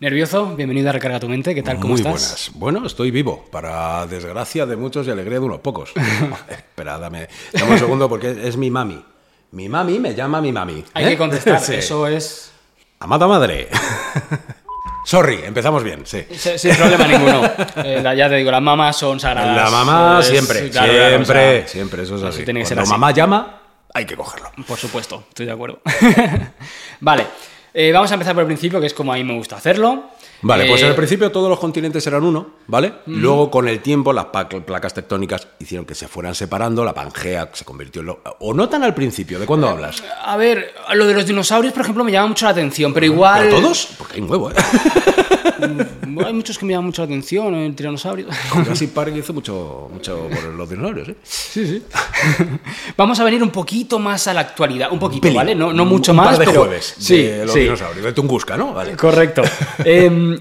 [0.00, 0.56] ¿Nervioso?
[0.56, 1.54] Bienvenido a Recarga tu Mente.
[1.54, 1.76] ¿Qué tal?
[1.76, 2.12] ¿Cómo Muy estás?
[2.12, 2.50] buenas.
[2.54, 5.92] Bueno, estoy vivo, para desgracia de muchos y alegría de unos pocos.
[6.48, 9.02] Espera, dame, dame un segundo porque es mi mami.
[9.52, 10.84] Mi mami me llama mi mami.
[10.94, 11.08] Hay ¿eh?
[11.10, 11.60] que contestar.
[11.64, 11.74] Sí.
[11.74, 12.50] Eso es.
[12.98, 13.68] Amada madre.
[15.04, 16.24] Sorry, empezamos bien, sí.
[16.56, 17.42] Sin problema ninguno.
[17.76, 19.54] Eh, la- ya te digo, las mamás son sagradas.
[19.56, 22.44] La mamá Es- siempre, claro, siempre, siempre, eso es así así.
[22.44, 23.00] tiene que ser Cuando así.
[23.00, 23.60] mamá llama,
[23.94, 24.50] hay que cogerlo.
[24.66, 25.80] Por supuesto, estoy de acuerdo.
[27.00, 27.26] vale.
[27.74, 30.04] Eh, vamos a empezar por el principio, que es como a mí me gusta hacerlo.
[30.44, 32.92] Vale, pues Eh, en el principio todos los continentes eran uno, ¿vale?
[33.06, 37.64] Luego con el tiempo las placas tectónicas hicieron que se fueran separando, la Pangea se
[37.64, 38.20] convirtió en lo...
[38.40, 40.04] O no tan al principio, ¿de cuándo hablas?
[40.22, 43.44] A ver, lo de los dinosaurios, por ejemplo, me llama mucho la atención, pero igual.
[43.44, 43.88] ¿Pero todos?
[43.96, 44.54] Porque hay un huevo, ¿eh?
[46.24, 48.26] Hay muchos que me llaman mucho la atención, el tiranosaurio.
[48.50, 51.16] Jurassic Park hizo mucho, mucho por los dinosaurios, ¿eh?
[51.22, 51.82] Sí, sí.
[52.96, 55.36] Vamos a venir un poquito más a la actualidad, un poquito, Peli.
[55.36, 55.54] ¿vale?
[55.54, 57.60] No, no mucho un más, par de pero jueves sí, de los sí.
[57.60, 58.74] dinosaurios, de Tunguska, ¿no?
[58.74, 58.96] Vale.
[58.96, 59.42] Correcto.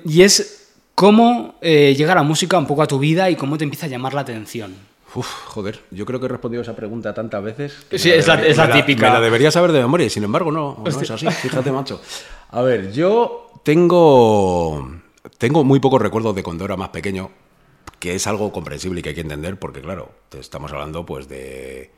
[0.06, 3.64] Y es cómo eh, llega la música un poco a tu vida y cómo te
[3.64, 4.76] empieza a llamar la atención.
[5.16, 7.74] Uf, joder, yo creo que he respondido esa pregunta tantas veces.
[7.90, 9.08] que Sí, es la- debería- es la me típica.
[9.08, 12.02] Me la debería saber de memoria y sin embargo no, no es así, fíjate, macho.
[12.50, 14.92] A ver, yo tengo,
[15.38, 17.30] tengo muy pocos recuerdos de cuando era más pequeño,
[18.00, 21.28] que es algo comprensible y que hay que entender, porque claro, te estamos hablando pues
[21.28, 21.92] de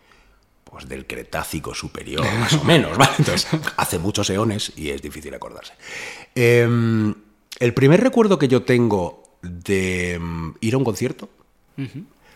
[0.64, 3.12] pues del Cretácico superior, más o menos, ¿vale?
[3.20, 5.74] Entonces, hace muchos eones y es difícil acordarse.
[6.34, 7.14] Em,
[7.60, 11.30] el primer recuerdo que yo tengo de mm, ir a un concierto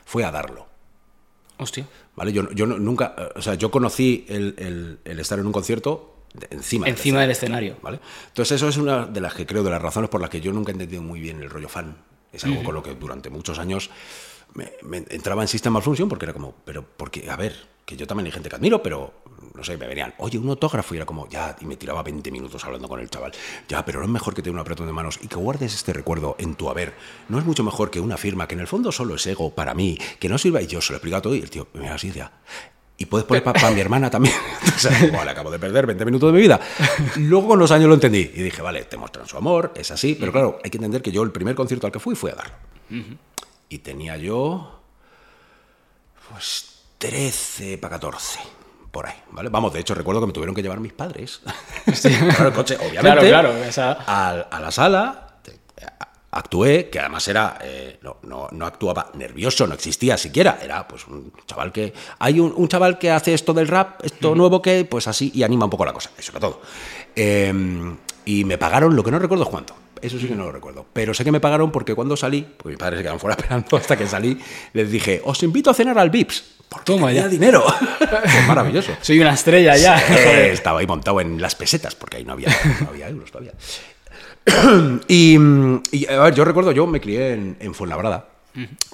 [0.06, 0.68] fue a darlo.
[1.58, 1.86] Hostia.
[2.16, 2.32] ¿Vale?
[2.34, 6.24] Yo, yo nunca, eh, o sea, yo conocí el, el- el estar en un concierto
[6.34, 7.78] de- encima, del Encima del escenario.
[7.82, 8.00] ¿vale?
[8.28, 10.52] Entonces eso es una de las que creo, de las razones por las que yo
[10.54, 11.98] nunca he entendido muy bien el rollo fan.
[12.32, 13.90] Es algo con lo que durante muchos años
[14.54, 17.56] me, me entraba en System Malfunction porque era como, pero porque, a ver,
[17.90, 19.12] que yo también hay gente que admiro, pero
[19.56, 22.30] no sé, me venían, oye, un autógrafo y era como, ya, y me tiraba 20
[22.30, 23.32] minutos hablando con el chaval.
[23.68, 25.92] Ya, pero no es mejor que te un apretón de manos y que guardes este
[25.92, 26.94] recuerdo en tu haber.
[27.30, 29.74] No es mucho mejor que una firma que en el fondo solo es ego para
[29.74, 31.82] mí, que no sirva y yo se lo he explicado todo y el tío me
[31.82, 32.32] mira así y decía,
[32.96, 34.36] y puedes poner para mi hermana también.
[34.64, 36.60] Entonces, bueno, le acabo de perder 20 minutos de mi vida.
[37.16, 40.16] Luego con los años lo entendí y dije, vale, te muestran su amor, es así.
[40.20, 42.36] Pero claro, hay que entender que yo el primer concierto al que fui fue a
[42.36, 42.54] darlo.
[43.68, 44.80] Y tenía yo,
[46.30, 46.69] pues,
[47.00, 48.40] 13 para 14.
[48.92, 49.50] Por ahí, ¿vale?
[49.50, 51.42] Vamos, de hecho, recuerdo que me tuvieron que llevar mis padres.
[52.02, 53.02] Claro, el coche, obviamente.
[53.02, 55.26] Claro, claro, esa- A, a la sala,
[56.32, 61.08] actué, que además era, eh, no, no, no actuaba nervioso, no existía siquiera, era pues
[61.08, 64.86] un chaval que, hay un, un chaval que hace esto del rap, esto nuevo que,
[64.86, 66.62] pues así, y anima un poco la cosa, eso era todo.
[67.16, 67.52] Eh,
[68.26, 70.86] y me pagaron, lo que no recuerdo es cuánto, eso sí que no lo recuerdo,
[70.94, 73.78] pero sé que me pagaron porque cuando salí, pues mis padres se quedaron fuera esperando
[73.78, 74.40] hasta que salí,
[74.74, 77.28] les dije, os invito a cenar al Vips, porque Toma tenía ya.
[77.28, 77.64] dinero,
[78.00, 78.92] Fue maravilloso.
[79.02, 79.98] Soy una estrella ya.
[80.48, 82.50] Estaba ahí montado en las pesetas, porque ahí no había,
[82.82, 83.54] no había euros todavía.
[85.08, 85.38] y,
[85.92, 88.28] y, a ver, yo recuerdo, yo me crié en, en Fuenlabrada.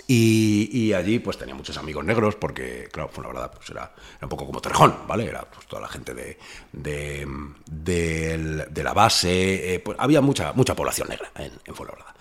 [0.08, 4.62] Y, allí pues tenía muchos amigos negros porque, claro, Fuenlabrada pues, era, un poco como
[4.62, 5.26] Torrejón, ¿vale?
[5.26, 6.38] Era pues, toda la gente de,
[6.72, 12.14] de la base, eh, pues, había mucha, mucha población negra en, en Fuenlabrada.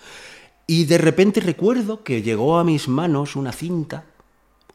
[0.67, 4.05] Y de repente recuerdo que llegó a mis manos una cinta,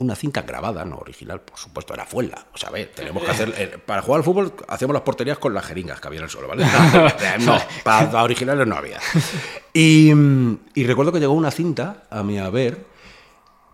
[0.01, 2.47] una cinta grabada, no original, por supuesto, era Fuenla.
[2.55, 3.55] O sea, a ver, tenemos que hacer.
[3.57, 6.31] eh, para jugar al fútbol hacíamos las porterías con las jeringas que había en el
[6.31, 6.65] suelo, ¿vale?
[7.41, 8.99] No, para originales no había.
[9.75, 10.11] Y,
[10.75, 12.89] y recuerdo que llegó una cinta a mi haber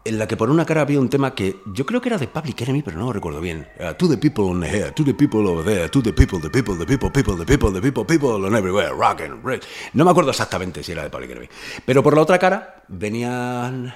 [0.05, 2.29] en la que por una cara había un tema que yo creo que era de
[2.29, 3.67] Public Enemy, pero no lo recuerdo bien.
[3.77, 6.41] Era, to the people on the here, to the people over there, to the people,
[6.41, 9.61] the people, the people, people, the people, the people, people on everywhere, rock and roll.
[9.95, 11.49] No me acuerdo exactamente si era de Public Enemy.
[11.85, 13.95] Pero por la otra cara venían...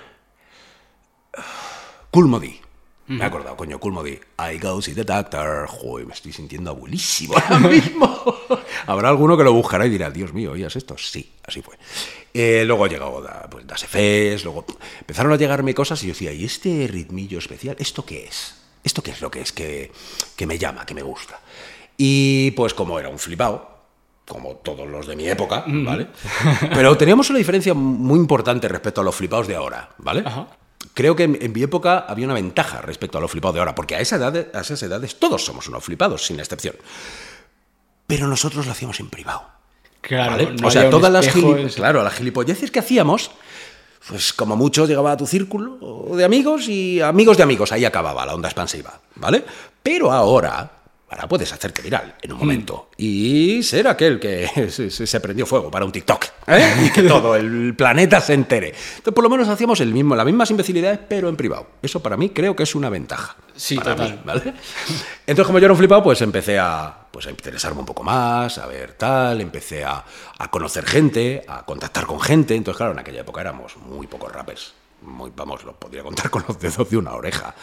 [2.10, 2.60] Cool Modi.
[3.06, 4.21] Me he acordado, coño, Cool Modi.
[4.38, 5.66] I go see the doctor.
[5.66, 8.22] Joder, me estoy sintiendo abuelísimo ahora mismo.
[8.87, 10.97] Habrá alguno que lo buscará y dirá, Dios mío, ¿oías esto?
[10.97, 11.76] Sí, así fue.
[12.32, 14.65] Eh, luego llegó da, pues, Das Efes, luego
[15.00, 17.75] empezaron a llegarme cosas y yo decía, ¿y este ritmillo especial?
[17.81, 18.54] ¿Esto qué es?
[18.84, 19.91] ¿Esto qué es lo que es que,
[20.37, 21.41] que me llama, que me gusta?
[21.97, 23.69] Y pues como era un flipado,
[24.25, 26.06] como todos los de mi época, ¿vale?
[26.72, 30.22] Pero teníamos una diferencia muy importante respecto a los flipados de ahora, ¿vale?
[30.24, 30.47] Ajá.
[30.94, 33.74] Creo que en, en mi época había una ventaja respecto a los flipados de ahora,
[33.74, 36.74] porque a, esa edad, a esas edades todos somos unos flipados, sin excepción.
[38.06, 39.44] Pero nosotros lo hacíamos en privado.
[40.00, 40.50] Claro, ¿vale?
[40.59, 41.28] no o sea, todas las,
[41.74, 43.30] claro, las gilipolleces que hacíamos,
[44.09, 48.24] pues como mucho llegaba a tu círculo de amigos y amigos de amigos, ahí acababa
[48.24, 49.44] la onda expansiva, ¿vale?
[49.83, 50.79] Pero ahora,
[51.10, 55.68] Ahora puedes hacerte viral en un momento y ser aquel que se, se- prendió fuego
[55.71, 56.72] para un TikTok ¿eh?
[56.86, 58.68] y que todo el planeta se entere.
[58.68, 61.66] Entonces, por lo menos hacíamos el mismo, las mismas imbecilidades, pero en privado.
[61.83, 63.34] Eso para mí creo que es una ventaja.
[63.57, 64.12] Sí, para total.
[64.12, 64.54] mí, ¿vale?
[65.27, 68.57] Entonces, como yo era un flipado, pues empecé a, pues, a interesarme un poco más,
[68.59, 70.04] a ver tal, empecé a,
[70.39, 72.54] a conocer gente, a contactar con gente.
[72.54, 74.74] Entonces, claro, en aquella época éramos muy pocos rappers.
[75.03, 77.54] Muy, vamos, lo podría contar con los dedos de una oreja.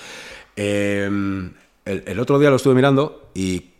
[0.56, 1.50] Eh,
[1.88, 3.74] el, el otro día lo estuve mirando y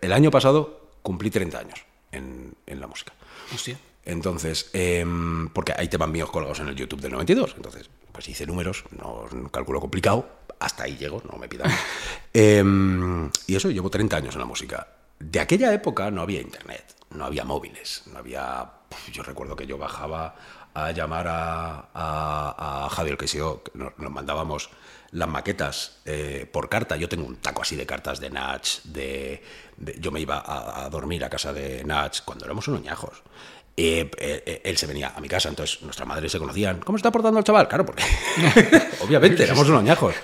[0.00, 3.12] el año pasado cumplí 30 años en, en la música.
[3.54, 3.78] Hostia.
[4.04, 7.54] Entonces, em, porque hay temas míos colgados en el YouTube del 92.
[7.56, 10.26] Entonces, pues hice números, no no cálculo complicado,
[10.58, 11.70] hasta ahí llego, no me pidan.
[12.32, 14.86] Em, y eso, llevo 30 años en la música.
[15.18, 18.70] De aquella época no había internet, no había móviles, no había.
[19.12, 20.36] Yo recuerdo que yo bajaba
[20.86, 23.26] a llamar a, a, a Javier que
[23.74, 24.70] nos, nos mandábamos
[25.10, 26.96] las maquetas eh, por carta.
[26.96, 29.42] Yo tengo un taco así de cartas de Natch, de,
[29.76, 33.22] de- yo me iba a, a dormir a casa de Natch cuando éramos unos ñajos.
[33.80, 36.80] Eh, él se venía a mi casa, entonces nuestra madre se conocían.
[36.80, 37.68] ¿Cómo está portando el chaval?
[37.68, 38.02] Claro, porque
[39.00, 40.14] obviamente éramos unos ñajos.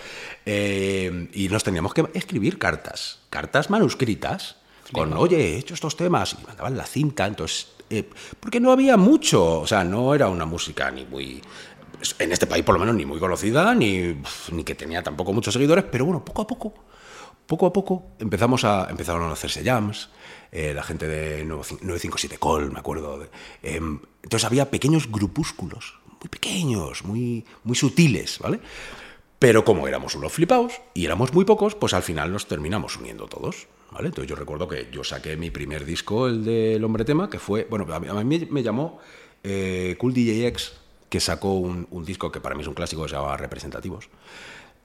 [0.47, 4.57] Eh, y nos teníamos que escribir cartas, cartas manuscritas,
[4.93, 7.69] con, oye, he hecho estos temas, y mandaban la cinta, entonces,
[7.99, 8.09] eh,
[8.41, 11.43] porque no había mucho, o sea, no era una música ni muy,
[12.19, 14.17] en este país por lo menos, ni muy conocida, ni,
[14.53, 16.75] ni que tenía tampoco muchos seguidores, pero bueno, poco a poco,
[17.47, 20.11] poco a poco empezamos a, empezaron a hacerse jams,
[20.53, 23.29] eh, la gente de 957 Call, me acuerdo.
[23.63, 28.61] em, entonces había pequeños grupúsculos, muy pequeños, muy, muy sutiles, ¿vale?
[29.39, 33.27] Pero como éramos unos flipados y éramos muy pocos, pues al final nos terminamos uniendo
[33.27, 33.67] todos.
[33.99, 37.67] Entonces yo recuerdo que yo saqué mi primer disco, el del Hombre Tema, que fue,
[37.71, 39.01] bueno, a mí, me llamó
[39.43, 40.73] eh, Cool DJ X,
[41.09, 44.09] que sacó un, disco que para mí es un clásico se llama Representativos.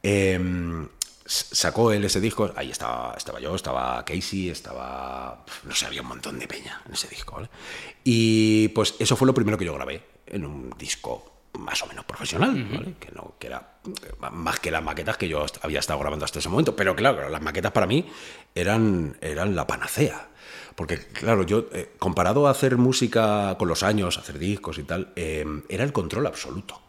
[0.02, 6.02] S- sacó él ese disco, ahí estaba, estaba yo, estaba Casey, estaba, no sé, había
[6.02, 7.42] un montón de peña en ese disco.
[8.04, 12.06] Y pues eso fue lo primero que yo grabé en un disco más o menos
[12.06, 12.96] profesional, ¿vale?
[13.00, 13.80] Que no, que era
[14.32, 17.42] más que las maquetas que yo había estado grabando hasta ese momento, pero claro, las
[17.42, 18.06] maquetas para mí
[18.54, 20.30] eran, eran la panacea.
[20.76, 25.12] Porque, claro, yo, eh, comparado a hacer música con los años, hacer discos y tal,
[25.16, 26.82] eh, era el control absoluto.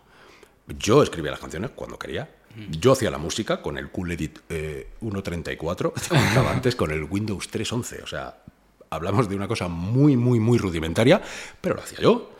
[0.78, 2.30] Yo escribía las canciones cuando quería.
[2.68, 7.04] Yo hacía la música con el Cool Edit eh, 1.34, te comentaba antes, con el
[7.04, 8.02] Windows 3.11.
[8.02, 8.42] O sea,
[8.90, 11.22] hablamos de una cosa muy, muy, muy rudimentaria,
[11.60, 12.32] pero lo hacía yo.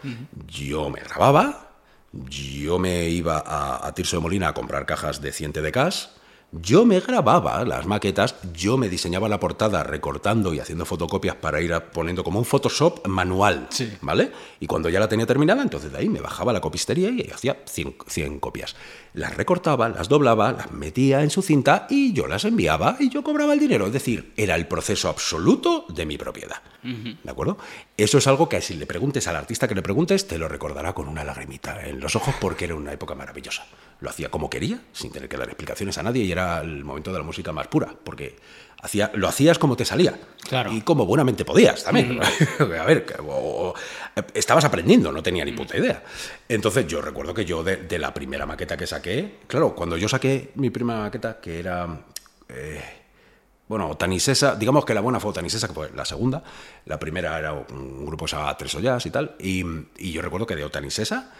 [0.48, 1.69] Yo me grababa,
[2.12, 6.10] yo me iba a, Tirso de Molina a comprar cajas de 100 de cas.
[6.52, 11.60] Yo me grababa las maquetas, yo me diseñaba la portada recortando y haciendo fotocopias para
[11.60, 13.88] ir poniendo como un Photoshop manual, Sí.
[14.00, 14.32] ¿vale?
[14.58, 17.58] Y cuando ya la tenía terminada, entonces de ahí me bajaba la copistería y hacía
[17.66, 18.74] 100, 100 copias.
[19.14, 23.22] Las recortaba, las doblaba, las metía en su cinta y yo las enviaba y yo
[23.22, 23.86] cobraba el dinero.
[23.86, 26.56] Es decir, era el proceso absoluto de mi propiedad.
[26.82, 27.58] ¿De acuerdo?
[27.96, 30.94] Eso es algo que si le preguntes al artista que le preguntes, te lo recordará
[30.94, 33.64] con una lagrimita en los ojos porque era una época maravillosa.
[34.00, 37.12] Lo hacía como quería, sin tener que dar explicaciones a nadie y era el momento
[37.12, 38.36] de la música más pura, porque
[38.82, 40.18] hacía, lo hacías como te salía.
[40.48, 40.72] Claro.
[40.72, 42.18] Y como buenamente podías también.
[42.60, 43.74] a ver, que- o- o-
[44.32, 46.02] estabas aprendiendo, no tenía ni puta idea.
[46.48, 50.08] Entonces yo recuerdo que yo de, de la primera maqueta que saqué, claro, cuando yo
[50.08, 52.00] saqué mi primera maqueta, que era...
[52.48, 52.82] eh,
[53.68, 56.42] bueno, Tanisesa, digamos que la buena fue Tanisesa, que fue la segunda.
[56.86, 59.36] La primera era un grupo que se llamaba Tres Ollas y tal.
[59.38, 59.62] Y,
[59.98, 61.32] y yo recuerdo que de Otanisesa,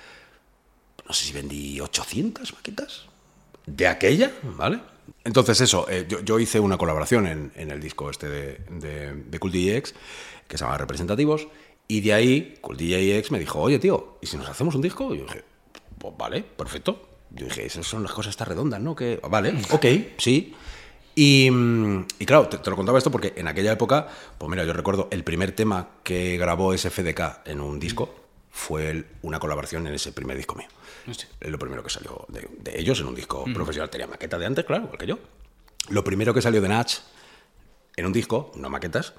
[1.11, 3.07] no sé si vendí 800 maquetas
[3.67, 4.79] de aquella, ¿vale?
[5.25, 9.15] Entonces eso, eh, yo, yo hice una colaboración en, en el disco este de, de,
[9.15, 9.95] de Cool DJ X,
[10.47, 11.49] que se llama Representativos,
[11.89, 14.83] y de ahí Cool DJ X me dijo, oye tío, ¿y si nos hacemos un
[14.83, 15.13] disco?
[15.13, 15.43] Y yo dije,
[15.99, 17.09] pues vale, perfecto.
[17.31, 18.95] Yo dije, esas son las cosas estas redondas, ¿no?
[18.95, 19.87] Que, vale, ok,
[20.17, 20.55] sí.
[21.17, 24.07] Y, mm, y claro, te, te lo contaba esto porque en aquella época,
[24.39, 28.15] pues mira, yo recuerdo el primer tema que grabó SFDK en un disco
[28.51, 30.69] fue una colaboración en ese primer disco mío.
[31.07, 33.91] Es lo primero que salió de, de ellos en un disco profesional.
[33.91, 35.19] Tenía maqueta de antes, claro, igual que yo.
[35.89, 36.99] Lo primero que salió de Natch
[37.97, 39.15] en un disco, no maquetas,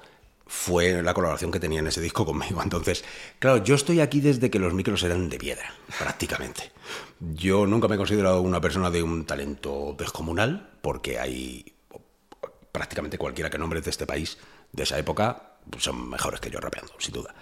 [0.46, 2.60] fue la colaboración que tenía en ese disco conmigo.
[2.62, 3.04] Entonces,
[3.38, 6.72] claro, yo estoy aquí desde que los micros eran de piedra, prácticamente.
[7.20, 11.74] Yo nunca me he considerado una persona de un talento descomunal, porque hay
[12.70, 14.38] prácticamente cualquiera que nombres de este país
[14.72, 17.34] de esa época pues, son mejores que yo rapeando, sin duda.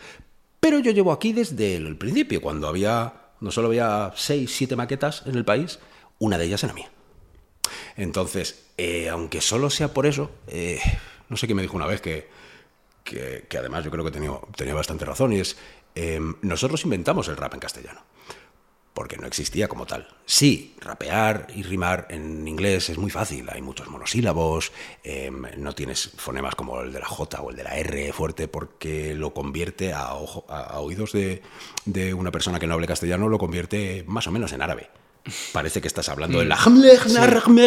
[0.61, 5.23] Pero yo llevo aquí desde el principio, cuando había, no solo había seis, siete maquetas
[5.27, 5.79] en el país,
[6.19, 6.91] una de ellas era mía.
[7.97, 10.81] Entonces, eh, aunque solo sea por eso, eh,
[11.29, 12.29] no sé quién me dijo una vez que,
[13.05, 15.57] que, que además yo creo que tenía, tenía bastante razón, y es,
[15.95, 18.03] eh, nosotros inventamos el rap en castellano.
[18.95, 20.09] Porque no existía como tal.
[20.27, 24.73] Sí, rapear y rimar en inglés es muy fácil, hay muchos monosílabos,
[25.05, 28.49] em, no tienes fonemas como el de la J o el de la R fuerte
[28.49, 31.43] porque lo convierte a, a oídos de,
[31.85, 34.91] de, una persona que no hable castellano, lo convierte más o menos en árabe.
[35.53, 36.57] Parece que estás hablando en la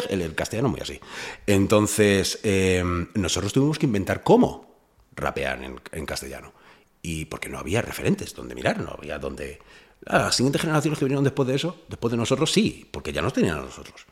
[0.10, 1.00] el, el castellano muy así.
[1.46, 4.74] Entonces, em, nosotros tuvimos que inventar cómo
[5.16, 6.54] rapear en, en castellano.
[7.02, 9.60] Y porque no había referentes donde mirar, no había donde
[10.06, 13.34] las siguientes generaciones que vinieron después de eso, después de nosotros, sí, porque ya nos
[13.34, 14.06] tenían a nosotros.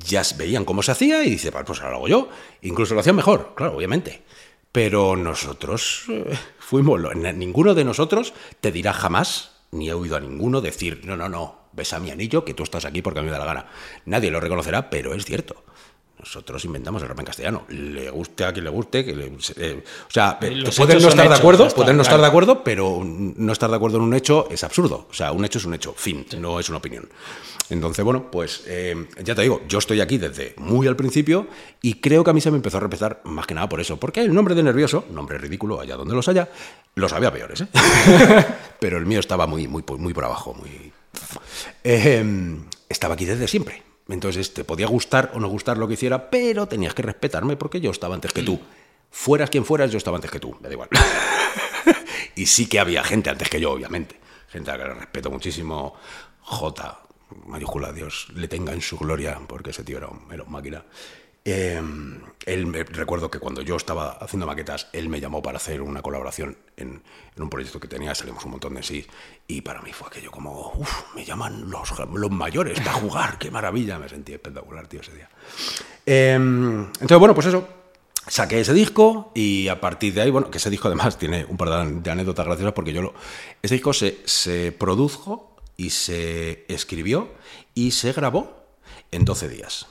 [0.00, 2.28] Ya veían cómo se hacía y dice, pues ahora lo hago yo.
[2.62, 4.22] Incluso lo hacían mejor, claro, obviamente.
[4.72, 10.60] Pero nosotros eh, fuimos, ninguno de nosotros te dirá jamás, ni he oído a ninguno
[10.60, 13.26] decir, no, no, no, ves a mi anillo que tú estás aquí porque a mí
[13.26, 13.66] me da la gana.
[14.06, 15.64] Nadie lo reconocerá, pero es cierto.
[16.18, 17.64] Nosotros inventamos el rap en castellano.
[17.68, 19.04] Le guste a quien le guste.
[19.04, 19.10] Que
[19.56, 20.62] eh, o sea, pueden
[21.02, 24.04] no estar de acuerdo, pueden no estar de acuerdo, pero no estar de acuerdo en
[24.04, 25.08] un hecho es absurdo.
[25.10, 27.08] O sea, un hecho es un hecho, fin, no es una opinión.
[27.70, 31.46] Entonces, bueno, pues eh, ya te digo, yo estoy aquí desde muy al principio
[31.82, 33.98] y creo que a mí se me empezó a respetar más que nada por eso.
[33.98, 36.48] Porque el nombre de nervioso, nombre ridículo, allá donde los haya,
[36.94, 37.68] los había peores, ¿eh?
[38.78, 40.92] pero el mío estaba muy, muy, muy por abajo, muy.
[41.82, 42.56] Eh,
[42.88, 43.93] estaba aquí desde siempre.
[44.08, 47.80] Entonces te podía gustar o no gustar lo que hiciera, pero tenías que respetarme porque
[47.80, 48.60] yo estaba antes que tú.
[49.10, 50.88] Fueras quien fueras, yo estaba antes que tú, me da igual.
[52.34, 54.20] y sí que había gente antes que yo, obviamente.
[54.48, 55.94] Gente a la que le respeto muchísimo.
[56.40, 57.02] J,
[57.46, 60.84] mayúscula, Dios le tenga en su gloria, porque ese tío era un, era un máquina.
[61.46, 65.82] Em, él me, recuerdo que cuando yo estaba haciendo maquetas, él me llamó para hacer
[65.82, 67.02] una colaboración en,
[67.36, 69.06] un proyecto que tenía, salimos un montón de sí,
[69.46, 73.50] y para mí fue aquello como, uff, me llaman los, los mayores para jugar, qué
[73.50, 75.28] maravilla, me sentí espectacular, tío, ese día.
[76.06, 77.68] Em, entonces, bueno, pues eso,
[78.26, 81.58] saqué ese disco y a partir de ahí, bueno, que ese disco además tiene un
[81.58, 83.14] par de anécdotas graciosas porque yo lo...
[83.62, 87.28] Ese disco se, se produjo y se escribió
[87.74, 88.64] y se grabó
[89.10, 89.86] en 12 días.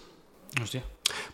[0.61, 0.83] Hostia.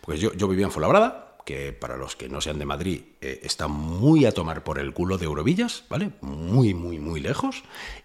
[0.00, 3.40] Pues yo, yo vivía en Fuenlabrada, que para los que no sean de Madrid eh,
[3.42, 6.12] está muy a tomar por el culo de Eurovillas, ¿vale?
[6.20, 7.62] Muy, muy, muy lejos.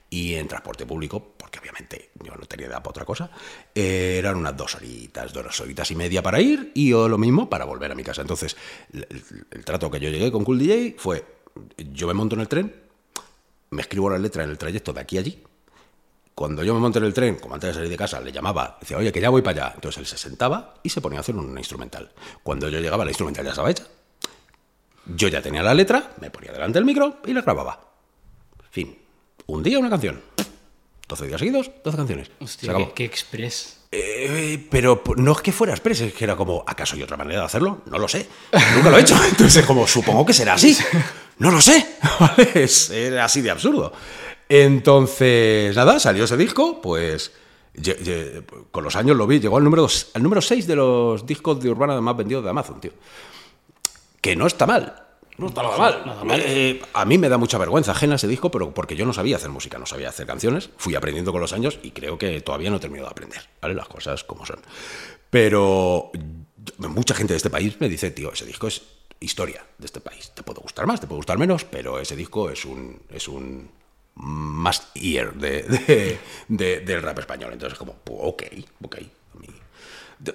[0.10, 3.30] Y en transporte público, porque obviamente yo no tenía edad para otra cosa,
[3.74, 7.50] eh, eran unas dos horitas, dos horitas y media para ir y yo lo mismo
[7.50, 8.22] para volver a mi casa.
[8.22, 8.56] Entonces,
[8.94, 11.26] el, trato que yo llegué con Cool DJ fue,
[11.78, 12.74] yo me monto en el tren,
[13.72, 15.44] me escribo la letra en el trayecto de aquí a allí,
[16.36, 18.78] cuando yo me monté en el tren, como antes de salir de casa, le llamaba,
[18.82, 19.72] decía, oye, que ya voy para allá.
[19.76, 22.12] Entonces él se sentaba y se ponía a hacer una instrumental.
[22.44, 23.88] Cuando yo llegaba, la instrumental ya estaba hecha.
[25.06, 27.80] Yo ya tenía la letra, me ponía delante del micro y la grababa.
[28.70, 28.98] Fin.
[29.46, 30.22] Un día una canción.
[31.08, 32.32] 12 días seguidos, 12 canciones.
[32.40, 33.86] Hostia, qué, express.
[33.92, 37.42] Eh, pero no es que fuera express, es que era como, ¿acaso hay otra manera
[37.42, 37.84] de hacerlo?
[37.86, 38.28] No lo sé.
[38.76, 39.16] Nunca lo he hecho.
[39.30, 40.78] Entonces, como, supongo que será así.
[41.38, 41.86] No lo sé.
[42.56, 43.92] Es así de absurdo.
[44.50, 47.32] Entonces, nada, salió ese disco, pues
[48.72, 51.70] con los años lo vi, llegó al número, al número 6 de los discos de
[51.70, 52.92] Urbana más vendidos de Amazon, tío.
[54.22, 55.02] Que no está mal.
[55.38, 56.42] No está nada mal.
[56.46, 59.36] Eh, a mí me da mucha vergüenza ajena ese disco, pero porque yo no sabía
[59.36, 60.70] hacer música, no sabía hacer canciones.
[60.78, 63.74] Fui aprendiendo con los años y creo que todavía no he terminado de aprender, ¿vale?
[63.76, 64.60] Las cosas como son.
[65.30, 66.12] Pero
[66.78, 68.82] mucha gente de este país me dice, tío, ese disco es
[69.20, 70.32] historia de este país.
[70.34, 73.70] Te puede gustar más, te puede gustar menos, pero ese disco es un, es un
[74.16, 77.54] más ear de, del rap español.
[77.54, 78.44] Entonces, como, pues, ok,
[78.84, 78.98] ok.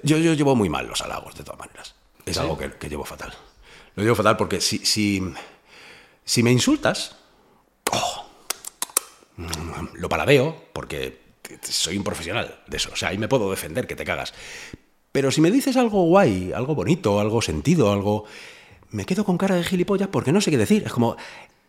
[0.03, 1.95] Yo, yo, llevo muy mal los halagos, de todas maneras.
[2.27, 3.33] Es algo que, llevo fatal.
[3.97, 5.23] Lo llevo fatal porque si, si,
[6.25, 7.17] si me insultas,
[7.91, 8.27] oh,
[9.95, 11.21] lo paladeo porque
[11.63, 12.91] soy un profesional de eso.
[12.93, 14.35] O sea, ahí me puedo defender que te cagas.
[15.13, 18.27] Pero si me dices algo guay, algo bonito, algo sentido, algo...
[18.91, 20.83] Me quedo con cara de gilipollas porque no sé qué decir.
[20.85, 21.17] Es como,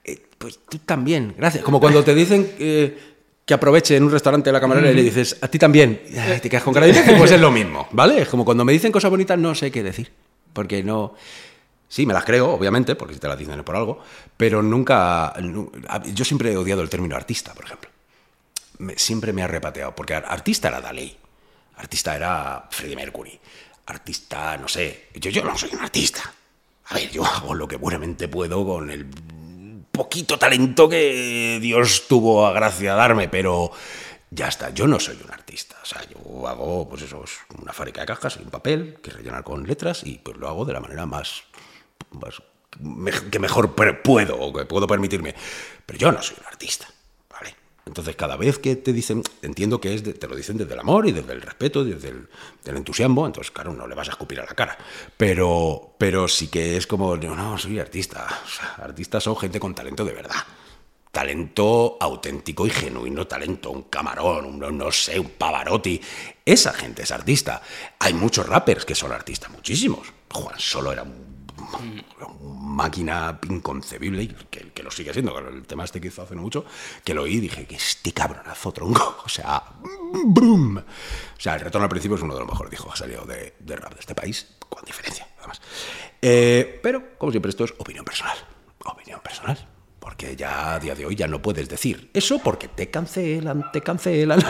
[0.03, 1.63] eh, pues tú también, gracias.
[1.63, 2.51] Como cuando te dicen
[3.45, 6.01] que aproveche en un restaurante la camarera y le dices, a ti también,
[6.41, 8.21] te quedas con cara de pues es lo mismo, ¿vale?
[8.21, 10.11] Es como cuando me dicen cosas bonitas no sé qué decir,
[10.53, 11.15] porque no...
[11.87, 13.99] Sí, me las creo, obviamente, porque si te las dicen es por algo,
[14.37, 15.33] pero nunca...
[16.13, 17.89] Yo siempre he odiado el término artista, por ejemplo.
[18.95, 21.13] siempre me ha repateado, porque artista era Dalí,
[21.75, 23.37] artista era Freddie Mercury,
[23.87, 26.21] artista, no sé, yo, yo no soy un artista.
[26.85, 29.05] A ver, yo hago lo que buenamente puedo con el
[30.01, 33.71] poquito talento que Dios tuvo a gracia darme, pero
[34.31, 35.77] ya está, yo no soy un artista.
[35.83, 37.23] O sea, yo hago, pues eso,
[37.61, 40.65] una fábrica de cajas y un papel que rellenar con letras y pues lo hago
[40.65, 41.43] de la manera más,
[43.31, 45.35] que mejor puedo o que puedo permitirme.
[45.85, 46.87] Pero yo no soy un artista.
[47.91, 51.09] Entonces, cada vez que te dicen, entiendo que es te lo dicen desde el amor
[51.09, 54.45] y desde el respeto, desde el entusiasmo, entonces, claro, no le vas a escupir a
[54.45, 54.77] la cara.
[55.17, 58.25] Pero, pero sí que es como, no, soy artista.
[58.77, 60.37] artistas son gente con talento de verdad.
[61.11, 65.99] talento auténtico y genuino talento, un camarón, un, no sé, un Pavarotti.
[66.45, 67.61] Esa gente es artista.
[67.99, 70.07] Hay muchos rappers que son artistas, muchísimos.
[70.31, 71.30] Juan Solo era un
[72.41, 75.37] máquina inconcebible y que, lo sigue siendo.
[75.37, 76.65] El tema este que hizo hace mucho,
[77.03, 79.17] que lo oí y dije que este cabronazo tronco.
[79.25, 79.63] O sea,
[80.25, 80.77] ¡brum!
[80.77, 80.83] O
[81.39, 83.93] sea, el retorno al principio es uno de los mejores que ha salido de, rap
[83.93, 85.61] de este país, con diferencia, además.
[86.21, 88.37] Eh, pero, como siempre, esto es opinión personal.
[88.83, 89.57] Opinión personal.
[89.99, 93.81] Porque ya a día de hoy ya no puedes decir eso porque te cancelan, te
[93.81, 94.41] cancelan.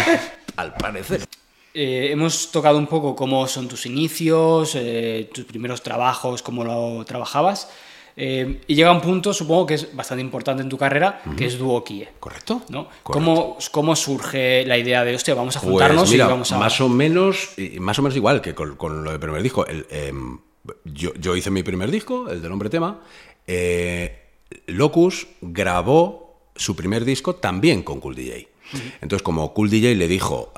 [0.56, 1.26] Al parecer.
[1.74, 7.04] Eh, hemos tocado un poco cómo son tus inicios, eh, tus primeros trabajos, cómo lo
[7.04, 7.70] trabajabas.
[8.14, 11.58] Eh, y llega un punto, supongo que es bastante importante en tu carrera, que es
[11.58, 12.08] Duokie.
[12.20, 12.60] ¿Correcto?
[12.68, 12.88] ¿no?
[13.02, 16.58] ¿Cómo, ¿Cómo, surge la idea de, hostia, vamos a pues juntarnos y vamos a...?
[16.58, 19.64] Más o menos, más o menos igual que con, lo del primer disco.
[19.66, 20.38] Em,
[20.84, 23.00] yo, yo, hice mi primer disco, el del Hombre Tema.
[24.66, 28.51] Locus grabó su primer disco también con Cool DJ.
[29.00, 30.52] Entonces, como Cool DJ le dijo,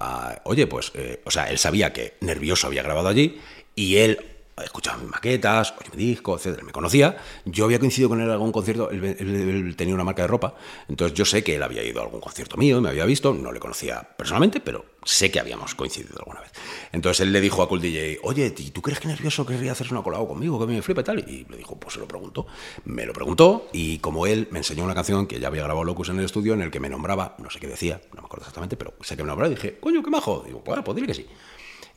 [0.44, 3.38] oye, pues, eh, o sea, él sabía que Nervioso había grabado allí
[3.74, 7.16] y él escuchaba mis maquetas, oye mi disco, etcétera, me conocía.
[7.44, 10.54] Yo había coincidido con él en algún concierto, él, tenía una marca de ropa,
[10.88, 13.50] entonces yo sé que él había ido a algún concierto mío, me había visto, no
[13.50, 16.52] le conocía personalmente, pero sé que habíamos coincidido alguna vez.
[16.92, 20.02] Entonces él le dijo a Cool DJ, oye, ¿tú crees que nervioso querría hacerse una
[20.02, 21.18] colabo conmigo, que me flipa y tal?
[21.18, 22.46] Y le dijo, pues se lo preguntó.
[22.84, 26.08] Me lo preguntó y como él me enseñó una canción que ya había grabado Locus
[26.10, 28.42] en el estudio en el que me nombraba, no sé qué decía, no me acuerdo
[28.42, 30.42] exactamente, pero sé que me nombraba y dije, coño, qué majo.
[30.46, 31.26] Digo, pues dile que sí.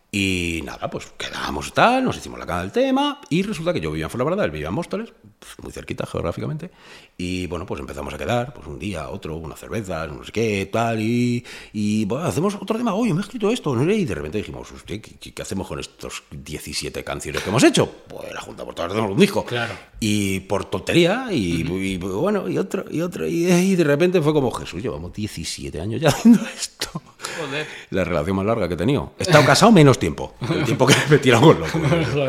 [0.10, 3.92] Y nada, pues quedamos tal, nos hicimos la cara del tema y resulta que yo
[3.92, 6.72] vivía en Fuenlabrada, él vivía en Móstoles, pues, muy cerquita geográficamente,
[7.18, 10.70] y bueno, pues empezamos a quedar, pues un día, otro, una cerveza, no sé qué,
[10.72, 13.92] tal, y, y bueno, hacemos otro tema, oye, me he escrito esto, ¿no?
[13.92, 17.92] y de repente dijimos, ¿usted qué, hacemos con estos 17 canciones que hemos hecho?
[18.08, 19.44] Pues la Junta por todas hacemos un disco.
[19.44, 19.74] Claro.
[20.00, 24.52] Y por tontería, y, bueno, y otro, y otro, y, y de repente fue como,
[24.52, 27.02] Jesús, llevamos 17 años ya haciendo esto.
[27.40, 27.68] Joder.
[27.90, 29.14] La relación más larga que he tenido.
[29.20, 30.36] He estado casado menos tiempo.
[30.50, 31.80] El tiempo que me con loco.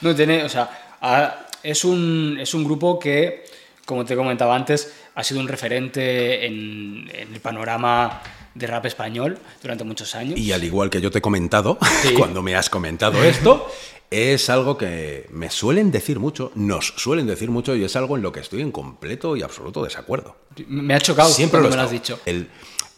[0.00, 3.44] no tiene, o sea, es un, es un grupo que,
[3.84, 8.22] como te comentaba antes, ha sido un referente en, el panorama
[8.54, 10.38] de rap español durante muchos años.
[10.38, 11.78] Y al igual que yo te he comentado,
[12.16, 13.68] cuando me has comentado esto,
[14.10, 18.22] es algo que me suelen decir mucho, nos suelen decir mucho y es algo en
[18.22, 20.36] lo que estoy en completo y absoluto desacuerdo.
[20.68, 22.20] Me ha chocado siempre lo me lo has dicho.
[22.24, 22.48] El,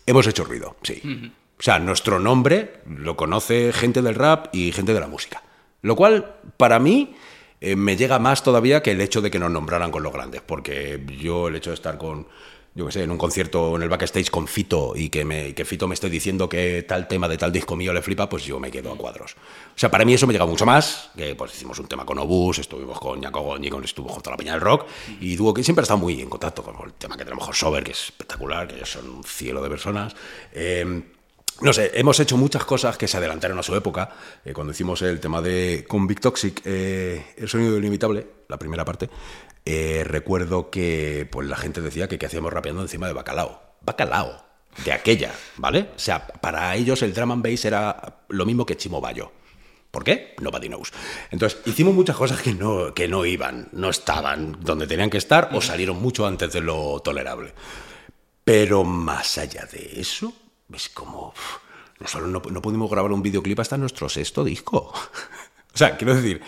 [0.07, 1.01] hemos hecho ruido, sí.
[1.59, 5.43] O sea, nuestro nombre lo conoce gente del rap y gente de la música.
[5.83, 7.17] Lo cual, para mí,
[7.61, 10.41] eh, me llega más todavía que el hecho de que nos nombraran con los grandes.
[10.41, 12.29] Porque yo, el hecho de estar con,
[12.77, 15.95] yo qué sé, en un concierto en el backstage con Fito y que, Fito me
[15.95, 18.93] esté diciendo que tal tema de tal disco mío le flipa, pues yo me quedo
[18.93, 19.33] a cuadros.
[19.33, 22.19] O sea, para mí eso me llega mucho más, que pues hicimos un tema con
[22.19, 24.87] Obus, estuvimos con Jaco Goñi, con, estuvo junto a la Peña del Rock,
[25.21, 27.83] y Duo que siempre estado muy en contacto con el tema que tenemos con Sober,
[27.83, 30.15] que es espectacular, que son un cielo de personas.
[30.53, 31.03] Eh,
[31.61, 34.11] no sé, hemos hecho muchas cosas que se adelantaron a su época.
[34.45, 38.85] Eh, cuando hicimos el tema de con Big Toxic, eh, El sonido ilimitable, la primera
[38.85, 39.11] parte,
[39.65, 43.61] eh, recuerdo que pues, la gente decía que, que hacíamos rapeando encima de bacalao.
[43.81, 44.45] Bacalao,
[44.85, 45.91] de aquella, ¿vale?
[45.95, 49.33] O sea, para ellos el drum and bass era lo mismo que Chimo Bayo.
[49.91, 50.35] ¿Por qué?
[50.41, 50.93] Nobody knows.
[51.31, 55.49] Entonces, hicimos muchas cosas que no, que no iban, no estaban donde tenían que estar
[55.53, 57.55] o salieron mucho antes de lo tolerable.
[58.45, 60.33] Pero más allá de eso,
[60.73, 61.35] es como...
[62.27, 64.79] no, no pudimos grabar un videoclip hasta nuestro sexto disco.
[65.75, 66.41] o sea, quiero decir...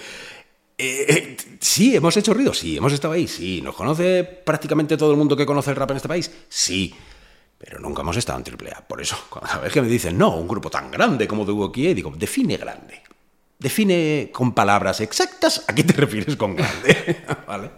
[0.83, 3.61] Eh, eh, sí, hemos hecho ruido, sí, hemos estado ahí, sí.
[3.61, 6.31] ¿Nos conoce prácticamente todo el mundo que conoce el rap en este país?
[6.49, 6.95] Sí.
[7.59, 8.89] Pero nunca hemos estado en AAA.
[8.89, 11.93] Por eso, cada vez que me dicen, no, un grupo tan grande como tuvo aquí,
[11.93, 13.03] digo, define grande.
[13.59, 17.25] Define con palabras exactas a qué te refieres con grande.
[17.47, 17.71] ¿Vale?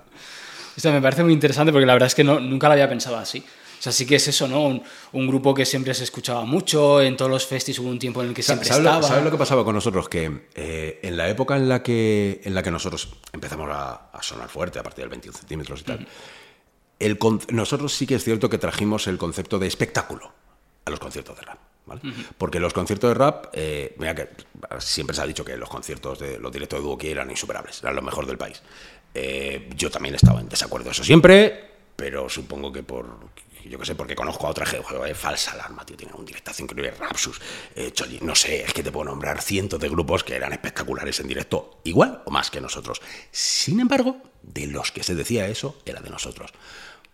[0.76, 3.16] Esto me parece muy interesante porque la verdad es que no, nunca lo había pensado
[3.16, 3.44] así.
[3.82, 4.80] O sea, sí que es eso, ¿no?
[5.10, 8.28] Un, grupo que siempre se escuchaba mucho, en todos los festis hubo un tiempo en
[8.28, 9.02] el que siempre estaba.
[9.02, 10.08] ¿Sabes lo que pasaba con nosotros?
[10.08, 14.48] Que eh, en la época en la que, en la que nosotros empezamos a, sonar
[14.48, 16.06] fuerte, a partir del 21 centímetros y tal,
[17.00, 17.18] el,
[17.48, 20.32] nosotros sí que es cierto que trajimos el concepto de espectáculo
[20.84, 21.58] a los conciertos de rap.
[21.84, 22.02] ¿Vale?
[22.38, 24.28] Porque los conciertos de rap, eh, mira que
[24.78, 27.96] siempre se ha dicho que los conciertos de los directos de Duoki eran insuperables, eran
[27.96, 28.62] lo mejor del país.
[29.12, 33.06] Eh, yo también estaba en desacuerdo eso siempre, pero supongo que por
[33.68, 34.66] yo qué sé, porque conozco a otra
[35.06, 37.40] eh, falsa alarma, tío, tienen un directazo increíble, Rapsus,
[37.74, 41.28] eh, no sé, es que te puedo nombrar cientos de grupos que eran espectaculares en
[41.28, 43.00] directo, igual o más que nosotros.
[43.30, 46.52] Sin embargo, de los que se decía eso, era de nosotros.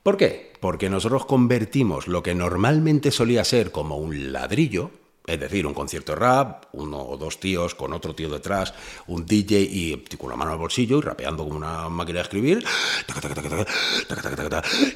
[0.02, 0.52] ¿Por qué?
[0.60, 4.90] Porque nosotros convertimos lo que normalmente solía ser como un ladrillo
[5.28, 8.72] Es decir, un concierto de rap, uno o dos tíos con otro tío detrás,
[9.06, 12.64] un DJ y con la mano al bolsillo y rapeando como una máquina de escribir.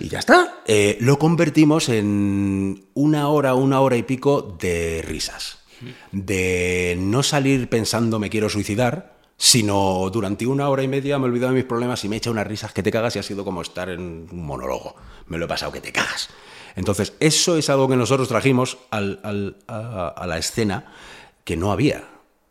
[0.01, 0.63] Y ya está.
[0.67, 5.59] Eh, lo convertimos en una hora, una hora y pico de risas.
[6.13, 11.29] De no salir pensando me quiero suicidar, sino durante una hora y media me he
[11.29, 13.23] olvidado de mis problemas y me he echado unas risas que te cagas y ha
[13.25, 14.95] sido como estar en un monólogo.
[15.27, 16.29] Me lo he pasado que te cagas.
[16.75, 20.93] Entonces, eso es algo que nosotros trajimos a, la escena
[21.45, 22.05] que no había.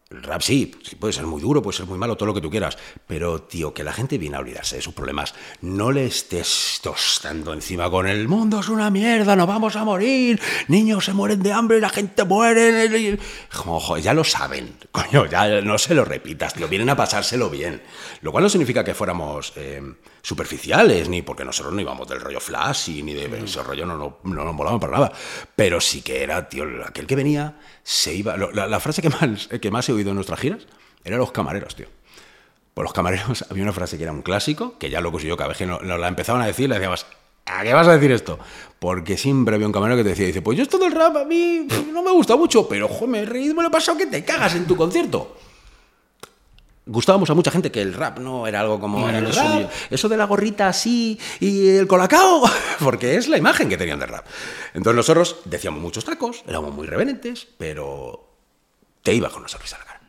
[0.09, 2.41] El rap sí, sí, puede ser muy duro, puede ser muy malo, todo lo que
[2.41, 5.33] tú quieras, pero tío, que la gente viene a olvidarse de sus problemas.
[5.61, 10.41] No le estés tostando encima con el mundo es una mierda, nos vamos a morir,
[10.67, 13.17] niños se mueren de hambre, la gente muere.
[13.65, 17.81] Ojo, ya lo saben, coño, ya no se lo repitas, tío, vienen a pasárselo bien.
[18.21, 19.81] Lo cual no significa que fuéramos eh,
[20.21, 23.97] superficiales, ni porque nosotros no íbamos del rollo flash y ni de ese rollo no,
[23.97, 25.11] no, no nos molaba para nada,
[25.55, 28.37] pero sí que era, tío, aquel que venía se iba.
[28.37, 30.67] La, la frase que más, que más he oído en nuestras giras
[31.03, 31.87] eran los camareros, tío.
[32.73, 35.49] Por los camareros había una frase que era un clásico, que ya lo yo cada
[35.49, 37.05] vez que nos, la empezaban a decir, le decíamos,
[37.45, 38.39] ¿a qué vas a decir esto?
[38.79, 41.25] Porque siempre había un camarero que te decía, dice, pues yo esto del rap a
[41.25, 44.05] mí no me gusta mucho, pero joder, me he reído, me lo he pasado que
[44.05, 45.35] te cagas en tu concierto
[46.91, 49.53] gustábamos a mucha gente que el rap no era algo como No era lo rap,
[49.53, 49.69] suyo.
[49.89, 52.43] eso de la gorrita así y el colacao,
[52.79, 54.25] porque es la imagen que tenían del rap.
[54.73, 58.27] Entonces nosotros decíamos muchos tacos, éramos muy reverentes, pero
[59.03, 60.01] te iba con una sonrisa a la cara.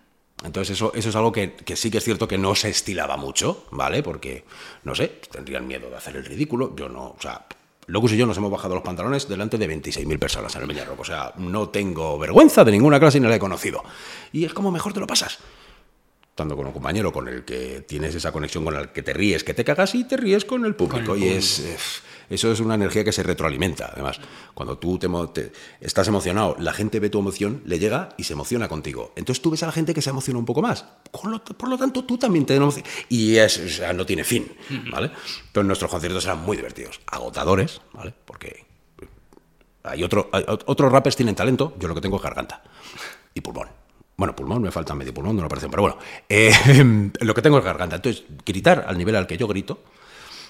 [0.45, 3.17] Entonces eso, eso es algo que, que sí que es cierto que no se estilaba
[3.17, 4.03] mucho, ¿vale?
[4.03, 4.45] Porque,
[4.83, 6.75] no sé, tendrían miedo de hacer el ridículo.
[6.75, 7.47] Yo no, o sea,
[7.87, 10.99] Locus y yo nos hemos bajado los pantalones delante de 26.000 personas en el Peñarrock.
[11.01, 13.83] O sea, no tengo vergüenza de ninguna clase ni la he conocido.
[14.33, 15.39] Y es como mejor te lo pasas
[16.35, 19.45] tanto con un compañero con el que tienes esa conexión con el que te ríes,
[19.45, 21.13] que te cagas y te ríes con el público.
[21.13, 21.77] Con el y es, eh,
[22.31, 23.91] eso es una energía que se retroalimenta.
[23.93, 24.19] Además,
[24.55, 28.33] cuando tú te, te- estás emocionado, la gente ve tu emoción, le llega y se
[28.33, 29.13] emociona contigo.
[29.17, 30.87] Entonces tú ves a la gente que se emociona un poco más.
[31.25, 32.91] Lo- por lo tanto, tú también te emocionas.
[33.11, 34.51] Y es, o sea, no tiene fin.
[34.91, 35.11] ¿vale?
[35.49, 38.15] Entonces nuestros conciertos eran muy divertidos, agotadores, ¿vale?
[38.25, 38.65] porque
[39.83, 42.63] hay, otro, hay ot- otros rappers tienen talento, yo lo que tengo es garganta
[43.35, 43.69] y pulmón.
[44.17, 45.99] Bueno, pulmón, me falta medio pulmón, no lo parece, pero bueno,
[46.29, 47.97] eh, lo que tengo es garganta.
[47.97, 49.83] Entonces, gritar al nivel al que yo grito,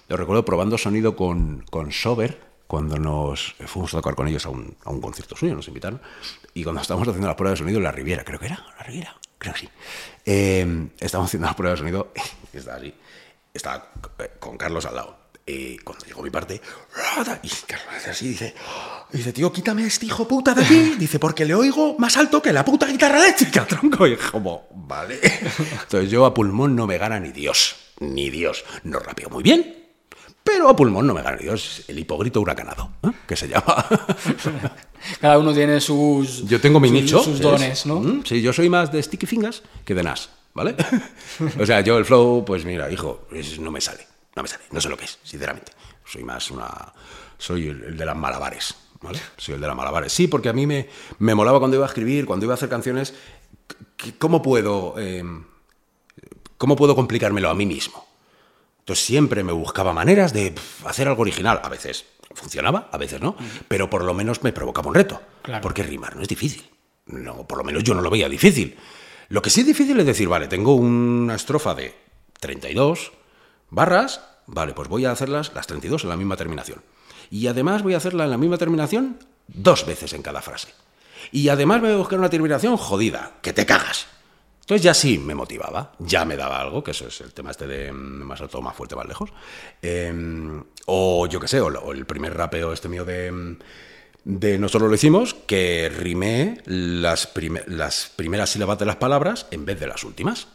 [0.08, 4.48] lo recuerdo probando sonido con, con Sober, cuando nos fuimos a tocar con ellos a
[4.48, 6.00] un, a un concierto suyo, nos invitaron,
[6.54, 8.84] y cuando estábamos haciendo las pruebas de sonido en la Riviera, creo que era, la
[8.84, 9.68] Riviera, creo que sí.
[10.24, 12.12] Eh, estábamos haciendo las pruebas de sonido,
[12.52, 12.94] y estaba así,
[13.52, 15.21] estaba eh, con Carlos al lado.
[15.44, 16.60] Y cuando llegó mi parte,
[17.42, 18.54] y Carlos así, dice,
[19.12, 20.94] dice, tío, quítame a este hijo puta de aquí.
[20.98, 24.06] Dice, porque le oigo más alto que la puta guitarra eléctrica, tronco.
[24.06, 25.18] Y como, vale.
[25.82, 28.64] Entonces yo a pulmón no me gana ni Dios, ni Dios.
[28.84, 29.84] No rapeo muy bien,
[30.44, 31.82] pero a pulmón no me gana ni Dios.
[31.88, 33.10] El hipogrito huracanado, ¿eh?
[33.26, 33.84] que se llama.
[35.20, 37.22] Cada uno tiene sus, Yo tengo mi sus- nicho.
[37.22, 37.98] sus es- dones, ¿no?
[37.98, 40.76] Mm, Sí, yo soy más de Sticky Fingers que de Nas, ¿vale?
[41.60, 43.26] o sea, yo el flow, pues mira, hijo,
[43.58, 44.06] no me sale.
[44.36, 44.64] No me sale.
[44.70, 45.72] No sé lo que es, sinceramente.
[46.04, 46.92] Soy más una.
[47.38, 49.20] Soy el, de las malabares, ¿vale?
[49.36, 50.12] Soy el de las malabares.
[50.12, 52.68] Sí, porque a mí me, me molaba cuando iba a escribir, cuando iba a hacer
[52.68, 53.14] canciones.
[54.18, 54.94] ¿Cómo puedo.
[54.98, 55.22] eh,
[56.58, 58.06] ¿Cómo puedo complicármelo a mí mismo?
[58.80, 61.60] Entonces siempre me buscaba maneras de hacer algo original.
[61.62, 63.36] A veces funcionaba, a veces no,
[63.68, 65.20] pero por lo menos me provocaba un reto.
[65.42, 65.60] Claro.
[65.62, 66.68] Porque rimar no es difícil.
[67.06, 68.76] No, por lo menos yo no lo veía difícil.
[69.28, 71.94] Lo que sí es difícil es decir, vale, tengo una estrofa de
[72.38, 73.12] 32
[73.72, 76.82] barras, vale, pues voy a hacerlas las 32 en la misma terminación.
[77.30, 80.68] Y además voy a hacerla en la misma terminación dos veces en cada frase.
[81.32, 84.06] Y además me voy a buscar una terminación jodida, que te cagas.
[84.60, 87.66] Entonces ya sí me motivaba, ya me daba algo, que eso es el tema este
[87.66, 89.30] de mm, más alto, más fuerte, más lejos.
[89.80, 93.58] Eh, o yo qué sé, o, el primer rapeo este mío de, mm,
[94.24, 97.32] de Nosotros lo hicimos, que rimé las,
[97.66, 100.48] las primeras sílabas de las palabras en vez de las últimas.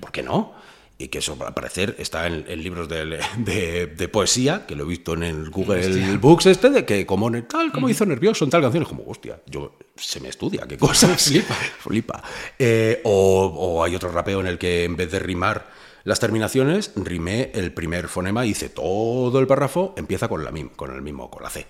[0.00, 0.54] ¿Por qué no?
[1.02, 4.84] Y que eso, al parecer, está en, en libros de, de- de poesía, que lo
[4.84, 8.44] he visto en el Google Books este, de que como en tal, como hizo nervioso
[8.44, 11.22] en tal canción, es como, hostia, yo, se me estudia, qué cosas.
[11.28, 11.54] Flipa.
[11.78, 12.22] Flipa.
[12.58, 15.70] Eh, o, o hay otro rapeo en el que en vez de rimar
[16.04, 20.68] las terminaciones, rimé el primer fonema y hice todo el párrafo, empieza con, la, mim-
[20.76, 21.66] con el mismo, con la C.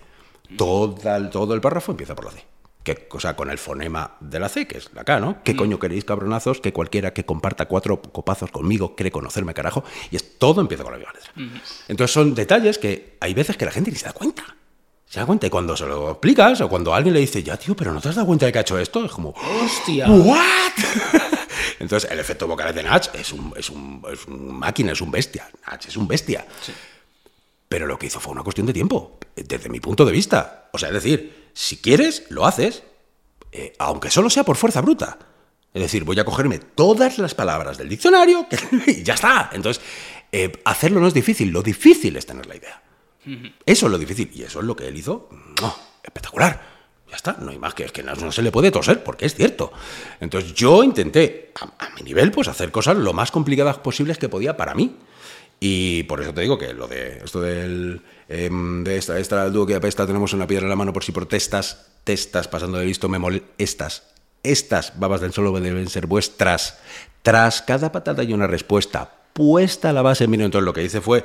[0.57, 2.43] Toda el- todo el párrafo empieza por la C.
[2.83, 5.43] Que, o sea, con el fonema de la C, que es la K, ¿no?
[5.43, 6.61] ¿Qué coño queréis, cabronazos?
[6.61, 9.83] Que cualquiera que comparta cuatro copazos conmigo cree conocerme, carajo.
[10.09, 11.31] Y es todo empieza con la misma letra.
[11.87, 14.43] Entonces son detalles que hay veces que la gente ni se da cuenta.
[15.07, 17.75] Se da cuenta y cuando se lo explicas o cuando alguien le dice, ya tío,
[17.75, 20.09] pero no te has dado cuenta de que ha hecho esto, es como, Hostia.
[20.09, 20.71] ¿what?
[21.79, 25.11] Entonces el efecto vocal de Nach es un, es, un, es un máquina, es un
[25.11, 25.49] bestia.
[25.67, 26.45] Nach es un bestia.
[27.67, 30.69] Pero lo que hizo fue una cuestión de tiempo, desde mi punto de vista.
[30.71, 32.83] O sea, es decir, si quieres, lo haces.
[33.51, 35.17] eh, aunque solo sea por fuerza bruta.
[35.73, 38.45] Es decir, voy a cogerme todas las palabras del diccionario
[38.87, 39.49] y ya está.
[39.53, 39.83] Entonces,
[40.31, 42.81] eh, hacerlo no es difícil, lo difícil es tener la idea.
[43.65, 44.31] Eso es lo difícil.
[44.33, 45.29] Y eso es lo que él hizo.
[46.03, 46.71] espectacular.
[47.09, 49.35] Ya está, no hay más que es que no, se le puede toser, porque es
[49.35, 49.71] cierto.
[50.21, 54.55] Entonces yo intenté, a, mi nivel, pues hacer cosas lo más complicadas posibles que podía
[54.55, 54.95] para mí.
[55.63, 59.67] Y por eso te digo que lo de esto del em, de esta, esta dúo
[59.67, 63.07] que apesta tenemos una piedra en la mano por si protestas, testas, pasando de visto,
[63.07, 64.01] me estas,
[64.41, 66.79] estas babas del solo deben ser vuestras.
[67.21, 70.27] Tras cada patada hay una respuesta puesta a la base.
[70.27, 71.23] Miren, entonces lo que hice fue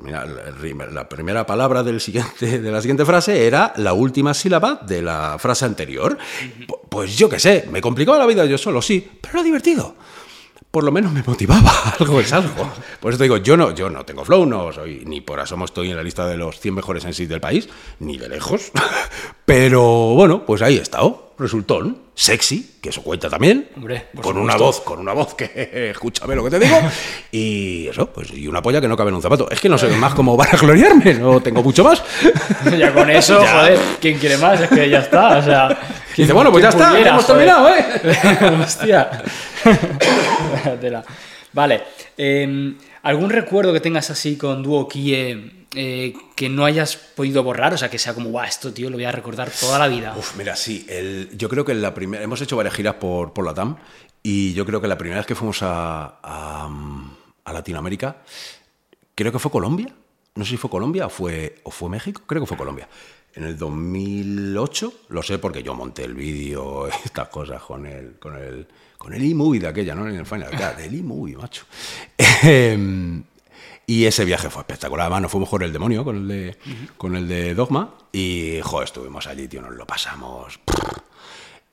[0.00, 5.36] la primera palabra del siguiente, de la siguiente frase era la última sílaba de la
[5.40, 6.16] frase anterior.
[6.88, 9.96] Pues yo qué sé, me complicaba la vida yo solo, sí, pero era divertido.
[10.74, 12.68] Por lo menos me motivaba, algo es algo.
[12.98, 15.66] Por eso te digo, yo no, yo no tengo flow, no soy, ni por asomo
[15.66, 17.68] estoy en la lista de los 100 mejores en sí del país,
[18.00, 18.72] ni de lejos.
[19.44, 19.82] Pero
[20.14, 23.68] bueno, pues ahí he estado resultón, sexy, que eso cuenta también,
[24.20, 26.76] con una voz, con una voz que escúchame lo que te digo,
[27.30, 29.48] y eso, pues y una polla que no cabe en un zapato.
[29.52, 32.02] Es que no sé más cómo van a gloriarme, no tengo mucho más.
[32.76, 34.60] ya con eso, joder, ¿quién quiere más?
[34.60, 35.78] Es que ya está, o sea...
[36.16, 37.84] Dice, bueno, pues ya está, hemos terminado, ¿eh?
[38.60, 39.22] Hostia.
[41.52, 41.82] vale,
[42.16, 47.74] em, ¿algún recuerdo que tengas así con Duo Kie eh, que no hayas podido borrar?
[47.74, 50.14] O sea, que sea como, guau, esto, tío, lo voy a recordar toda la vida.
[50.16, 50.86] Uf, mira, sí.
[51.36, 52.22] yo creo que la primera.
[52.22, 53.76] Hemos hecho varias giras por, por la TAM
[54.26, 58.22] y yo creo que la primera vez que fuimos a, a, Latinoamérica,
[59.14, 59.94] creo que fue Colombia.
[60.34, 62.22] No sé si fue Colombia o fue, o fue México.
[62.26, 62.88] Creo que fue Colombia.
[63.34, 68.36] En el 2008, lo sé porque yo monté el vídeo, estas cosas con el, con
[68.36, 68.66] el,
[69.04, 70.08] con el e-movie de aquella, ¿no?
[70.08, 71.66] En el final, del e-movie, macho.
[72.42, 73.22] Em,
[73.86, 75.02] y ese viaje fue espectacular.
[75.04, 76.56] Además, nos fuimos con el demonio, con el de,
[76.96, 77.98] con el de Dogma.
[78.12, 80.58] Y, joder, estuvimos allí, tío, nos lo pasamos.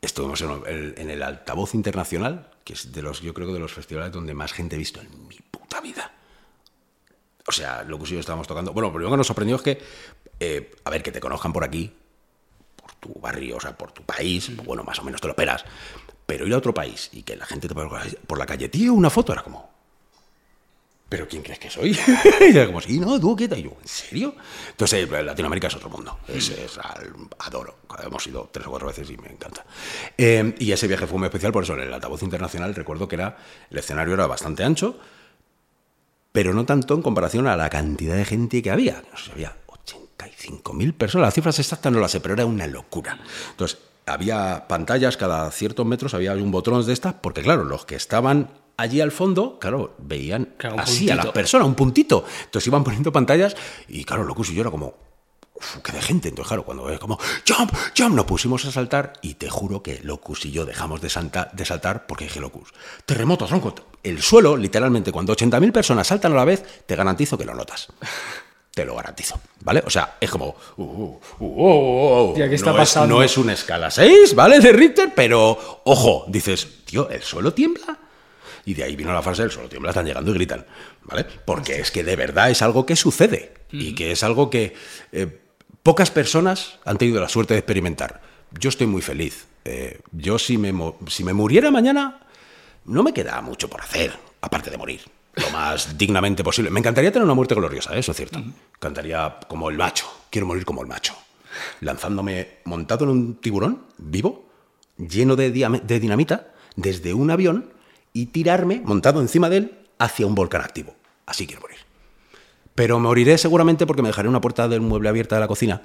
[0.01, 4.11] Estuvimos en el, altavoz internacional, que es de los, yo creo que de los festivales
[4.11, 6.11] donde más gente he visto en mi puta vida.
[7.47, 8.73] O sea, lo que sí estábamos tocando.
[8.73, 9.81] Bueno, lo primero que nos sorprendió es que,
[10.37, 11.93] eh, a ver, que te conozcan por aquí,
[12.75, 15.63] por tu barrio, o sea, por tu país, bueno, más o menos te lo esperas.
[16.31, 19.09] Pero ir a otro país y que la gente te por la calle, tío, una
[19.09, 19.69] foto, era como,
[21.09, 21.91] ¿pero quién crees que soy?
[22.39, 23.57] y era como, sí, no, tú quieta.
[23.57, 24.33] Y yo, ¿en serio?
[24.69, 26.19] Entonces, eh, Latinoamérica es otro mundo.
[26.29, 26.53] Es,
[27.39, 27.79] adoro.
[28.01, 29.65] Hemos ido tres o cuatro veces y me encanta.
[30.17, 33.15] Eh, y ese viaje fue muy especial, por eso en el altavoz internacional recuerdo que
[33.15, 33.35] era,
[33.69, 34.97] el escenario era bastante ancho,
[36.31, 39.03] pero no tanto en comparación a la cantidad de gente que había.
[39.11, 41.27] No sé, había 85.000 personas.
[41.27, 43.19] Las cifras exactas no las sé, pero era una locura.
[43.49, 43.79] Entonces,
[44.13, 48.49] había pantallas cada ciertos metros, había un botón de estas, porque claro, los que estaban
[48.77, 52.25] allí al fondo, claro, veían así a las personas, un puntito.
[52.45, 53.55] Entonces iban poniendo pantallas
[53.87, 54.95] y, claro, Locus y yo era como,
[55.53, 56.29] uf, qué de gente.
[56.29, 59.99] Entonces, claro, cuando es como, jump, jump, nos pusimos a saltar y te juro que
[60.03, 61.09] Locus y yo dejamos de,
[61.53, 62.69] de saltar porque dije, Locus,
[63.05, 63.73] terremoto, tronco.
[64.03, 67.89] El suelo, literalmente, cuando 80.000 personas saltan a la vez, te garantizo que lo notas.
[68.73, 69.83] Te lo garantizo, ¿vale?
[69.85, 70.55] O sea, es como.
[70.77, 70.83] Uh,
[71.39, 73.15] uh, uh, ¿qué está no, pasando?
[73.15, 74.61] Es, no es una escala 6, ¿vale?
[74.61, 77.99] De Richter, pero ojo, dices, tío, ¿el suelo tiembla?
[78.63, 80.65] Y de ahí vino la frase del solo tiembla, están llegando y gritan,
[81.03, 81.25] ¿vale?
[81.45, 84.73] Porque es que de verdad es algo que sucede y que es algo que
[85.11, 85.41] eh,
[85.83, 88.21] pocas personas han tenido la suerte de experimentar.
[88.57, 89.47] Yo estoy muy feliz.
[89.65, 90.73] Eh, yo si me,
[91.07, 92.21] si me muriera mañana,
[92.85, 95.01] no me queda mucho por hacer, aparte de morir
[95.35, 96.69] lo más dignamente posible.
[96.69, 97.99] Me encantaría tener una muerte gloriosa, ¿eh?
[97.99, 98.39] eso es cierto.
[98.39, 100.05] Me encantaría como el macho.
[100.29, 101.15] Quiero morir como el macho.
[101.81, 104.45] Lanzándome montado en un tiburón vivo,
[104.97, 107.73] lleno de, de dinamita, desde un avión
[108.13, 110.95] y tirarme, montado encima de él, hacia un volcán activo.
[111.25, 111.79] Así quiero morir.
[112.75, 115.81] Pero moriré seguramente porque me dejaré una puerta del mueble abierta de la cocina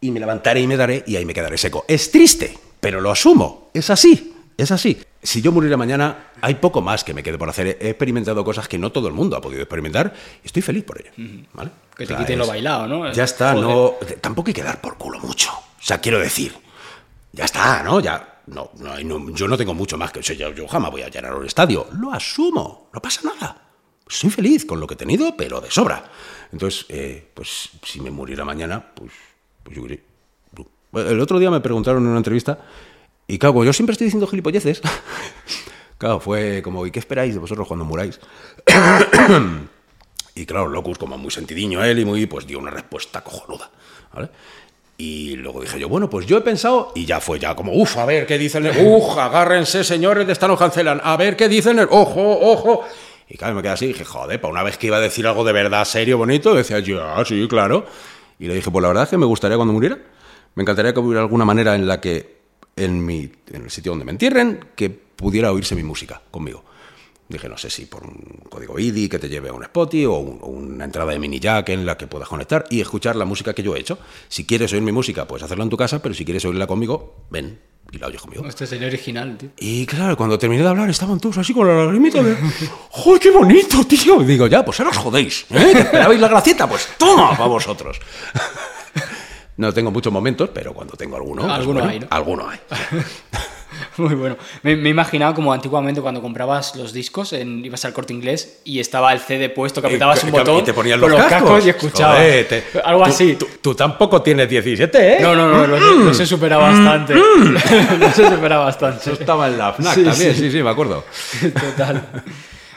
[0.00, 1.84] y me levantaré y me daré y ahí me quedaré seco.
[1.88, 3.70] Es triste, pero lo asumo.
[3.72, 5.02] Es así, es así.
[5.22, 7.78] Si yo muriera mañana, hay poco más que me quede por hacer.
[7.80, 10.12] He experimentado cosas que no todo el mundo ha podido experimentar
[10.42, 11.10] y estoy feliz por ello.
[11.52, 11.70] ¿vale?
[11.96, 13.12] Que te quiten lo bailado, ¿no?
[13.12, 15.50] Ya está, no, tampoco hay que dar por culo mucho.
[15.52, 16.54] O sea, quiero decir,
[17.32, 18.00] ya está, ¿no?
[18.00, 20.20] Ya no, no, yo no tengo mucho más que.
[20.20, 21.86] O yo, jamás voy a llenar un estadio.
[21.92, 23.62] Lo asumo, no pasa nada.
[24.06, 26.04] Soy feliz con lo que he tenido, pero de sobra.
[26.52, 29.12] Entonces, eh, pues si me muriera mañana, pues,
[29.62, 30.02] pues yo iré.
[30.92, 32.58] El otro día me preguntaron en una entrevista,
[33.32, 34.82] y claro, yo siempre estoy diciendo gilipolleces.
[35.96, 38.20] claro, fue como, ¿y qué esperáis de vosotros cuando muráis?
[40.34, 43.70] y claro, Locus, como muy sentidiño él y muy, pues dio una respuesta cojonuda.
[44.12, 44.28] ¿vale?
[44.98, 47.96] Y luego dije yo, bueno, pues yo he pensado, y ya fue ya como, uff,
[47.96, 51.80] a ver qué dicen, uff, agárrense señores, de esta no cancelan, a ver qué dicen,
[51.88, 52.84] ojo, ojo.
[53.30, 55.26] Y claro, me quedé así y dije, joder, para una vez que iba a decir
[55.26, 57.86] algo de verdad serio, bonito, decía yo, ah, sí, claro.
[58.38, 59.96] Y le dije, pues la verdad es que me gustaría cuando muriera,
[60.54, 62.41] me encantaría que hubiera alguna manera en la que
[62.76, 66.64] en, mi, en el sitio donde me entierren que pudiera oírse mi música conmigo.
[67.28, 70.16] Dije, no sé si por un código IDI que te lleve a un Spotify o,
[70.16, 73.54] un- una entrada de mini jack en la que puedas conectar y escuchar la música
[73.54, 73.98] que yo he hecho.
[74.28, 77.24] Si quieres oír mi música, puedes hacerlo en tu casa, pero si quieres oírla conmigo,
[77.30, 77.58] ven
[77.90, 78.46] y la oyes conmigo.
[78.46, 79.48] Este sería original, tío.
[79.58, 82.36] Y claro, cuando terminé de hablar estaban todos así con la lagrimita de
[82.90, 84.20] ¡Joder, qué bonito, tío!
[84.20, 85.70] Y digo, ya, pues ahora os jodéis, ¿eh?
[85.72, 86.68] ¿Que esperabais la gracieta?
[86.68, 87.98] Pues toma para vosotros.
[89.56, 91.42] No tengo muchos momentos, pero cuando tengo alguno...
[91.42, 92.06] pues Alguno bueno, hay, ¿no?
[92.10, 92.58] Alguno hay.
[93.96, 94.36] Muy bueno.
[94.62, 98.60] Me, me he imaginado como antiguamente cuando comprabas los discos, en, ibas al corte inglés
[98.64, 101.66] y estaba el CD puesto, que apretabas un botón y te ponían con los, cascos.
[101.66, 102.16] y escuchabas.
[102.18, 103.34] Joder, te- Algo tú- así.
[103.36, 105.18] Tú, tú tampoco tienes 17, ¿eh?
[105.20, 107.14] No, no, no, los, los he superado bastante.
[107.98, 109.00] los he superado bastante.
[109.10, 110.40] Eso estaba en la FNAC Sí, también, sí.
[110.40, 111.04] sí, sí, me acuerdo.
[111.60, 112.22] Total.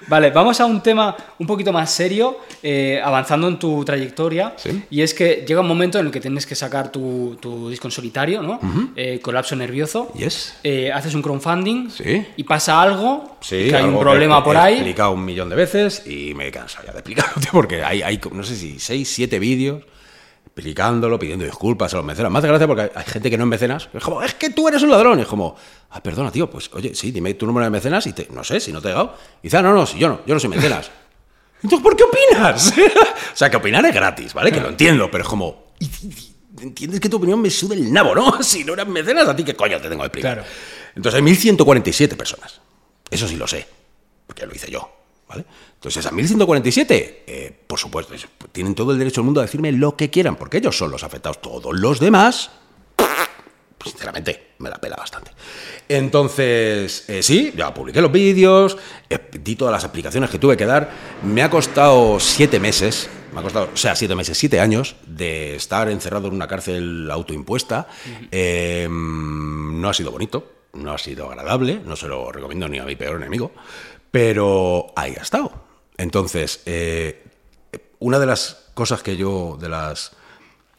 [0.07, 4.53] Vale, vamos a un tema un poquito más serio, eh, avanzando en tu trayectoria.
[4.57, 4.83] Sí.
[4.89, 7.87] Y es que llega un momento en el que tienes que sacar tu, tu disco
[7.87, 8.59] en solitario, ¿no?
[8.95, 10.11] Eh, colapso nervioso.
[10.13, 10.55] Yes.
[10.63, 12.25] Eh, haces un crowdfunding Sí.
[12.37, 14.73] y pasa algo, Sí, que hay un problema que por he ahí.
[14.75, 18.19] explicado un millón de veces y me he cansado ya de explicarlo, porque hay, hay
[18.31, 19.83] no sé si seis, siete vídeos
[20.55, 22.31] explicándolo, pidiendo disculpas a los mecenas.
[22.31, 23.89] Me hace gracia porque hay, gente que no es mecenas.
[23.93, 25.19] Es como, es que tú eres un ladrón.
[25.19, 25.53] Y es como,
[25.89, 28.61] ah, perdona, tío, pues oye, sí, dime tu número de mecenas y te, no sé,
[28.61, 29.17] si no te he llegado.
[29.41, 30.89] Y dice, ah, no, no, si yo no, yo no soy mecenas.
[31.61, 32.73] Entonces, ¿por qué opinas?
[33.33, 34.49] o sea, que opinar es gratis, ¿vale?
[34.49, 35.73] Que lo entiendo, pero es como,
[36.61, 38.37] ¿entiendes que tu opinión me sube el nabo, no?
[38.41, 40.35] Si no eras mecenas, a ti qué coño te tengo que explicar.
[40.35, 40.49] Claro.
[40.95, 42.61] Entonces hay 1147 personas.
[43.11, 43.67] Eso sí lo sé,
[44.25, 44.89] porque lo hice yo,
[45.27, 45.45] ¿vale?
[45.75, 49.71] Entonces esas 1147, eh, por supuesto, es- tienen todo el derecho del mundo a decirme
[49.71, 51.41] lo que quieran, porque ellos son los afectados.
[51.41, 52.51] Todos los demás,
[53.83, 55.31] sinceramente, me la pela bastante.
[55.88, 58.77] Entonces, eh, sí, ya publiqué los vídeos,
[59.09, 60.89] eh, di todas las explicaciones que tuve que dar.
[61.23, 65.55] Me ha costado siete meses, me ha costado, o sea, siete meses, siete años de
[65.55, 67.88] estar encerrado en una cárcel autoimpuesta.
[68.31, 72.83] Eh, no ha sido bonito, no ha sido agradable, no se lo recomiendo ni a
[72.85, 73.51] mi peor enemigo,
[74.15, 75.51] pero ahí ha estado.
[75.97, 77.21] Entonces, eh,
[77.99, 80.13] una de las cosas que yo, de las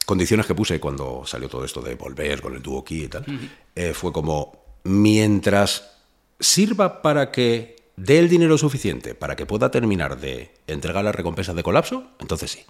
[0.06, 3.26] condiciones que puse cuando salió todo esto de volver con el dúo key y tal,
[3.74, 5.98] eh, fue como, mientras
[6.40, 11.54] sirva para que dé el dinero suficiente para que pueda terminar de entregar las recompensas
[11.54, 12.64] de colapso, entonces sí.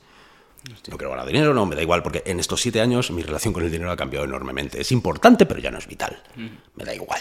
[0.90, 3.54] No quiero ganar dinero, no, me da igual, porque en estos siete años mi relación
[3.54, 4.80] con el dinero ha cambiado enormemente.
[4.80, 6.20] Es importante, pero ya no es vital.
[6.74, 7.20] Me da igual.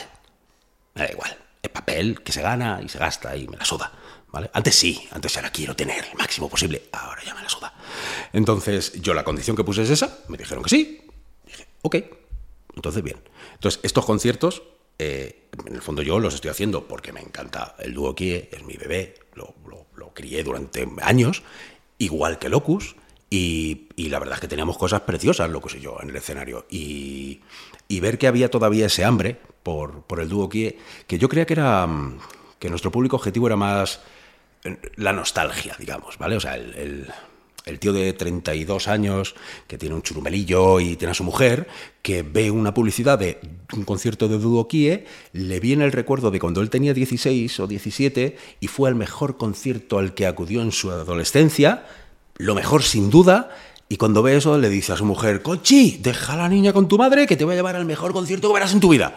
[0.95, 1.44] Me da igual.
[1.65, 3.91] Es papel que se gana y se gasta y me la suda.
[4.31, 4.49] ¿Vale?
[4.53, 7.73] Antes sí, antes era quiero tener el máximo posible, ahora ya me la suda.
[8.33, 11.01] Entonces, yo la condición que puse es esa, me dijeron que sí.
[11.45, 11.95] Dije, ok,
[12.75, 13.17] entonces bien.
[13.53, 14.61] Entonces, estos conciertos,
[14.99, 18.63] eh, en el fondo yo los estoy haciendo porque me encanta el dúo Kie, es
[18.63, 21.41] mi bebé, lo, lo- lo crié durante años,
[21.97, 22.95] igual que Locus,
[23.29, 26.65] y, y la verdad es que teníamos cosas preciosas, Locus y yo, en el escenario.
[26.69, 27.41] Y,
[27.87, 31.45] y ver que había todavía ese hambre por, por el dúo Kie, que yo creía
[31.45, 32.17] que era mm,
[32.59, 34.01] que nuestro público objetivo era más
[34.63, 36.35] eh, la nostalgia, digamos, ¿vale?
[36.37, 37.07] O sea, el, el-
[37.65, 39.33] el tío de 32 años
[39.65, 41.67] que tiene un churumelillo y tiene a su mujer,
[42.03, 43.39] que ve una publicidad de
[43.73, 47.65] un concierto de Dudo Kie, le viene el recuerdo de cuando él tenía 16 o
[47.65, 51.87] 17 y fue al mejor concierto al que acudió en su adolescencia,
[52.37, 53.49] lo mejor sin duda,
[53.89, 56.87] y cuando ve eso le dice a su mujer, Conchi, deja a la niña con
[56.87, 59.15] tu madre que te voy a llevar al mejor concierto que verás en tu vida.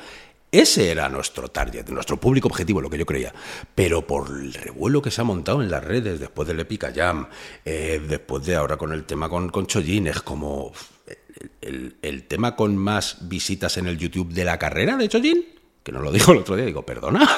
[0.51, 3.35] Ese era nuestro target, nuestro público objetivo, lo que yo creía.
[3.75, 7.27] Pero por el revuelo que se ha montado en las redes después del Epica Jam,
[7.67, 10.73] eh, después de ahora con el tema con, con Chojin, es como
[11.07, 11.19] el,
[11.61, 15.45] el- el tema con más visitas en el YouTube de la carrera de Chojin,
[15.83, 17.29] que nos lo dijo el otro día, digo, perdona,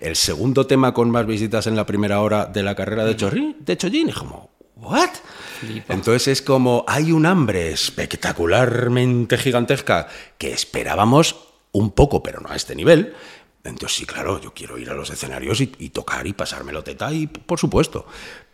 [0.00, 3.56] el segundo tema con más visitas en la primera hora de la carrera de Chojin,
[3.60, 5.10] de Chojin, es como, ¿what?
[5.88, 11.36] Entonces es como hay un hambre espectacularmente gigantesca que esperábamos
[11.72, 13.14] un poco, pero no a este nivel.
[13.64, 17.26] Entonces sí, claro, yo quiero ir a los escenarios y, tocar y pasármelo teta y
[17.26, 18.06] por supuesto.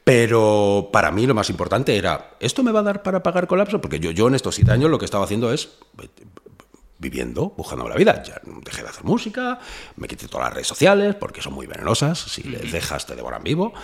[0.04, 3.80] Pero para mí lo más importante era, ¿esto me va a dar para pagar colapso?
[3.80, 5.68] Porque yo, yo en estos siete años lo que estaba haciendo es
[7.02, 8.22] viviendo, buscándome la vida.
[8.22, 9.58] Ya dejé de hacer música,
[9.96, 13.42] me quité todas las redes sociales porque son muy venenosas, si les dejas te devoran
[13.42, 13.74] vivo.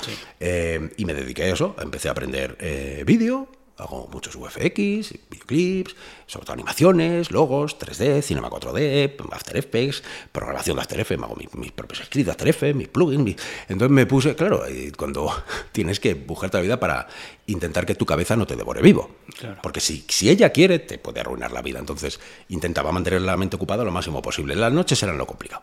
[0.40, 5.94] Eh, y me dediqué a eso, empecé a aprender eh, vídeo, hago muchos VFX, videoclips,
[6.26, 11.36] sobre todo animaciones, logos, 3D, Cinema 4D, After Effects, programación de After Effects, me hago
[11.36, 13.22] mis, mis propios scripts de After Effects, mis plugins.
[13.22, 13.36] mis-
[13.68, 14.62] Entonces me puse, claro,
[14.96, 15.32] cuando
[15.72, 17.06] tienes que buscarte la vida para
[17.46, 19.10] intentar que tu cabeza no te devore vivo.
[19.38, 19.60] Claro.
[19.62, 21.78] Porque si, si ella quiere, te puede arruinar la vida.
[21.78, 24.54] Entonces intentaba mantener la mente ocupada lo máximo posible.
[24.56, 25.62] Las noches eran lo complicado.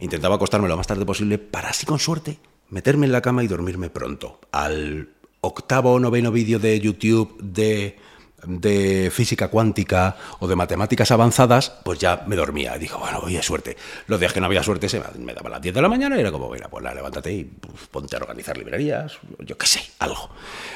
[0.00, 2.38] Intentaba acostarme lo más tarde posible para así con suerte
[2.70, 4.38] meterme en la cama y dormirme pronto.
[4.52, 5.08] Al
[5.40, 7.98] octavo o noveno vídeo de YouTube de
[8.44, 12.76] de física cuántica o de matemáticas avanzadas, pues ya me dormía.
[12.76, 13.76] Y dijo, bueno, oye, suerte.
[14.06, 16.20] Los días que no había suerte se me, daba las 10 de la mañana y
[16.20, 20.30] era como, mira, pues levántate y pues, ponte a organizar librerías, yo qué sé, algo.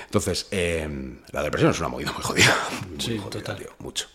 [0.04, 2.54] Entonces, em, la depresión es una movida muy jodida.
[2.98, 3.66] sí, total.
[3.78, 4.08] mucho.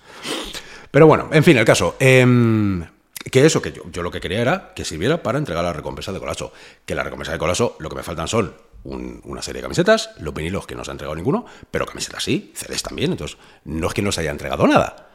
[0.91, 1.95] Pero bueno, en fin, el caso.
[2.00, 2.86] Em,
[3.32, 6.12] que eso, que yo, yo lo que quería era que sirviera para entregar la recompensa
[6.12, 6.54] de Colaso.
[6.86, 8.54] Que la recompensa de Colaso, lo que me faltan son
[8.88, 12.54] una serie de camisetas, los vinilos que no se ha entregado ninguno, pero camisetas sí,
[12.56, 13.12] CDs también.
[13.12, 15.10] Entonces, no es que no se haya entregado nada,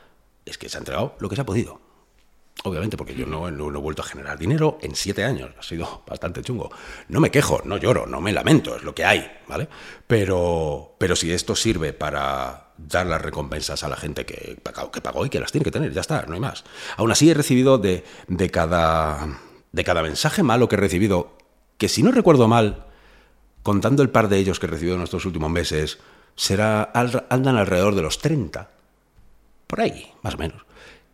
[0.45, 1.81] es que se ha entregado lo que se ha podido.
[2.64, 5.51] Obviamente, porque yo no, no, he vuelto a generar dinero en siete años.
[5.59, 6.70] Ha sido bastante chungo.
[7.09, 9.68] No me quejo, no lloro, no me lamento, es lo que hay, ¿vale?
[10.07, 14.61] Pero, pero si esto sirve para dar las recompensas a la gente que
[14.93, 16.64] que pagó y que las tiene que tener, ya está, no hay más.
[16.97, 19.39] Aún así he recibido de, de, cada,
[19.73, 21.37] de cada mensaje malo que he recibido,
[21.79, 22.87] que si no recuerdo mal,
[23.63, 25.99] contando el par de ellos que he recibido en estos últimos meses,
[26.35, 26.91] será,
[27.29, 28.71] andan alrededor de los 30.
[29.67, 30.63] Por ahí, más o menos.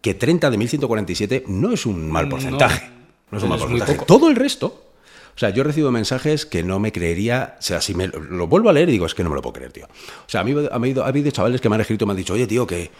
[0.00, 2.90] Que 30 de 1147 no es un mal porcentaje.
[3.30, 3.98] No, es un mal porcentaje.
[4.06, 4.84] Todo el resto.
[5.34, 7.56] O sea, yo he recibido mensajes que no me creería.
[7.58, 9.42] O sea, si me lo vuelvo a leer y digo, es que no me lo
[9.42, 9.86] puedo creer, tío.
[9.86, 12.12] O sea, a mí ha habido, ha habido chavales que me han escrito y me
[12.12, 12.90] han dicho, oye, tío, que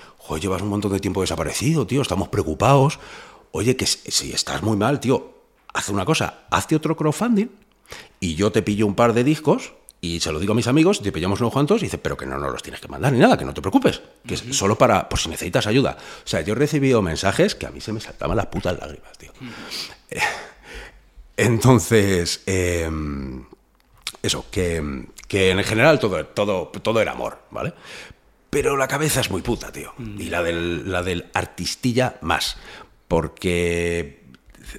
[0.41, 3.01] llevas un montón de tiempo desaparecido, tío, estamos preocupados.
[3.51, 5.33] Oye, que si estás muy mal, tío,
[5.73, 7.49] haz una cosa, hazte otro crowdfunding
[8.20, 11.03] y yo te pillo un par de discos y se lo digo a mis amigos,
[11.03, 13.18] te pillamos unos cuantos y dice, pero que no nos los tienes que mandar ni
[13.18, 15.97] nada, que no te preocupes, que es solo para, por si necesitas ayuda.
[16.24, 19.18] O sea, yo he recibido mensajes que a mí se me saltaban las putas lágrimas,
[19.18, 19.32] tío.
[20.11, 20.20] Eh,
[21.36, 23.45] entonces, em,
[24.22, 27.74] eso, que, en general todo, todo, todo era amor, ¿vale?
[28.51, 29.93] Pero la cabeza es muy puta, tío.
[29.99, 32.57] Y la del, la del artistilla más.
[33.09, 34.22] Porque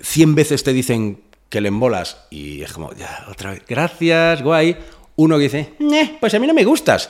[0.02, 4.78] cien veces te dicen que le embolas y es como, ya, otra vez, gracias, guay.
[5.16, 5.74] Uno que dice,
[6.20, 7.10] pues a mí no me gustas.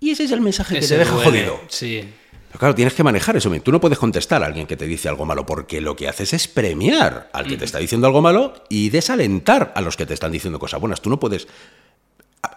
[0.00, 1.60] Y ese es el mensaje que te deja jodido.
[1.68, 2.02] Sí.
[2.48, 3.50] Pero claro, tienes que manejar eso.
[3.60, 6.32] Tú no puedes contestar a alguien que te dice algo malo, porque lo que haces
[6.32, 10.14] es premiar al que te está diciendo algo malo y desalentar a los que te
[10.14, 11.00] están diciendo cosas buenas.
[11.00, 11.46] Tú no puedes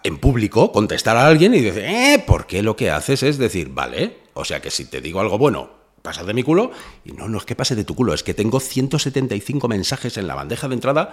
[0.02, 4.18] en público contestar a alguien y decir, eh, porque lo que haces es decir, vale,
[4.34, 5.70] o sea que si te digo algo bueno,
[6.06, 6.70] pasas de mi culo.
[7.04, 10.28] Y no, no es que pase de tu culo, es que tengo 175 mensajes en
[10.28, 11.12] la bandeja de entrada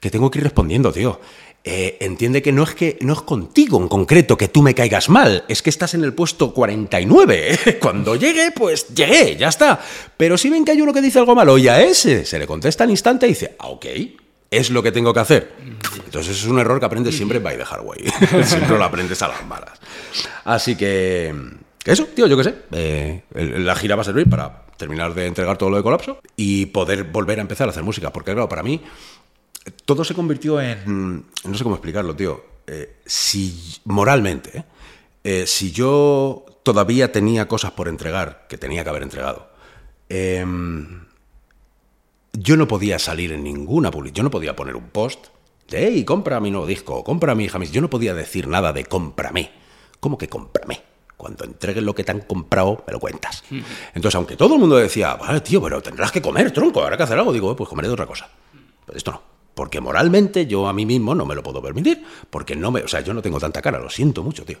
[0.00, 1.20] que tengo que ir respondiendo, tío.
[1.62, 5.10] Eh, entiende que no es que no es contigo en concreto que tú me caigas
[5.10, 7.78] mal, es que estás en el puesto 49.
[7.80, 9.78] Cuando llegue, pues llegué, ya está.
[10.16, 12.46] Pero si ven que hay uno que dice algo malo y a ese se le
[12.46, 13.86] contesta al instante y dice, ah, ok,
[14.50, 15.52] es lo que tengo que hacer.
[16.06, 18.10] Entonces es un error que aprendes siempre by the hard way.
[18.44, 19.78] siempre lo aprendes a las malas.
[20.44, 21.34] Así que
[21.84, 22.54] eso, tío, yo qué sé.
[22.72, 26.66] Eh, la gira va a servir para terminar de entregar todo lo de colapso y
[26.66, 28.12] poder volver a empezar a hacer música.
[28.12, 28.80] Porque, claro, para mí
[29.84, 31.26] todo se convirtió en.
[31.44, 32.44] No sé cómo explicarlo, tío.
[32.66, 34.64] Eh, si moralmente,
[35.24, 39.50] eh, si yo todavía tenía cosas por entregar que tenía que haber entregado,
[40.08, 41.06] em,
[42.32, 44.16] yo no podía salir en ninguna publicidad.
[44.16, 45.28] Yo no podía poner un post
[45.68, 47.58] de, hey, compra mi nuevo disco, compra mi hija.
[47.64, 49.50] Yo no podía decir nada de cómprame.
[49.98, 50.89] ¿Cómo que cómprame?
[51.20, 53.44] Cuando entregues lo que te han comprado, me lo cuentas.
[53.94, 57.02] Entonces, aunque todo el mundo decía, vale, tío, pero tendrás que comer, tronco, habrá que
[57.02, 58.26] hacer algo, digo, pues comeré de otra cosa.
[58.86, 59.22] Pero esto no.
[59.52, 62.02] Porque moralmente yo a mí mismo no me lo puedo permitir.
[62.30, 62.82] Porque no me.
[62.82, 64.56] O sea, yo no tengo tanta cara, lo siento mucho, tío.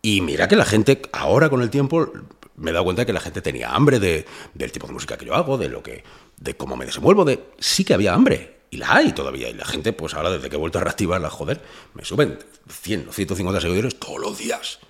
[0.00, 2.10] Y mira que la gente, ahora con el tiempo,
[2.56, 4.24] me he dado cuenta que la gente tenía hambre de,
[4.54, 6.02] del tipo de música que yo hago, de lo que.
[6.38, 7.50] de cómo me desenvuelvo, de.
[7.58, 8.60] Sí que había hambre.
[8.70, 9.50] Y la hay todavía.
[9.50, 11.60] Y la gente, pues ahora desde que he vuelto a reactivarla, joder,
[11.92, 14.80] me suben 100 o 150 seguidores todos los días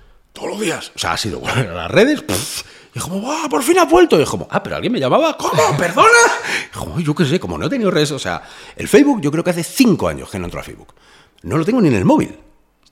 [0.40, 0.92] todos los días.
[0.94, 2.24] O sea, ha sido bueno, en las redes.
[2.94, 4.20] y como, ¡ah, por fin ha vuelto!
[4.20, 5.76] Y como, ah, pero alguien me llamaba, ¿cómo?
[5.76, 6.08] ¿Perdona?
[6.72, 8.42] Y como, yo qué sé, como no he tenido redes, o sea,
[8.74, 10.94] el Facebook, yo creo que hace cinco años que no entro a Facebook.
[11.42, 12.36] No lo tengo ni en el móvil.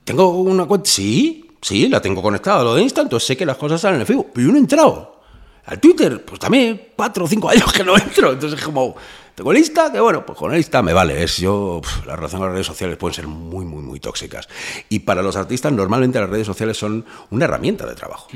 [0.03, 3.45] Tengo una cuenta, sí, sí, la tengo conectada a lo de Insta, entonces sé que
[3.45, 5.19] las cosas salen en el Facebook, pero yo no he entrado.
[5.65, 8.31] Al Twitter, pues también cuatro o cinco años que no entro.
[8.31, 8.95] Entonces es como,
[9.39, 11.23] tengo lista, que bueno, pues con lista me vale.
[11.23, 14.49] Es yo, la relación con las redes sociales pueden ser muy, muy, muy tóxicas.
[14.89, 18.27] Y para los artistas, normalmente las redes sociales son una herramienta de trabajo.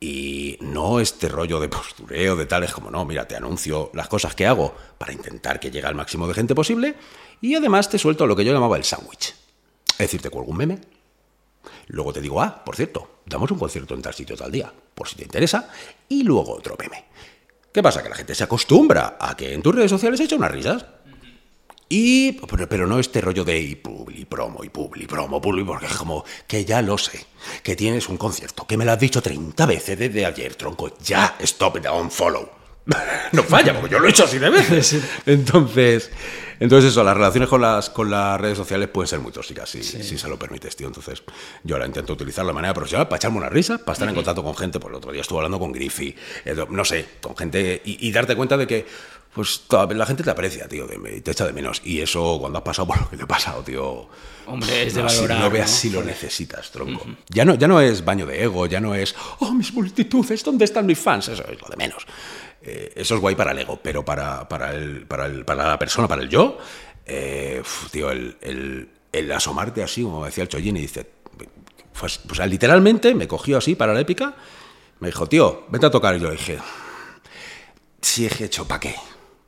[0.00, 4.34] Y no este rollo de postureo, de tales como, no, mira, te anuncio las cosas
[4.34, 6.94] que hago para intentar que llegue al máximo de gente posible.
[7.42, 9.34] Y además te suelto lo que yo llamaba el sándwich.
[9.90, 10.78] Es decir, te cuelgo un meme.
[11.88, 15.08] Luego te digo, ah, por cierto, damos un concierto en tal sitio tal día, por
[15.08, 15.68] si te interesa.
[16.08, 17.04] Y luego otro meme.
[17.72, 18.02] ¿Qué pasa?
[18.02, 20.86] Que la gente se acostumbra a que en tus redes sociales echa unas risas.
[21.88, 22.32] Y,
[22.68, 26.22] pero, no este rollo de y publi, promo, y publi, promo, publi, porque es como
[26.46, 27.24] que ya lo sé,
[27.62, 31.36] que tienes un concierto, que me lo has dicho 30 veces desde ayer, tronco, ya,
[31.40, 32.57] stop it, follow.
[33.32, 35.02] no falla, porque yo lo he hecho así de veces.
[35.26, 36.10] Entonces,
[36.60, 39.80] entonces eso, las relaciones con las, con las redes sociales pueden ser muy tóxicas, si,
[39.80, 40.88] si se lo permites, tío.
[40.88, 41.22] Entonces,
[41.62, 44.42] yo ahora intento utilizarlo de manera profesional para echarme una risa, para estar en contacto
[44.42, 44.80] con gente.
[44.80, 48.10] Pues el otro día estuve hablando con Griffey, eh, no sé, con gente, y, y
[48.10, 48.86] darte cuenta de que
[49.38, 51.80] pues la gente te aprecia, tío, y te echa de menos.
[51.84, 54.08] Y eso, cuando has pasado por lo que te ha pasado, tío.
[54.46, 55.36] Hombre, es de no, valorar.
[55.36, 57.06] Si no veas si lo necesitas, tronco.
[57.28, 60.64] ya, no, ya no es baño de ego, ya no es, oh, mis multitudes, ¿dónde
[60.64, 61.28] están mis fans?
[61.28, 62.04] Eso es lo de menos.
[62.68, 65.78] Eh, eso es guay para el ego, pero para, para, el, para, el, para la
[65.78, 66.58] persona, para el yo,
[67.06, 68.36] eh, tío, el,
[69.10, 71.06] el, asomarte así, como decía el Chollín, y dice,
[71.98, 74.34] pues, pues literalmente me cogió así para la épica,
[75.00, 76.14] me dijo, tío, vete a tocar.
[76.16, 76.58] Y yo dije,
[78.02, 78.94] si es que hecho, ¿para qué?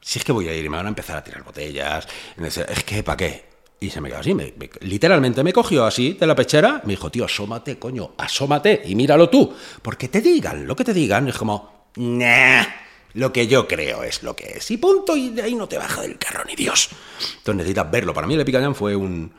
[0.00, 2.08] Si es que voy a ir y me van a empezar a tirar botellas,
[2.38, 3.50] es que, ¿para qué?
[3.80, 6.94] Y se me quedó así, me, me, literalmente me cogió así de la pechera, me
[6.94, 9.54] dijo, tío, asómate, coño, asómate y míralo tú.
[9.82, 12.64] Porque te digan, lo que te digan es como, nah,
[13.14, 14.70] lo que yo creo es lo que es.
[14.70, 16.90] Y punto, y de ahí no te baja del carro ni Dios.
[17.38, 18.14] Entonces necesitas verlo.
[18.14, 19.32] Para mí el Epic fue un,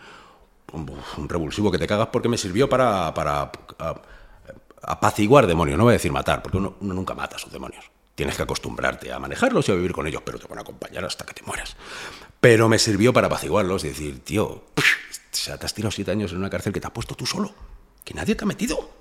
[0.74, 3.52] un, un, revulsivo que te cagas porque me sirvió para, para
[4.82, 5.78] apaciguar demonios.
[5.78, 7.92] No voy a decir matar, porque uno, nunca mata a sus demonios.
[8.16, 11.06] Tienes que acostumbrarte a manejarlos y a vivir con ellos, pero te van a acompañar
[11.06, 11.76] hasta que te mueras.
[12.40, 16.50] Pero me sirvió para apaciguarlos y decir, tío, te has tirado siete años en una
[16.50, 17.54] cárcel que te has puesto tú solo,
[18.04, 19.01] que nadie te ha metido,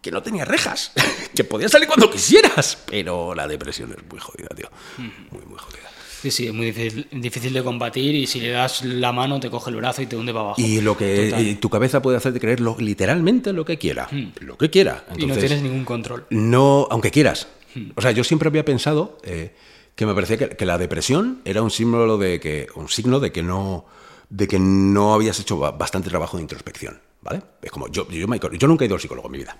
[0.00, 0.92] que no tenía rejas,
[1.34, 2.78] que podías salir cuando quisieras.
[2.86, 4.70] Pero la depresión es muy jodida, tío.
[4.96, 5.88] Muy, muy jodida.
[6.20, 9.50] Sí, sí, es muy difícil, difícil, de combatir y si le das la mano te
[9.50, 10.60] coge el brazo y te hunde para abajo.
[10.60, 14.32] Y lo que y tu cabeza puede hacerte creer lo, literalmente lo que quiera, hmm.
[14.40, 15.04] lo que quiera.
[15.10, 16.26] Entonces, y no tienes ningún control.
[16.30, 17.46] No, aunque quieras.
[17.74, 17.90] Hmm.
[17.94, 19.54] O sea, yo siempre había pensado eh,
[19.94, 23.30] que me parecía que, que, la depresión era un símbolo de que un signo de
[23.30, 23.86] que no
[24.28, 27.42] de que no habías hecho bastante trabajo de introspección, ¿vale?
[27.62, 29.56] Es como yo yo, yo nunca he ido al psicólogo en mi vida,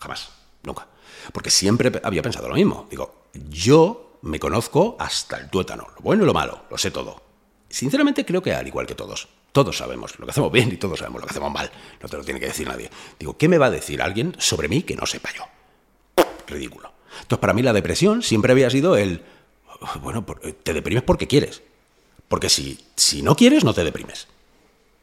[0.00, 0.30] jamás,
[0.62, 0.86] nunca,
[1.32, 2.86] porque siempre había pensado lo mismo.
[2.90, 7.22] Digo, yo me conozco hasta el tuétano, lo bueno y lo malo, lo sé todo.
[7.68, 10.98] Sinceramente creo que al igual que todos, todos sabemos lo que hacemos bien y todos
[10.98, 11.70] sabemos lo que hacemos mal.
[12.00, 12.90] No te lo tiene que decir nadie.
[13.18, 15.44] Digo, ¿qué me va a decir alguien sobre mí que no sepa yo?
[16.46, 16.92] Ridículo.
[17.20, 19.22] Entonces, para mí la depresión siempre había sido el,
[20.00, 20.24] bueno,
[20.62, 21.62] te deprimes porque quieres.
[22.28, 24.28] Porque si, si no quieres, no te deprimes.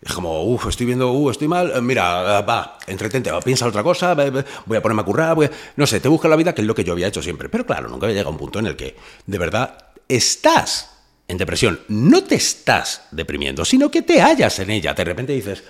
[0.05, 4.77] Es como, uff, estoy viendo, uh, estoy mal, mira, va, entretente, piensa otra cosa, voy
[4.77, 5.51] a ponerme a currar, voy a...
[5.75, 7.49] no sé, te busca la vida, que es lo que yo había hecho siempre.
[7.49, 8.95] Pero claro, nunca había llegado a un punto en el que
[9.25, 9.75] de verdad
[10.07, 10.91] estás
[11.27, 11.79] en depresión.
[11.87, 14.93] No te estás deprimiendo, sino que te hallas en ella.
[14.93, 15.63] De repente dices,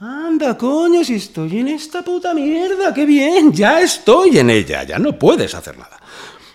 [0.00, 4.98] anda, coño, si estoy en esta puta mierda, qué bien, ya estoy en ella, ya
[4.98, 6.00] no puedes hacer nada.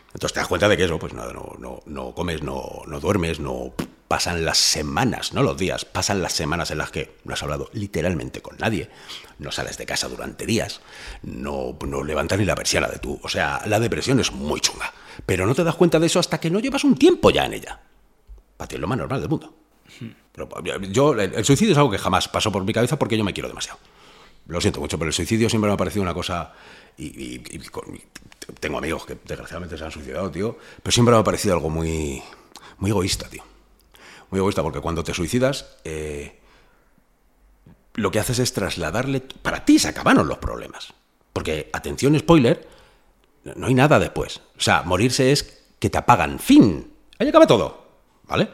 [0.08, 3.00] Entonces te das cuenta de que eso, pues nada, no, no, no comes, no, no
[3.00, 3.74] duermes, no
[4.08, 7.70] pasan las semanas, no los días, pasan las semanas en las que no has hablado
[7.74, 8.90] literalmente con nadie,
[9.40, 10.82] no sales de casa durante días,
[11.24, 13.20] no, levantas ni la persiana de tú.
[13.22, 14.94] O sea, la depresión es muy chunga,
[15.26, 17.54] pero no te das cuenta de eso hasta que no llevas un tiempo ya en
[17.54, 17.80] ella.
[18.56, 19.54] Para ti es lo más normal del mundo.
[20.32, 20.50] Pero
[20.92, 23.50] yo, el suicidio es algo que jamás pasó por mi cabeza porque yo me quiero
[23.50, 23.80] demasiado.
[24.48, 26.54] Lo siento mucho, pero el suicidio siempre me ha parecido una cosa.
[26.98, 27.62] Y, y,
[28.60, 32.24] tengo amigos que desgraciadamente se han suicidado, tío, pero siempre me ha parecido algo muy,
[32.78, 33.44] muy egoísta, tío
[34.30, 36.40] muy egoísta, porque cuando te suicidas, eh,
[37.94, 39.22] lo que haces es trasladarle...
[39.22, 40.94] Para ti se acabaron los problemas.
[41.34, 42.68] Porque, atención, spoiler,
[43.56, 44.42] no hay nada después.
[44.58, 46.40] O sea, morirse es que te apagan.
[46.40, 46.92] Fin.
[47.20, 47.88] Ahí acaba todo.
[48.28, 48.50] ¿Vale?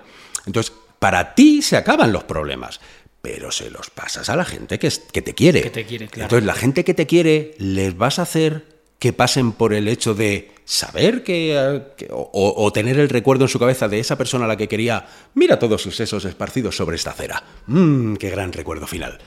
[0.45, 2.79] Entonces, para ti se acaban los problemas.
[3.21, 5.61] Pero se los pasas a la gente que, que te quiere.
[5.61, 6.25] Que te quiere, claro.
[6.25, 8.72] Entonces, la gente que te quiere, les vas a hacer
[9.03, 13.59] que pasen por el hecho de saber que, que o, tener el recuerdo en su
[13.59, 17.11] cabeza de esa persona a la que quería, mira todos sus sesos esparcidos sobre esta
[17.11, 17.43] acera.
[17.67, 19.19] Mmm, qué gran recuerdo final.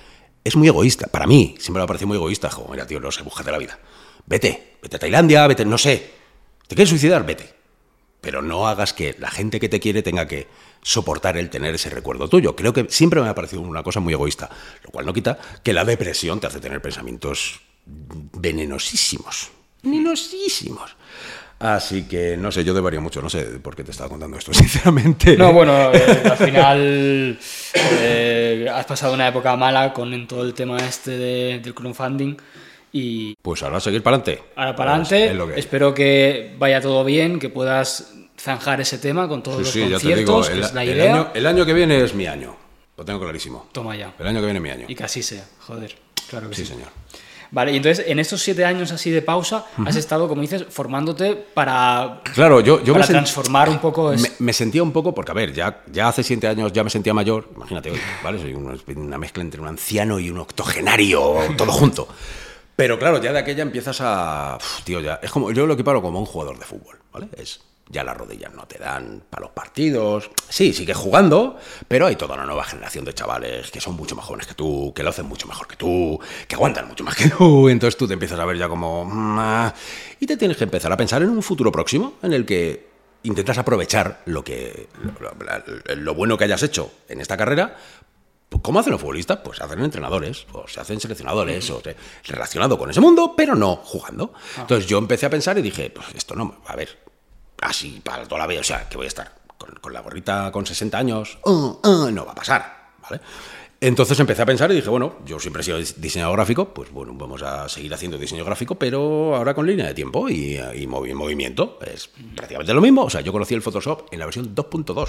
[0.42, 2.48] Es muy egoísta, para mí, siempre me ha parecido muy egoísta.
[2.48, 3.78] Como, mira, tío, no sé, búscate la vida.
[4.24, 6.10] Vete, vete a Tailandia, vete, no sé.
[6.66, 7.26] ¿Te quieres suicidar?
[7.26, 7.52] Vete.
[8.22, 10.46] Pero no hagas que la gente que te quiere tenga que
[10.80, 12.56] soportar el tener ese recuerdo tuyo.
[12.56, 14.48] Creo que siempre me ha parecido una cosa muy egoísta,
[14.84, 19.50] lo cual no quita que la depresión te hace tener pensamientos venenosísimos
[19.86, 20.96] venenosísimos.
[21.58, 24.52] Así que no sé, yo debería mucho, no sé por qué te estaba contando esto,
[24.54, 25.36] sinceramente.
[25.36, 27.38] No, bueno, eh, al final
[27.74, 32.36] eh, has pasado una época mala con todo el tema este de, del crowdfunding
[32.92, 33.34] y...
[33.40, 34.44] Pues ahora a seguir para adelante.
[34.54, 39.26] Ahora para adelante, es que espero que vaya todo bien, que puedas zanjar ese tema
[39.26, 41.14] con todos sí, los sí, conciertos, ya te digo, el, es la el idea.
[41.14, 42.54] Año, el año que viene es mi año,
[42.98, 43.68] lo tengo clarísimo.
[43.72, 44.12] Toma ya.
[44.18, 44.84] El año que viene es mi año.
[44.88, 45.96] Y que así sea, joder,
[46.28, 46.66] claro que sí.
[46.66, 46.88] Sí, señor.
[47.56, 49.88] Vale, y entonces en estos siete años así de pausa uh -huh.
[49.88, 54.12] has estado, como dices, formándote para, claro, yo, yo para me transformar un poco...
[54.12, 56.90] Me, me, sentía un poco, porque a ver, ya, ya hace siete años ya me
[56.90, 58.38] sentía mayor, imagínate hoy, ¿vale?
[58.38, 62.06] Soy una, una mezcla entre un anciano y un octogenario, todo junto.
[62.76, 64.58] Pero claro, ya de aquella empiezas a...
[64.60, 65.18] Uf, tío, ya...
[65.22, 67.28] Es como, yo lo equiparo como un jugador de fútbol, ¿vale?
[67.38, 70.30] Es Ya las rodillas no te dan para los partidos.
[70.48, 71.56] Sí, sigues jugando,
[71.86, 74.92] pero hay toda una nueva generación de chavales que son mucho más jóvenes que tú,
[74.94, 76.18] que lo hacen mucho mejor que tú,
[76.48, 77.68] que aguantan mucho más que tú.
[77.68, 79.04] Entonces tú te empiezas a ver ya como...
[79.04, 79.74] "Mm, ah",
[80.18, 82.88] y te tienes que empezar a pensar en un futuro próximo en el que
[83.22, 84.88] intentas aprovechar lo que
[85.20, 87.76] lo, lo- lo bueno que hayas hecho en esta carrera
[88.48, 89.38] pues, ¿Cómo hacen los futbolistas?
[89.44, 93.54] Pues se hacen entrenadores, o se hacen seleccionadores, o se- relacionado con ese mundo, pero
[93.56, 94.32] no jugando.
[94.56, 96.96] Entonces yo empecé a pensar y dije, pues esto no, a ver,
[97.62, 100.50] así para toda la vida, o sea, que voy a estar con, con la gorrita
[100.52, 103.20] con 60 años, Ah, ah, no va a pasar, ¿vale?
[103.78, 106.90] Entonces empecé a pensar y dije, bueno, yo siempre he sido dis- diseñador gráfico, pues
[106.90, 110.86] bueno, vamos a seguir haciendo diseño gráfico, pero ahora con línea de tiempo y, y
[110.86, 111.78] movi- movimiento.
[111.86, 113.04] Es prácticamente lo mismo.
[113.04, 115.08] O sea, yo conocí el Photoshop en la versión 2.2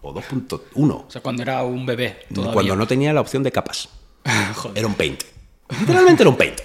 [0.00, 2.20] o 2.1 O sea, cuando era un bebé.
[2.34, 2.54] Todavía.
[2.54, 3.90] cuando no tenía la opción de capas.
[4.54, 4.78] Joder.
[4.78, 5.22] Era un paint.
[5.80, 6.58] Literalmente era un paint.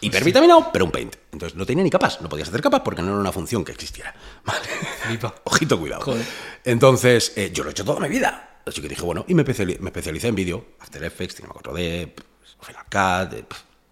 [0.00, 1.14] Hipervitaminado, pero un paint.
[1.32, 2.20] Entonces no tenía ni capas.
[2.20, 4.14] No podías hacer capas porque no era una función que existiera.
[4.44, 4.60] Vale.
[5.06, 5.34] Flipa.
[5.44, 6.02] Ojito, cuidado.
[6.02, 6.26] Joder.
[6.64, 8.60] Entonces, eh, yo lo he hecho toda mi vida.
[8.66, 12.12] Así que dije, bueno, y me, especiali- me especialicé en vídeo, After Effects, Cinema 4D,
[12.14, 13.44] pues, Final Cut, eh,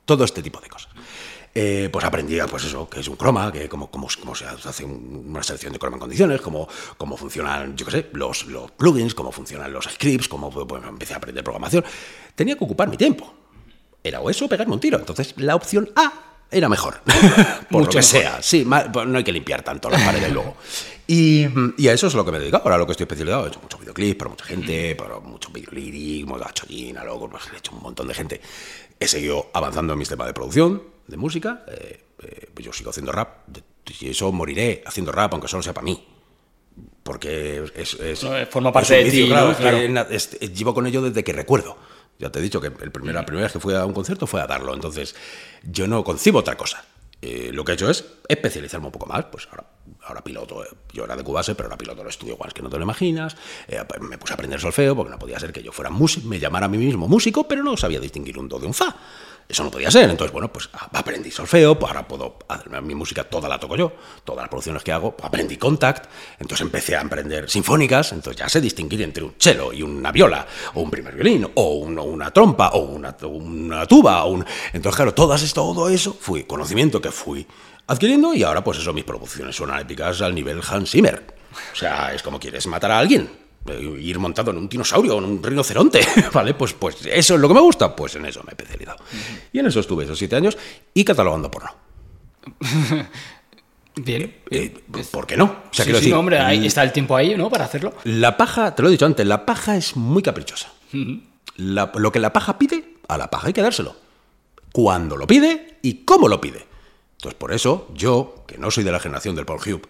[0.04, 0.90] todo este tipo de cosas.
[1.54, 4.84] Eh, pues aprendí, pues eso, que es un croma, que cómo, cómo, cómo se hace
[4.86, 8.70] un- una selección de croma en condiciones, cómo, cómo funcionan, yo qué sé, los, los
[8.70, 11.84] plugins, cómo funcionan los scripts, cómo pues, empecé a aprender programación.
[12.34, 13.34] Tenía que ocupar mi tiempo.
[14.04, 14.98] Era o eso o pegarme un tiro.
[14.98, 16.12] Entonces, la opción A
[16.50, 17.00] era mejor.
[17.70, 18.02] Por Mucho lo que mejor.
[18.02, 18.42] sea.
[18.42, 20.56] Sí, ma- pues no hay que limpiar tanto las paredes luego.
[21.06, 21.46] Y,
[21.76, 22.62] y a eso es lo que me he dedicado.
[22.64, 26.40] Ahora lo que estoy especializado, he hecho muchos videoclips para mucha gente, para muchos videolíricos,
[26.42, 28.40] a Chollín, a Locos, pues, he hecho un montón de gente.
[28.98, 31.64] He seguido avanzando en mis temas de producción, de música.
[31.68, 33.48] eh, eh, pues yo sigo haciendo rap.
[34.00, 36.06] Y eso moriré haciendo rap, aunque solo sea para mí.
[37.02, 39.50] Porque es, es- forma es parte un de ti, claro,
[40.10, 41.76] es es- es- llevo con ello desde que recuerdo.
[42.22, 44.26] Ya te he dicho que el primer- la primera vez que fui a un concierto
[44.26, 44.72] fue a darlo.
[44.72, 45.14] Entonces,
[45.64, 46.84] yo no concibo otra cosa.
[47.20, 49.24] Eh, lo que he hecho es especializarme un poco más.
[49.26, 49.64] Pues ahora,
[50.04, 50.64] ahora piloto.
[50.64, 52.82] eh, Yo era de Cubase, pero ahora piloto el estudio igual que no te lo
[52.82, 53.36] imaginas.
[53.68, 56.26] Eh, pues me puse a aprender solfeo porque no podía ser que yo fuera músico,
[56.28, 58.96] me llamara a mí mismo músico, pero no sabía distinguir un do de un fa.
[59.52, 60.08] Eso no podía ser.
[60.08, 63.76] Entonces, bueno, pues ah, aprendí solfeo, pues ahora puedo hacer mi música, toda la toco
[63.76, 63.92] yo,
[64.24, 66.06] todas las producciones que hago, pues aprendí contact,
[66.38, 70.46] entonces empecé a aprender sinfónicas, entonces ya sé distinguir entre un cello y una viola,
[70.72, 74.46] o un primer violín, o una, trompa, o una, una tuba, o un...
[74.72, 77.46] Entonces, claro, todas esto, todo eso fue conocimiento que fui
[77.88, 81.26] adquiriendo y ahora pues eso, mis producciones son épicas al nivel Hans Zimmer.
[81.74, 83.41] O sea, es como quieres matar a alguien.
[83.66, 86.00] Eh, Ir montado en un dinosaurio, en un rinoceronte,
[86.32, 86.54] ¿vale?
[86.54, 88.98] Pues, pues eso es lo que me gusta, pues en eso me he especializado.
[89.52, 90.56] Y en eso estuve esos siete años
[90.94, 91.70] y catalogando porno.
[93.94, 94.34] Bien.
[94.50, 94.74] Eh,
[95.10, 95.44] ¿Por qué no?
[95.44, 97.50] O sea, Sí, quiero sí, decir, no, hombre, ahí está el tiempo ahí, ¿no?
[97.50, 97.92] Para hacerlo.
[98.04, 100.72] la paja, te lo he dicho antes, la paja es muy caprichosa.
[101.56, 103.94] La- lo que la paja pide, a la paja hay que dárselo.
[104.72, 106.66] Cuando lo pide y cómo lo pide.
[107.18, 109.86] Entonces, por eso, yo, que no soy de la generación del Pornhub,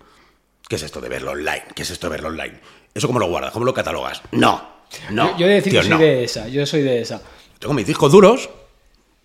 [0.69, 1.65] ¿qué es esto de verlo online?
[1.75, 2.59] ¿Qué es esto de verlo online?
[2.95, 3.53] ¿Eso cómo lo guardas?
[3.53, 4.23] ¿Cómo lo catalogas?
[4.33, 4.63] No,
[5.11, 5.33] no.
[5.33, 5.99] yo, yo he de decir tío, que soy no.
[5.99, 6.49] de esa.
[6.49, 7.23] Yo soy de esa.
[7.59, 8.51] Tengo mis discos duros,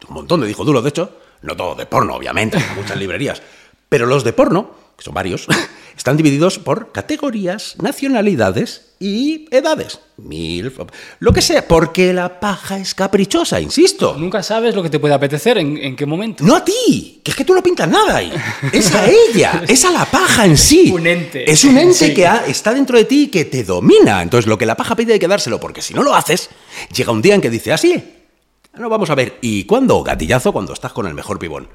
[0.08, 3.42] un montón de discos duros, de hecho, no todos de porno, obviamente, en muchas librerías,
[3.90, 5.48] pero los de porno, que son varios,
[5.98, 10.00] están divididos por categorías, nacionalidades y edades.
[10.18, 10.74] Mil,
[11.20, 14.16] lo que sea, porque la paja es caprichosa, insisto.
[14.18, 16.44] Nunca sabes lo que te puede apetecer, en, en qué momento.
[16.44, 18.34] No a ti, que es que tú no pintas nada ahí.
[18.74, 20.92] Es a ella, es a la paja en sí.
[20.94, 21.50] Un ente.
[21.50, 22.14] Es un ente Sí.
[22.16, 24.22] que ha- está dentro de ti y que te domina.
[24.24, 26.50] Entonces, lo que la paja pide hay que dárselo, porque si no lo haces,
[26.96, 28.04] llega un día en que dice así.
[28.78, 29.38] No, vamos a ver.
[29.42, 30.02] ¿Y cuándo?
[30.04, 31.68] Gatillazo cuando estás con el mejor pibón.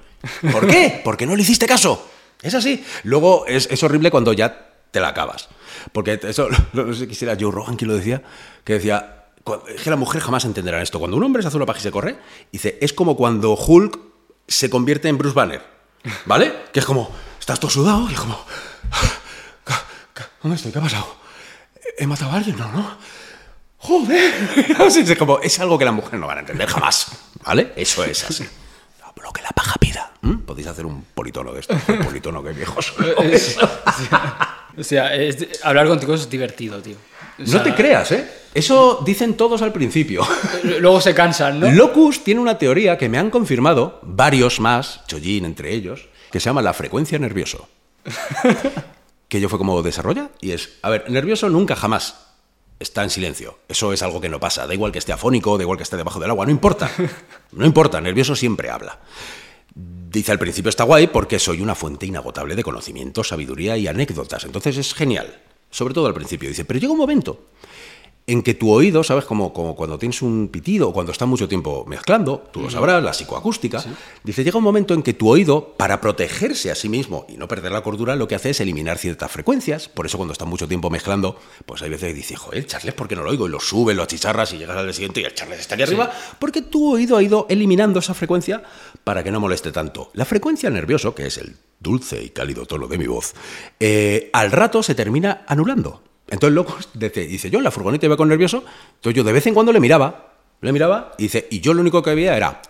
[0.52, 1.00] ¿Por qué?
[1.04, 2.08] Porque no le hiciste caso.
[2.42, 2.82] Es así.
[3.04, 5.48] Luego es, es horrible cuando ya te la acabas.
[5.90, 8.22] Porque eso, no sé si era Joe Rogan quien lo decía,
[8.62, 9.24] que decía,
[9.82, 11.00] que la mujer jamás entenderá esto.
[11.00, 12.16] Cuando un hombre se hace una paja y se corre,
[12.52, 13.98] dice, es como cuando Hulk
[14.46, 15.60] se convierte en Bruce Banner.
[16.26, 16.52] ¿Vale?
[16.72, 18.38] Que es como, estás todo sudado y es como,
[19.64, 19.82] "Ca-
[20.14, 20.70] ca- ¿dónde estoy?
[20.72, 21.16] ¿Qué ha pasado?
[21.98, 22.56] ¿He matado a alguien?
[22.58, 22.96] No, no.
[23.78, 24.76] Joder.
[24.86, 27.06] Así es, como, es algo que las mujeres no van a entender jamás.
[27.44, 27.72] ¿Vale?
[27.76, 28.46] Eso es así.
[29.22, 30.12] Lo que la paja pida.
[30.22, 30.38] ¿Mm?
[30.38, 31.76] Podéis hacer un politono de esto.
[31.86, 32.92] Un politono que viejos.
[34.76, 36.96] O sea, es- hablar contigo es divertido, tío.
[37.38, 38.28] O No te creas, ¿eh?
[38.54, 40.22] Eso dicen todos al principio.
[40.80, 41.70] Luego se cansan, ¿no?
[41.70, 46.46] Locus tiene una teoría que me han confirmado, varios más, Chollín entre ellos, que se
[46.46, 47.68] llama la frecuencia nervioso.
[49.28, 52.26] que yo fue como desarrolla y es, a ver, nervioso nunca jamás
[52.78, 53.58] está en silencio.
[53.68, 54.66] Eso es algo que no pasa.
[54.66, 56.90] Da igual que esté afónico, da igual que esté debajo del agua, no importa.
[57.52, 58.98] No importa, nervioso siempre habla.
[60.12, 64.44] Dice al principio está guay porque soy una fuente inagotable de conocimiento, sabiduría y anécdotas.
[64.44, 65.40] Entonces es genial.
[65.70, 66.50] Sobre todo al principio.
[66.50, 67.46] Dice, pero llega un momento
[68.26, 69.24] en que tu oído, ¿sabes?
[69.24, 73.02] Como, como cuando tienes un pitido o cuando estás mucho tiempo mezclando, tú lo sabrás,
[73.02, 73.82] la psicoacústica.
[74.22, 77.48] Dice, llega un momento en que tu oído, para protegerse a sí mismo y no
[77.48, 79.88] perder la cordura, lo que hace es eliminar ciertas frecuencias.
[79.88, 83.08] Por eso cuando estás mucho tiempo mezclando, pues hay veces que dices, joder, Charles, ¿por
[83.08, 83.46] qué no lo oigo?
[83.46, 86.62] Y lo sube, lo achicharras y llegas al siguiente y el Charles estaría arriba, porque
[86.62, 88.62] tu oído ha ido eliminando esa frecuencia
[89.02, 90.10] para que no moleste tanto.
[90.14, 93.34] La frecuencia nervioso, que es el dulce y cálido tono de mi voz,
[93.80, 96.02] eh, al rato se termina anulando.
[96.32, 98.64] Entonces, loco, dice, yo en la furgoneta iba con nervioso,
[98.94, 101.82] entonces yo de vez en cuando le miraba, le miraba y dice, y yo lo
[101.82, 102.62] único que veía era...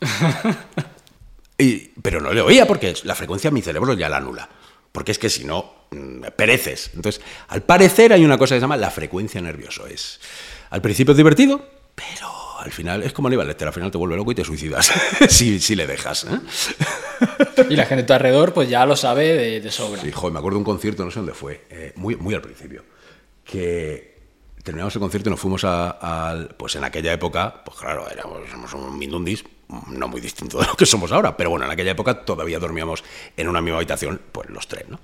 [2.02, 4.48] pero no le oía porque la frecuencia mi cerebro ya la anula.
[4.90, 6.92] Porque es que si no, mm, pereces.
[6.94, 9.86] Entonces, al parecer hay una cosa que se llama la frecuencia nervioso.
[9.86, 10.18] Es,
[10.70, 11.62] al principio es divertido,
[11.94, 14.90] pero al final es como Aníbal Lecter, al final te vuelve loco y te suicidas
[15.28, 16.24] si, si, le dejas.
[16.24, 16.38] ¿eh?
[17.68, 20.00] Y la gente de tu alrededor pues ya lo sabe de, sobra.
[20.00, 22.40] Sí, joder, me acuerdo de un concierto, no sé dónde fue, eh, muy, muy al
[22.40, 22.82] principio
[23.44, 24.14] que
[24.62, 26.54] terminamos el concierto y nos fuimos al...
[26.56, 29.44] Pues en aquella época, pues claro, éramos, un mindundis,
[29.88, 33.04] no muy distinto de lo que somos ahora, pero bueno, en aquella época todavía dormíamos
[33.36, 34.98] en una misma habitación, pues los tres, ¿no?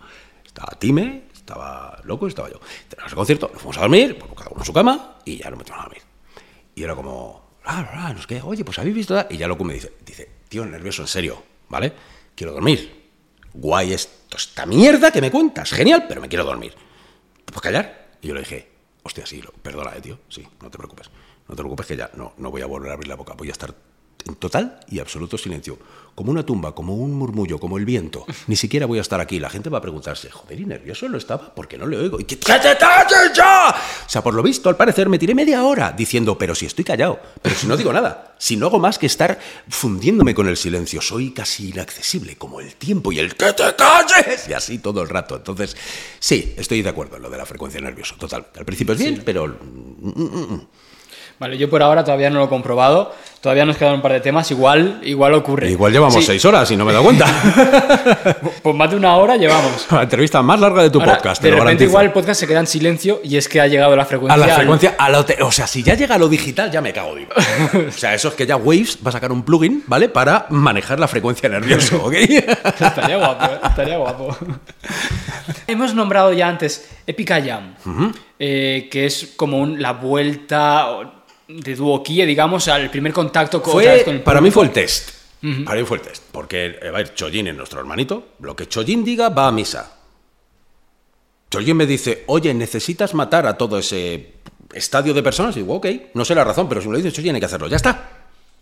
[0.45, 2.59] Estaba Time, estaba Loco y estaba yo.
[2.89, 5.51] Terminamos el concierto, nos fuimos a dormir, pues cada uno en su cama, y ya
[5.51, 6.03] nos metimos a dormir.
[6.75, 9.27] Y era como, ah, ah, nos queda, oye, pues habéis visto...
[9.29, 11.93] Y ya Loco me dice, dice, tío, nervioso, en serio, ¿vale?
[12.35, 12.99] Quiero dormir.
[13.53, 16.73] Guay esto, esta mierda que me cuentas, genial, pero me quiero dormir.
[17.45, 18.00] ¿Te puedes callar?
[18.23, 18.69] Y yo le dije,
[19.03, 21.11] hostia, sí, perdona, eh, tío, sí, no te preocupes.
[21.49, 23.49] No te preocupes que ya no, no voy a volver a abrir la boca, voy
[23.49, 23.75] a estar
[24.27, 25.79] en total y absoluto silencio,
[26.15, 28.27] como una tumba, como un murmullo, como el viento.
[28.47, 29.41] Ni siquiera voy a estar aquí.
[29.41, 32.21] La gente va a preguntarse, joder, y nervioso no estaba porque no le oigo.
[32.21, 32.53] Y que te
[33.35, 33.75] ya!
[34.07, 36.85] O sea, por lo visto, al parecer, me tiré media hora diciendo, pero si estoy
[36.85, 40.57] callado, pero si no digo nada, si no hago más que estar fundiéndome con el
[40.57, 45.03] silencio, soy casi inaccesible, como el tiempo y el que te calles, y así todo
[45.03, 45.37] el rato.
[45.37, 45.77] Entonces,
[46.19, 48.47] sí, estoy de acuerdo en lo de la frecuencia nerviosa, total.
[48.57, 49.47] Al principio es bien, pero...
[49.47, 50.67] Mm, mm, mm,
[51.41, 53.15] Vale, yo por ahora todavía no lo he comprobado.
[53.41, 54.51] Todavía nos quedan un par de temas.
[54.51, 55.71] Igual, igual ocurre.
[55.71, 57.25] Igual llevamos seis horas y no me he dado cuenta.
[58.63, 59.87] pues más de una hora llevamos.
[59.91, 61.43] La entrevista más larga de tu podcast.
[61.43, 64.05] De repente igual el podcast se queda en silencio y es que ha llegado la
[64.05, 64.35] frecuencia.
[64.35, 64.95] A la frecuencia,
[65.41, 67.31] o sea, si ya llega a lo digital, ya me cago vivo.
[67.89, 70.11] o sea, eso es que ya Waves va a sacar un plugin, ¿vale?
[70.11, 72.13] Para manejar la frecuencia nerviosa, ¿ok?
[72.13, 73.61] estaría guapo, ¿eh?
[73.65, 74.37] estaría guapo.
[75.67, 77.77] Hemos nombrado ya antes Epica Jam,
[78.39, 81.17] eh, que es como la vuelta
[81.59, 85.11] de Duokie, digamos, al primer contacto con, el Para mí fue el test.
[85.65, 86.23] Para mí fue el test.
[86.31, 88.29] Porque, a ver, Chojin es nuestro hermanito.
[88.41, 89.97] Lo que Chojin diga va a misa.
[91.51, 94.35] Chojin me dice, oye, necesitas matar a todo ese
[94.73, 95.57] estadio de personas.
[95.57, 97.47] Y digo, ok, no sé la razón, pero si me lo dice Chojin hay que
[97.47, 97.69] hacerlo.
[97.69, 98.19] Ya está.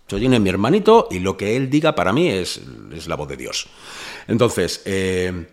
[0.08, 2.60] Chojin es mi hermanito y lo que él diga para mí es,
[2.94, 3.66] es la voz de Dios.
[4.26, 5.48] Entonces, eh,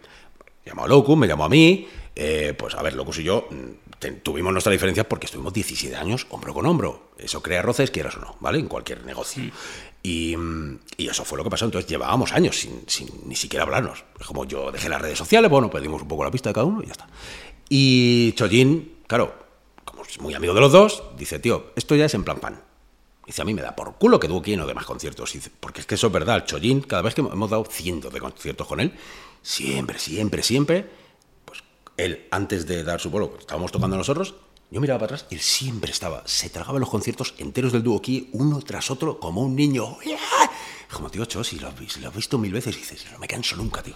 [0.65, 1.87] llamó a Locu, me llamó a mí.
[2.15, 3.49] Eh, pues a ver, Locus y yo
[4.23, 7.11] tuvimos nuestra diferencia porque estuvimos 17 años hombro con hombro.
[7.17, 8.59] Eso crea roces, quieras o no, ¿vale?
[8.59, 9.51] En cualquier negocio.
[10.03, 10.35] Y,
[10.97, 11.65] eso fue lo que pasó.
[11.65, 12.85] Entonces llevábamos años sin,
[13.25, 14.03] ni siquiera hablarnos.
[14.25, 16.81] Como yo dejé las redes sociales, bueno, perdimos un poco la pista de cada uno
[16.83, 17.07] y ya está.
[17.69, 19.33] Y Chojin, claro,
[19.83, 22.61] como es muy amigo de los dos, dice, tío, esto ya es en plan pan.
[23.25, 25.33] Dice, a mí me da por culo que tuvo no de más conciertos.
[25.33, 26.35] Dice, porque es que eso es verdad.
[26.35, 28.93] El Chojin, cada vez que hemos dado cientos de conciertos con él,
[29.41, 31.04] siempre, siempre, siempre
[31.97, 34.35] él, antes de dar su bolo, estábamos tocando nosotros,
[34.71, 37.97] yo miraba para atrás y él siempre estaba, se tragaba los conciertos enteros del dúo
[37.97, 39.97] aquí, uno tras otro, como un niño.
[40.91, 43.81] Como, tío, Cho, si lo, has visto mil veces, y dices, no me canso nunca,
[43.81, 43.95] tío.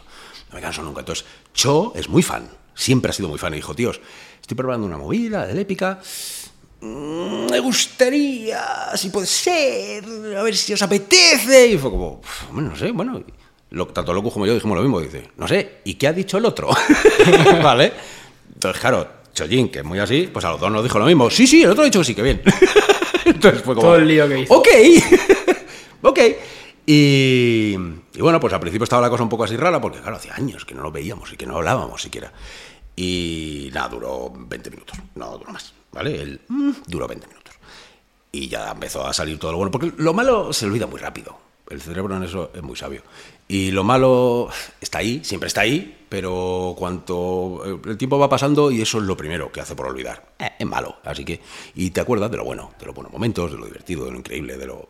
[0.49, 1.01] No me canso nunca.
[1.01, 3.53] Entonces, Cho es muy fan, siempre ha sido muy fan.
[3.53, 4.01] Y dijo, tíos,
[4.41, 6.01] estoy preparando una movida de épica.
[6.81, 10.03] Mm, me gustaría, si puede ser,
[10.37, 11.67] a ver si os apetece.
[11.67, 12.21] Y fue como,
[12.53, 13.23] no sé, bueno
[13.93, 14.99] tanto Loco como yo dijimos lo mismo.
[14.99, 16.69] Dice, no sé, ¿y qué ha dicho el otro?
[17.63, 17.93] ¿Vale?
[18.53, 21.29] Entonces, claro, Chojin, que es muy así, pues a los dos nos dijo lo mismo.
[21.29, 22.41] Sí, sí, el otro ha dicho que sí, que bien.
[23.25, 23.87] Entonces fue como.
[23.87, 24.53] Todo el lío que hizo.
[24.53, 24.67] Ok,
[26.01, 26.19] ok.
[26.85, 27.75] Y,
[28.15, 30.33] y, bueno, pues al principio estaba la cosa un poco así rara, porque claro, hacía
[30.33, 32.33] años que no nos veíamos y que no hablábamos siquiera.
[32.95, 36.21] Y nada, duró 20 minutos, no duró más, ¿vale?
[36.21, 37.55] El, mm, duró 20 minutos.
[38.31, 41.37] Y ya empezó a salir todo lo bueno, porque lo malo se olvida muy rápido.
[41.69, 43.03] El cerebro en eso es muy sabio.
[43.47, 44.49] Y lo malo
[44.79, 49.17] está ahí, siempre está ahí, pero cuanto el tiempo va pasando y eso es lo
[49.17, 50.33] primero que hace por olvidar.
[50.37, 51.41] Eh, es malo, así que...
[51.75, 54.17] Y te acuerdas de lo bueno, de los buenos momentos, de lo divertido, de lo
[54.17, 54.89] increíble, de lo...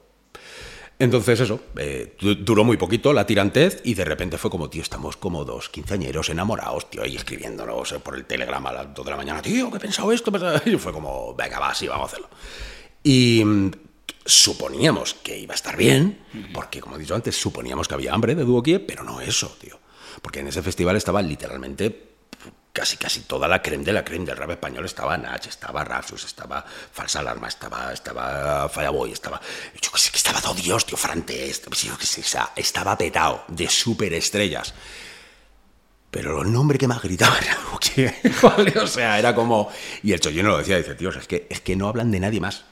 [1.00, 5.16] Entonces eso, eh, duró muy poquito la tirantez y de repente fue como, tío, estamos
[5.16, 9.18] como dos quinceañeros enamorados, tío, ahí escribiéndonos por el telegrama a las dos de la
[9.18, 10.30] mañana, tío, ¿qué he pensado esto?
[10.66, 12.30] Y fue como, venga, va, sí, vamos a hacerlo.
[13.02, 13.42] Y
[14.34, 16.20] suponíamos que iba a estar bien,
[16.54, 19.80] porque como he dicho antes, suponíamos que había hambre de Duokie, pero no eso, tío.
[20.22, 22.10] Porque en ese festival estaba literalmente
[22.72, 26.24] casi casi toda la creme de la creme del rap español estaba Nach, estaba Rafus,
[26.26, 29.42] estaba Falsa Alarma, estaba, estaba Fireboy, estaba.
[29.82, 32.24] Yo que sé, que estaba todo Dios, tío, Frante, yo que sé,
[32.56, 34.74] estaba petado de superestrellas.
[36.12, 37.58] Pero el nombre que más gritaba era
[38.42, 38.74] ¿vale?
[38.80, 39.70] O sea, era como.
[40.04, 42.40] Y el Chollino lo decía, dice, tío, es que, es que no hablan de nadie
[42.40, 42.66] más.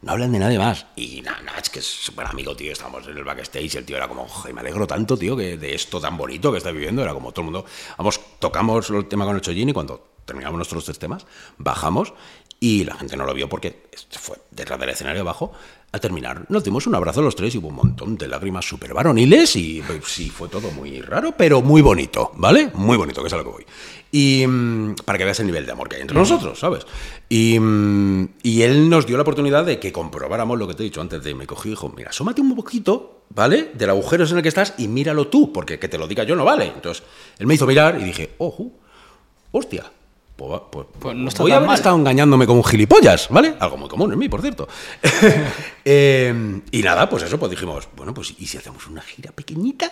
[0.00, 0.86] No hablan de nadie más.
[0.94, 4.26] Y Nach, que es súper amigo, tío, estábamos en el backstage, el tío era como,
[4.54, 7.42] me alegro tanto, tío, que de esto tan bonito que está viviendo, era como todo
[7.42, 7.64] el mundo.
[7.96, 11.26] Vamos, tocamos el tema con el Chollín y cuando terminamos nuestros tres temas,
[11.56, 12.12] bajamos
[12.60, 15.52] y la gente no lo vio porque fue detrás del escenario abajo.
[15.90, 18.92] Al terminar, nos dimos un abrazo los tres y hubo un montón de lágrimas súper
[18.92, 22.70] varoniles y pues, sí, fue todo muy raro, pero muy bonito, ¿vale?
[22.74, 23.66] Muy bonito, que es a lo que voy.
[24.12, 26.86] Y mm, para que veas el nivel de amor que hay entre nosotros, ¿sabes?
[27.30, 30.84] Y, mm, y, él nos dio la oportunidad de que comprobáramos lo que te he
[30.84, 33.70] dicho antes de me cogí y dijo, mira, asómate un poquito, ¿vale?
[33.72, 36.36] Del agujero en el que estás y míralo tú, porque que te lo diga yo
[36.36, 36.66] no vale.
[36.66, 37.02] Entonces,
[37.38, 38.72] él me hizo mirar y dije, ojo,
[39.52, 39.90] hostia,
[40.38, 43.56] pues, pues, pues, no voy a haber estado engañándome como un gilipollas, ¿vale?
[43.58, 44.68] Algo muy común en mí, por cierto.
[45.90, 49.90] Eh, y nada, pues eso, pues dijimos, bueno, pues ¿y si hacemos una gira pequeñita?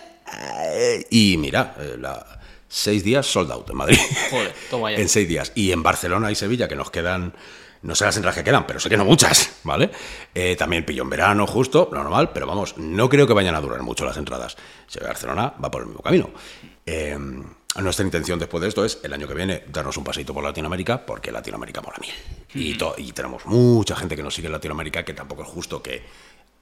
[1.09, 3.97] y mira, eh, la, seis días sold out en Madrid.
[4.29, 4.97] Joder, toma ya.
[4.99, 5.51] en seis días.
[5.55, 7.33] Y en Barcelona y Sevilla, que nos quedan,
[7.81, 9.89] no sé las entradas que quedan, pero sé que no muchas, ¿vale?
[10.35, 13.61] Eh, también pillo en verano, justo, lo normal, pero vamos, no creo que vayan a
[13.61, 14.55] durar mucho las entradas.
[14.85, 16.29] Si Barcelona va por el mismo camino.
[16.85, 17.17] Eh,
[17.81, 21.05] nuestra intención después de esto es, el año que viene, darnos un paseito por Latinoamérica,
[21.05, 22.11] porque Latinoamérica mola mil.
[22.55, 26.01] Y, y tenemos mucha gente que nos sigue en Latinoamérica, que tampoco es justo que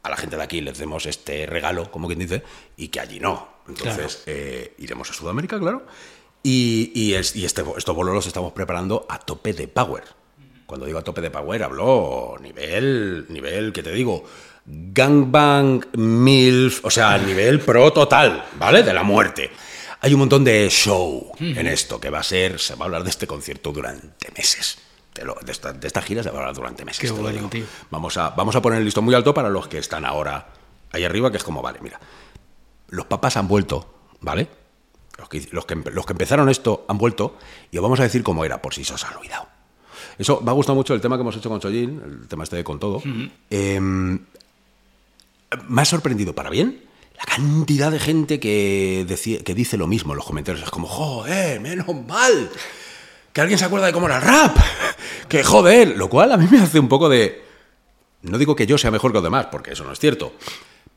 [0.04, 2.44] a la gente de aquí les demos este regalo, como quien dice,
[2.76, 3.48] y que allí no.
[3.68, 5.86] Entonces, eh, iremos a Sudamérica, claro.
[6.44, 10.04] Y, y, este, estos bolos los estamos preparando a tope de power.
[10.66, 14.26] Cuando digo a tope de power, hablo nivel, nivel, ¿qué te digo?
[14.66, 18.84] Gangbang, MILF, o sea, nivel pro total, ¿vale?
[18.84, 19.52] De la muerte
[20.06, 23.04] hay un montón de show en esto que va a ser, se va a hablar
[23.04, 24.78] de este concierto durante meses.
[25.16, 27.12] De, esta, gira se va a hablar durante meses.
[27.90, 30.50] Vamos a, vamos a poner el listo muy alto para los que están ahora
[30.92, 32.00] ahí arriba, que es como, vale, mira,
[32.90, 34.48] los papás han vuelto, ¿vale?
[35.18, 37.40] Los que, los que, los que empezaron esto han vuelto
[37.72, 39.48] y os vamos a decir cómo era, por si se os ha olvidado.
[40.20, 42.58] Eso me ha gustado mucho el tema que hemos hecho con Chollín, el tema este
[42.58, 43.02] de con todo.
[43.50, 44.20] Em,
[45.68, 46.86] me ha sorprendido para bien
[47.18, 49.06] la cantidad de gente que,
[49.44, 50.64] que dice lo mismo en los comentarios.
[50.64, 52.50] Es como, joder, menos mal.
[53.34, 54.58] Que alguien se acuerda de cómo era el rap.
[55.30, 55.98] Que joder.
[55.98, 57.44] Lo cual a mí me hace un poco de...
[58.22, 60.34] No digo que yo sea mejor que los demás, porque eso no es cierto.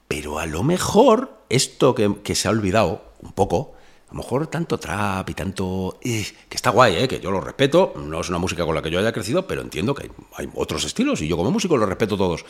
[0.07, 3.75] Pero a lo mejor esto que, que se ha olvidado un poco
[4.11, 5.99] a lo mejor tanto trap y tanto...
[6.03, 7.09] Eh, que está guay, ¿eh?
[7.09, 9.61] que yo lo respeto, no es una música con la que yo haya crecido, pero
[9.61, 12.47] entiendo que hay, otros estilos y yo como músico lo respeto todos.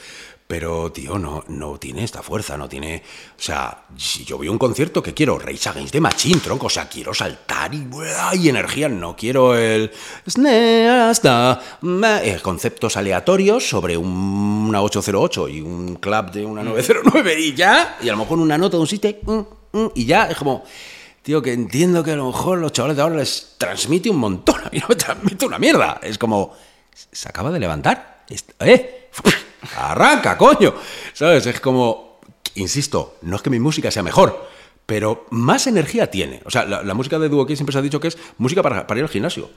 [0.47, 3.03] Pero, tío, no, no tiene esta fuerza, no tiene...
[3.37, 6.71] O sea, si yo veo un concierto que quiero Rage Against de Machine, tronco, o
[6.71, 7.89] sea, quiero saltar y,
[8.35, 9.91] y energía, no quiero el...
[10.47, 18.09] Eh, conceptos aleatorios sobre una 808 y un club de una 909 y ya, y
[18.09, 20.65] a lo mejor una nota de un sitio mm, mm, y ya, es como
[21.29, 24.63] tío, que entiendo que a lo mejor los chavales de ahora les transmite un montón.
[24.65, 26.01] A mí no me transmite una mierda.
[26.03, 26.57] Es como,
[26.95, 28.25] se acaba de levantar.
[28.61, 29.11] ¿Eh?
[29.77, 30.73] Arranca, coño.
[31.13, 31.45] ¿Sabes?
[31.45, 32.21] Es como,
[32.55, 34.49] insisto, no es que mi música sea mejor,
[34.87, 36.41] pero más energía tiene.
[36.47, 39.01] O sea, la, música de Duo siempre se ha dicho que es música para, para
[39.01, 39.51] ir al gimnasio.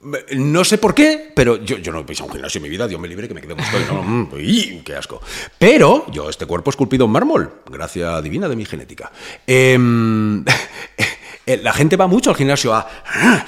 [0.00, 2.86] No sé por qué, pero yo, yo no he pisado un gimnasio en mi vida,
[2.86, 3.82] Dios me libre que me quede estoy.
[3.84, 5.22] No, mm, ¡Qué asco!
[5.58, 9.10] Pero yo, este cuerpo esculpido en mármol, gracia divina de mi genética.
[9.46, 10.44] Em,
[11.46, 13.46] eh, la gente va mucho al gimnasio a, ah,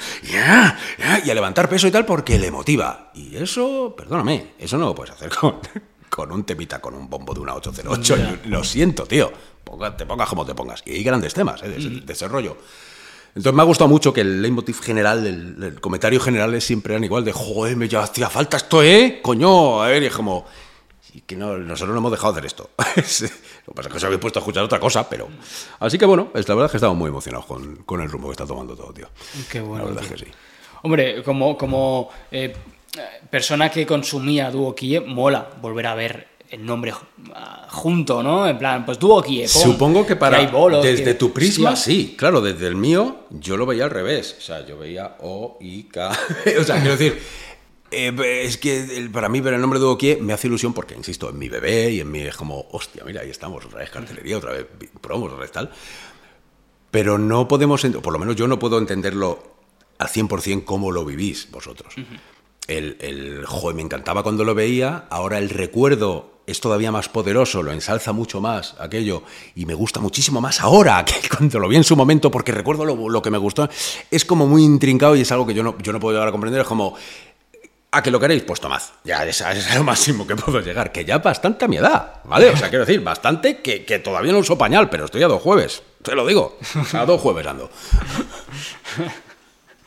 [1.23, 3.11] y a levantar peso y tal porque le motiva.
[3.13, 5.59] Y eso, perdóname, eso no lo puedes hacer con,
[6.09, 8.39] con un temita, con un bombo de una 808.
[8.45, 9.31] Lo siento, tío.
[9.95, 10.81] Te pongas como te pongas.
[10.83, 12.57] Y hay grandes temas eh, de, de ese rollo.
[13.39, 17.05] Entonces me ha gustado mucho que el leitmotiv general, el, comentario general es siempre eran
[17.05, 19.21] igual de, joder, me ya hacía falta esto, ¿eh?
[19.21, 20.45] Coño, a ver, y es como,
[21.25, 22.69] que no, nosotros no hemos dejado de hacer esto.
[23.65, 25.29] Lo que pasa es que os habéis puesto a escuchar otra cosa, pero...
[25.79, 28.45] Así que bueno, la verdad es que estamos muy emocionados con, el rumbo que está
[28.45, 29.07] tomando todo, tío.
[29.49, 29.85] Qué bueno.
[29.85, 30.31] La verdad es que sí.
[30.81, 32.53] Hombre, como, como eh,
[33.29, 34.75] persona que consumía Duo
[35.07, 36.93] mola volver a ver el nombre
[37.33, 38.47] ah, junto, ¿no?
[38.47, 39.47] En plan, pues tú aquí.
[39.47, 40.39] Supongo que para.
[40.81, 42.15] desde tu prisma, sí.
[42.17, 44.35] Claro, desde el mío, yo lo veía al revés.
[44.37, 46.09] O sea, yo veía O, I, K.
[46.59, 47.21] o sea, quiero decir.
[47.91, 51.29] Eh, es que para mí ver el nombre de Duokie me hace ilusión porque, insisto,
[51.29, 54.37] en mi bebé y en mí es como, hostia, mira, ahí estamos, otra vez cartelería,
[54.37, 54.67] otra vez
[55.01, 55.71] promos, otra vez tal.
[56.91, 59.41] Pero no podemos, por lo menos yo no puedo entenderlo
[59.97, 61.95] al 100% cómo lo vivís vosotros.
[62.67, 67.63] el, el, joder, me encantaba cuando lo veía, ahora el recuerdo es todavía más poderoso,
[67.63, 69.23] lo ensalza mucho más aquello
[69.55, 72.85] y me gusta muchísimo más ahora que cuando lo vi en su momento porque recuerdo
[72.85, 73.69] lo, que me gustó.
[74.09, 76.31] Es como muy intrincado y es algo que yo no, yo no puedo llegar a
[76.31, 76.61] comprender.
[76.61, 76.95] Es como,
[77.91, 78.43] ¿A que lo queréis?
[78.43, 78.81] Pues tomad.
[79.03, 80.91] Ya es, es, lo máximo que puedo llegar.
[80.91, 82.49] Que ya bastante a mi edad, ¿vale?
[82.49, 85.41] O sea, quiero decir, bastante que, que todavía no uso pañal, pero estoy a dos
[85.41, 85.81] jueves.
[86.03, 86.57] Te lo digo.
[86.93, 87.69] A dos jueves ando.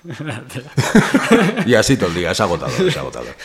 [1.67, 3.37] y así todo el día, es agotador, es agotador.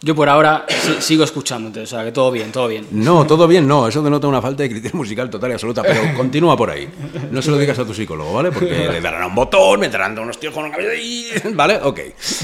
[0.00, 0.66] Yo por ahora
[1.00, 2.86] sigo escuchándote, o sea, que todo bien, todo bien.
[2.90, 6.00] No, todo bien no, eso denota una falta de criterio musical total y absoluta, pero
[6.16, 6.88] continúa por ahí.
[7.30, 8.52] No se lo digas a tu psicólogo, ¿vale?
[8.52, 11.30] Porque le darán un botón, me darán unos tíos con una cabeza y...
[11.54, 11.80] ¿Vale?
[11.82, 12.00] Ok.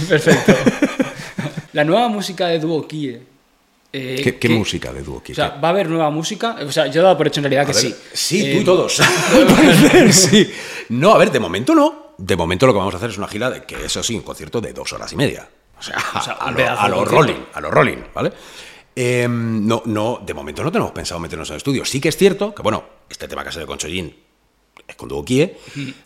[0.09, 0.55] Perfecto.
[1.73, 3.21] La nueva música de Duo Kie.
[3.93, 5.33] Eh, ¿Qué, música de Duo Kie?
[5.33, 6.57] O sea, ¿va a haber nueva música?
[6.67, 7.95] O sea, yo he dado por hecho en realidad que sí.
[8.13, 9.01] Sí, tú y eh, todos.
[10.11, 10.51] sí.
[10.89, 13.29] No, a ver, de momento no de momento lo que vamos a hacer es una
[13.29, 15.49] gira de que eso sí, un concierto de dos horas y media.
[15.89, 16.51] O sea, a,
[16.89, 18.33] lo, rolling, a lo rolling, ¿vale?
[18.97, 21.85] Em, no, no, de momento no tenemos pensado meternos en el estudio.
[21.85, 24.15] Sí que es cierto que, bueno, este tema que ha salido con Chollín
[24.87, 25.57] es con Duo Kie.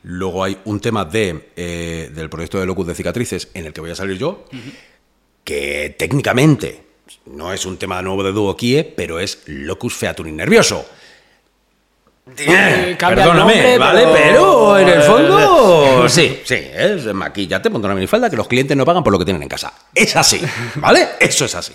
[0.04, 3.80] Luego hay un tema de, eh, del proyecto de Locus de Cicatrices en el que
[3.80, 4.44] voy a salir yo,
[5.44, 6.84] que técnicamente
[7.26, 10.84] no es un tema nuevo de Duo Kie, pero es Locus Featuring Nervioso.
[12.36, 14.06] Eh, perdóname, ¿vale?
[14.12, 14.78] Pero...
[14.78, 19.02] en el fondo, sí, sí, es maquillate, ponte una minifalda que los clientes no pagan
[19.02, 19.72] por lo que tienen en casa.
[19.94, 20.40] Es así,
[20.76, 21.08] ¿vale?
[21.20, 21.72] Eso es así.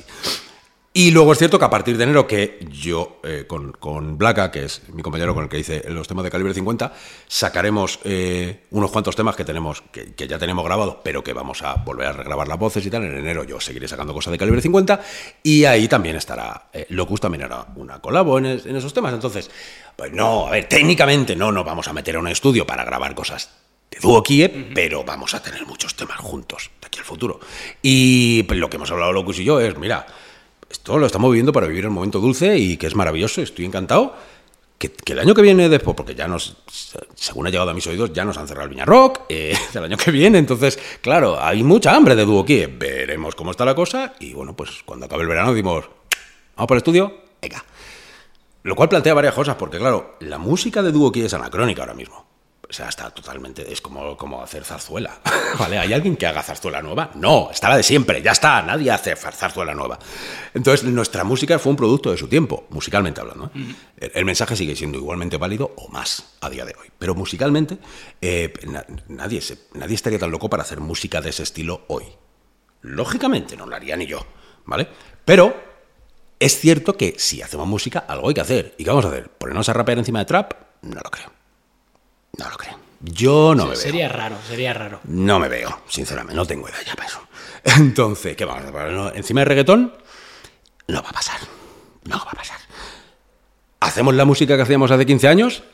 [0.96, 4.52] Y luego es cierto que a partir de enero, que yo eh, con, con Blaca,
[4.52, 6.94] que es mi compañero con el que hice los temas de calibre 50,
[7.28, 11.74] sacaremos eh, unos cuantos temas que tenemos, que, ya tenemos grabados, pero que vamos a
[11.78, 13.06] volver a regrabar las voces y tal.
[13.06, 15.02] En enero yo seguiré sacando cosas de calibre 50
[15.42, 19.16] y ahí también estará, eh, Locus también hará una colabo en, esos temas.
[19.16, 19.50] Entonces,
[19.96, 23.16] pues no, a ver, técnicamente no nos vamos a meter a un estudio para grabar
[23.16, 23.50] cosas
[23.90, 27.40] de dúo Kie, pero vamos a tener muchos temas juntos de aquí al futuro.
[27.82, 30.06] Y pues, lo que hemos hablado Locus y yo es, mira,
[30.74, 34.16] esto lo estamos viviendo para vivir el momento dulce y que es maravilloso, estoy encantado.
[34.80, 36.58] Que, el año que viene después, porque ya nos,
[37.16, 39.84] según ha llegado a mis oídos, ya nos han cerrado el Viña Rock eh, el
[39.84, 43.76] año que viene, entonces, claro, hay mucha hambre de dúo aquí, veremos cómo está la
[43.76, 45.86] cosa y bueno, pues cuando acabe el verano decimos,
[46.56, 47.64] vamos por el estudio, venga.
[48.64, 51.94] Lo cual plantea varias cosas, porque claro, la música de dúo aquí es anacrónica ahora
[51.94, 52.33] mismo.
[52.74, 53.72] O sea, está totalmente.
[53.72, 55.22] Es como, como hacer zarzuela.
[55.60, 55.78] ¿Vale?
[55.78, 57.12] ¿Hay alguien que haga zarzuela nueva?
[57.14, 58.64] No, está la de siempre, ya está.
[58.64, 60.00] Nadie hace zarzuela nueva.
[60.56, 63.52] Entonces, nuestra música fue un producto de su tiempo, musicalmente hablando.
[63.54, 64.10] ¿eh?
[64.16, 66.88] el, mensaje sigue siendo igualmente válido o más a día de hoy.
[66.98, 67.78] Pero musicalmente,
[68.20, 68.52] eh,
[69.08, 69.40] nadie,
[69.76, 72.06] nadie estaría tan loco para hacer música de ese estilo hoy.
[72.82, 74.26] Lógicamente, no lo haría ni yo.
[74.66, 74.88] ¿Vale?
[75.24, 75.56] Pero
[76.40, 78.74] es cierto que si hacemos música, algo hay que hacer.
[78.80, 79.30] ¿Y qué vamos a hacer?
[79.30, 80.54] ¿Ponernos a rapear encima de trap?
[80.82, 81.43] No lo creo.
[82.38, 82.78] No lo creo.
[83.02, 83.80] Yo no me veo.
[83.80, 85.02] Sería raro, sería raro.
[85.06, 87.20] No me veo, sinceramente, no tengo edad ya para eso.
[87.64, 89.18] Entonces, ¿qué vamos a hacer?
[89.18, 89.94] ¿Encima de reggaetón?
[90.88, 91.40] No va a pasar.
[92.06, 92.58] No va a pasar.
[93.82, 95.64] ¿Hacemos la música que hacíamos hace 15 años?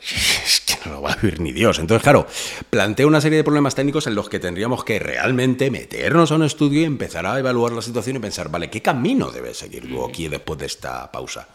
[0.50, 1.78] Es que no lo va a vivir ni Dios.
[1.78, 2.26] Entonces, claro,
[2.70, 6.42] planteo una serie de problemas técnicos en los que tendríamos que realmente meternos a un
[6.42, 10.26] estudio y empezar a evaluar la situación y pensar, vale, ¿qué camino debe seguir aquí
[10.26, 11.46] después de esta pausa?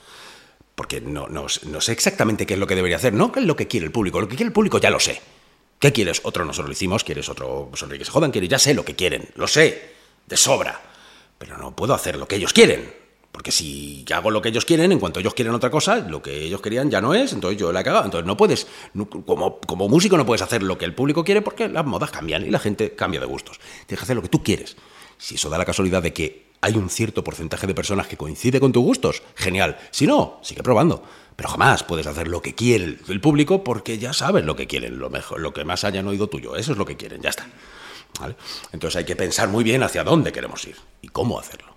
[0.75, 3.55] Porque no, no, sé exactamente qué es lo que debería hacer, no qué es lo
[3.55, 5.21] que quiere el público, lo que quiere el público ya lo sé.
[5.79, 6.21] ¿Qué quieres?
[6.23, 8.95] Otro nosotros lo hicimos, quieres otro sonríe que se jodan, quieres, ya sé lo que
[8.95, 9.93] quieren, lo sé,
[10.25, 10.81] de sobra,
[11.37, 12.93] pero no puedo hacer lo que ellos quieren,
[13.35, 16.43] porque si hago lo que ellos quieren, en cuanto ellos quieren otra cosa, lo que
[16.43, 18.05] ellos querían ya no es, entonces yo la he cagado.
[18.05, 18.65] Entonces no puedes,
[19.25, 22.45] como, como músico no puedes hacer lo que el público quiere porque las modas cambian
[22.45, 23.59] y la gente cambia de gustos.
[23.87, 24.77] Tienes que hacer lo que tú quieres.
[25.17, 28.59] Si eso da la casualidad de que hay un cierto porcentaje de personas que coincide
[28.59, 29.77] con tus gustos, genial.
[29.91, 31.03] Si no, sigue probando.
[31.35, 34.97] Pero jamás puedes hacer lo que quiere el público porque ya sabes lo que quieren,
[34.97, 36.55] lo mejor, lo que más hayan oído tuyo.
[36.55, 37.45] Eso es lo que quieren, ya está.
[38.71, 41.75] Entonces hay que pensar muy bien hacia dónde queremos ir y cómo hacerlo.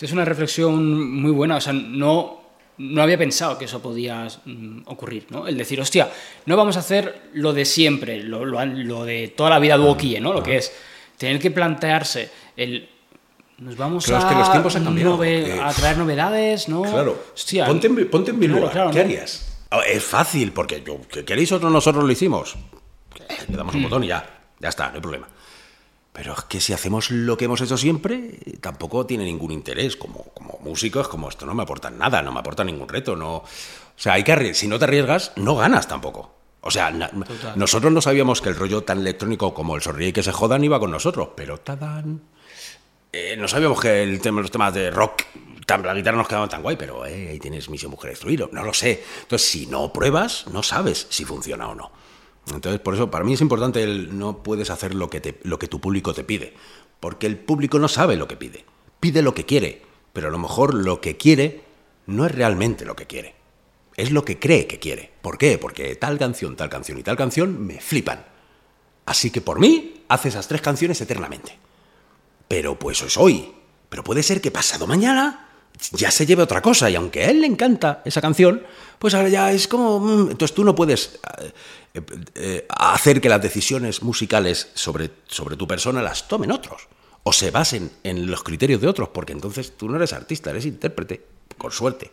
[0.00, 1.56] Es una reflexión muy buena.
[1.56, 2.40] O sea, no,
[2.78, 5.46] no había pensado que eso podía mm, ocurrir, ¿no?
[5.46, 6.10] El decir, hostia,
[6.46, 10.32] no vamos a hacer lo de siempre, lo, lo, de toda la vida duoquie, ¿no?
[10.32, 10.72] Lo que es
[11.18, 12.88] tener que plantearse el
[13.62, 15.14] nos vamos a, que los tiempos han cambiado.
[15.14, 16.82] a traer novedades, ¿no?
[16.82, 17.22] Claro.
[17.66, 18.90] ponte, en, ponte en mi lugar.
[18.90, 19.52] ¿Qué harías?
[19.70, 21.72] Ah, es fácil, porque yo, ¿qué queréis otros?
[21.72, 22.56] Nosotros lo hicimos.
[23.48, 23.84] Le damos un mm.
[23.84, 24.40] botón y ya.
[24.58, 25.28] Ya está, no hay problema.
[26.12, 29.96] Pero es que si hacemos lo que hemos hecho siempre, tampoco tiene ningún interés.
[29.96, 33.16] Como, como músicos, como esto no me aporta nada, no me aporta ningún reto.
[33.16, 33.36] No...
[33.36, 33.44] O
[33.96, 36.34] sea, hay que si no te arriesgas, no ganas tampoco.
[36.60, 36.92] O sea,
[37.56, 40.62] nosotros no sabíamos que el rollo tan electrónico como el sonríe y que se jodan
[40.62, 42.22] iba con nosotros, pero ¡tadán!
[43.14, 45.24] Eh, no sabíamos que el tema, los temas de rock,
[45.66, 48.48] tan, la guitarra nos quedaban tan guay, pero eh, ahí tienes Misión Mujer Destruido.
[48.52, 49.04] No lo sé.
[49.20, 51.92] Entonces, si no pruebas, no sabes si funciona o no.
[52.54, 55.68] Entonces, por eso, para mí es importante no puedes hacer lo que, te, lo que
[55.68, 56.54] tu público te pide.
[57.00, 58.64] Porque el público no sabe lo que pide.
[58.98, 59.82] Pide lo que quiere.
[60.14, 61.64] Pero a lo mejor lo que quiere
[62.06, 63.34] no es realmente lo que quiere.
[63.94, 65.12] Es lo que cree que quiere.
[65.20, 65.58] ¿Por qué?
[65.58, 68.24] Porque tal canción, tal canción y tal canción me flipan.
[69.04, 71.58] Así que por mí, hace esas tres canciones eternamente.
[72.48, 73.52] Pero pues es hoy.
[73.88, 75.48] Pero puede ser que pasado mañana
[75.92, 76.88] ya se lleve otra cosa.
[76.90, 78.62] Y aunque a él le encanta esa canción,
[78.98, 80.00] pues ahora ya es como...
[80.00, 81.20] mm, Entonces tú no puedes
[81.94, 82.00] eh,
[82.34, 86.88] eh, hacer que las decisiones musicales sobre, sobre tu persona las tomen otros.
[87.24, 90.66] O se basen en los criterios de otros, porque entonces tú no eres artista, eres
[90.66, 91.24] intérprete,
[91.56, 92.10] con suerte.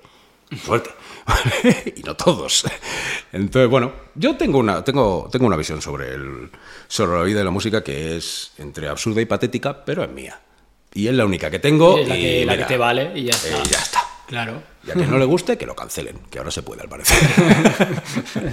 [0.58, 0.90] Suerte.
[1.96, 2.66] y no todos.
[3.32, 6.50] Entonces, bueno, yo tengo una, tengo, tengo una visión sobre, el,
[6.88, 10.40] sobre la vida y la música que es entre absurda y patética, pero es mía.
[10.94, 11.98] Y es la única que tengo.
[12.00, 13.64] La, y la que te vale y ya eh, está.
[13.64, 14.00] ya está.
[14.28, 14.62] Claro.
[14.86, 17.18] Y a quien no le guste, que lo cancelen, que ahora se puede, al parecer.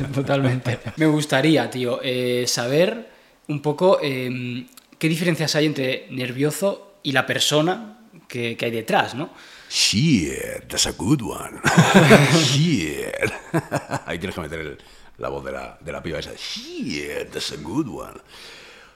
[0.14, 0.78] Totalmente.
[0.96, 3.10] Me gustaría, tío, eh, saber
[3.48, 4.66] un poco eh,
[4.98, 9.30] qué diferencias hay entre nervioso y la persona que, que hay detrás, ¿no?
[9.68, 11.60] Shit, that's a good one.
[12.44, 13.32] Shit.
[14.06, 14.78] Ahí tienes que meter el-
[15.18, 16.32] la voz de la, de la piba esa.
[16.34, 18.20] Shit, that's a good one.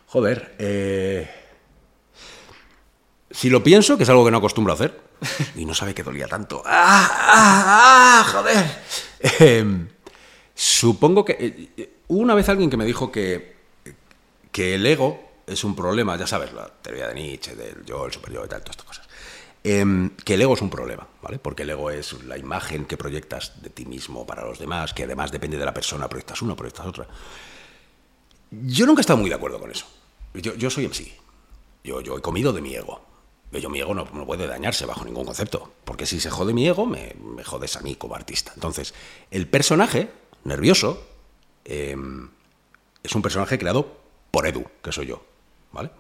[0.09, 1.29] Joder, eh...
[3.31, 5.01] Si lo pienso, que es algo que no acostumbro a hacer,
[5.55, 6.63] y no sabe que dolía tanto.
[6.67, 8.67] ¡Ah, ah, ah, joder!
[9.39, 9.89] Em,
[10.55, 11.33] supongo que...
[11.39, 13.55] eh, eh, una vez alguien que me dijo que,
[14.51, 18.13] que el ego es un problema, ya sabes, la teoría de Nietzsche, del yo, el
[18.13, 19.00] super yo y tal, todas estas cosas.
[19.63, 21.39] Em, que el ego es un problema, ¿vale?
[21.39, 25.05] Porque el ego es la imagen que proyectas de ti mismo para los demás, que
[25.05, 27.07] además depende de la persona, proyectas uno, proyectas otra.
[28.51, 29.87] Yo nunca he estado muy de acuerdo con eso.
[30.35, 31.13] Yo, yo soy MC.
[31.85, 33.03] Yo, yo he comido de mi ego.
[33.53, 35.73] Yo, mi ego no, no puede dañarse bajo ningún concepto.
[35.85, 38.53] Porque si se jode mi ego, me, me jodes a mí como artista.
[38.55, 38.95] Entonces,
[39.31, 40.11] el personaje,
[40.45, 41.07] nervioso,
[41.65, 42.31] em,
[43.03, 43.99] es un personaje creado
[44.31, 45.23] por Edu, que soy yo.
[45.73, 45.91] ¿Vale?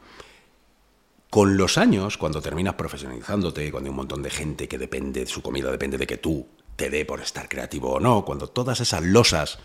[1.30, 5.42] Con los años, cuando terminas profesionalizándote, cuando hay un montón de gente que depende, su
[5.42, 9.04] comida depende de que tú te dé por estar creativo o no, cuando todas esas
[9.04, 9.60] losas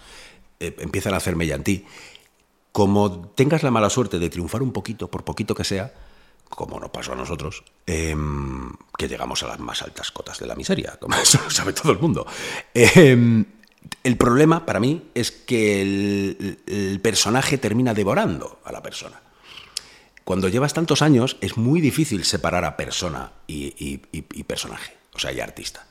[0.60, 1.86] eh, empiezan a hacer mella en ti,
[2.72, 5.92] como tengas la mala suerte de triunfar un poquito, por poquito que sea,
[6.50, 10.54] como nos pasó a nosotros, em, que llegamos a las más altas cotas de la
[10.54, 12.28] miseria, como eso lo sabe todo el mundo.
[12.76, 13.44] Em,
[14.04, 19.25] el problema para mí es que el personaje termina devorando a la persona.
[20.26, 23.98] Cuando llevas tantos años es muy difícil separar a persona y,
[24.44, 25.86] personaje, o sea, y artista.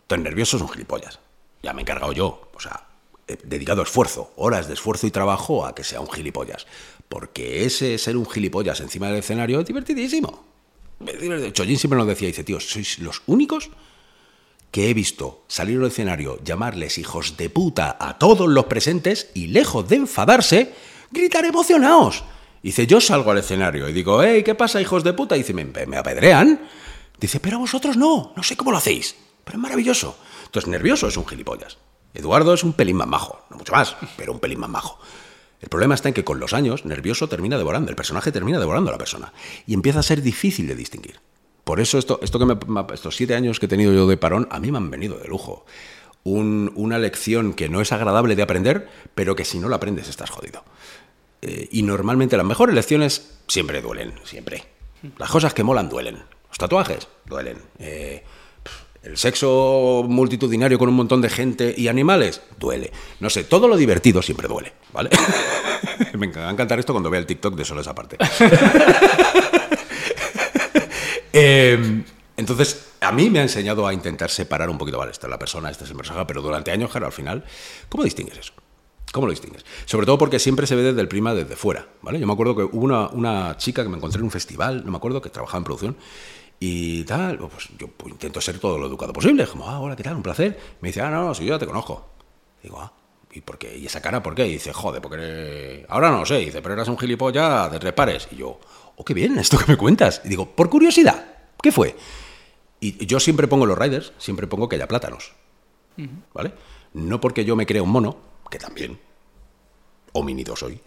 [0.00, 1.18] Entonces, nervioso es un gilipollas.
[1.62, 2.86] Ya me he encargado yo, o sea,
[3.26, 6.66] he dedicado esfuerzo, horas de esfuerzo y trabajo a que sea un gilipollas.
[7.10, 10.44] Porque ese ser un gilipollas encima del escenario es divertidísimo.
[11.52, 13.70] Chollín siempre nos decía, dice, tío, sois los únicos
[14.70, 19.48] que he visto salir al escenario, llamarles hijos de puta a todos los presentes y
[19.48, 20.72] lejos de enfadarse,
[21.10, 22.24] gritar emocionados.
[22.62, 25.36] Dice, yo salgo al escenario y digo, hey, ¿qué pasa, hijos de puta?
[25.36, 26.60] Y dice, me, apedrean.
[27.20, 30.16] Dice, pero vosotros no, no sé cómo lo hacéis, pero es maravilloso.
[30.44, 31.78] Entonces, nervioso es un gilipollas.
[32.14, 34.98] Eduardo es un pelín más majo, no mucho más, pero un pelín más majo.
[35.60, 38.90] El problema está en que con los años, nervioso termina devorando, el personaje termina devorando
[38.90, 39.32] a la persona
[39.66, 41.20] y empieza a ser difícil de distinguir.
[41.64, 42.56] Por eso esto, esto que me-
[42.94, 45.28] estos siete años que he tenido yo de parón, a mí me han venido de
[45.28, 45.66] lujo.
[46.24, 50.08] Un- una lección que no es agradable de aprender, pero que si no la aprendes
[50.08, 50.64] estás jodido.
[51.42, 54.64] Eh, y normalmente las mejores lecciones siempre duelen, siempre.
[55.16, 56.16] Las cosas que molan duelen.
[56.48, 57.58] Los tatuajes duelen.
[57.78, 58.24] Eh,
[59.02, 62.92] el sexo multitudinario con un montón de gente y animales duele.
[63.20, 65.10] No sé, todo lo divertido siempre duele, ¿vale?
[66.18, 68.18] Me va a encantar esto cuando vea el TikTok de solo esa parte.
[71.40, 72.02] Eh,
[72.36, 75.38] entonces, a mí me ha enseñado a intentar separar un poquito, vale, esta es la
[75.38, 77.44] persona, este es el personaje, pero durante años, claro, al final,
[77.88, 78.52] ¿cómo distingues eso?
[79.12, 79.64] ¿Cómo lo distingues?
[79.86, 82.20] Sobre todo porque siempre se ve desde el prima desde fuera, ¿vale?
[82.20, 84.90] Yo me acuerdo que hubo una, una chica que me encontré en un festival, no
[84.90, 85.96] me acuerdo, que trabajaba en producción,
[86.60, 90.02] y tal, pues yo pues, intento ser todo lo educado posible, como, ah, hola, ¿qué
[90.02, 90.16] tal?
[90.16, 90.58] Un placer.
[90.80, 92.04] Me dice, ah, no, no, si yo ya te conozco.
[92.62, 92.92] Digo, ah,
[93.32, 93.78] ¿y por qué?
[93.78, 94.46] ¿Y esa cara por qué?
[94.46, 96.42] Y dice, joder, porque eres- ahora no lo sé.
[96.42, 98.28] Y dice, pero eras un gilipollas de tres pares.
[98.32, 98.58] Y yo,
[98.96, 100.20] oh, qué bien, esto que me cuentas.
[100.24, 101.24] Y digo, por curiosidad,
[101.62, 101.94] ¿qué fue?
[102.80, 105.32] Y yo siempre pongo los riders, siempre pongo que haya plátanos.
[106.34, 106.52] ¿Vale?
[106.94, 108.16] No porque yo me crea un mono,
[108.50, 108.98] que también,
[110.12, 110.80] homínido soy,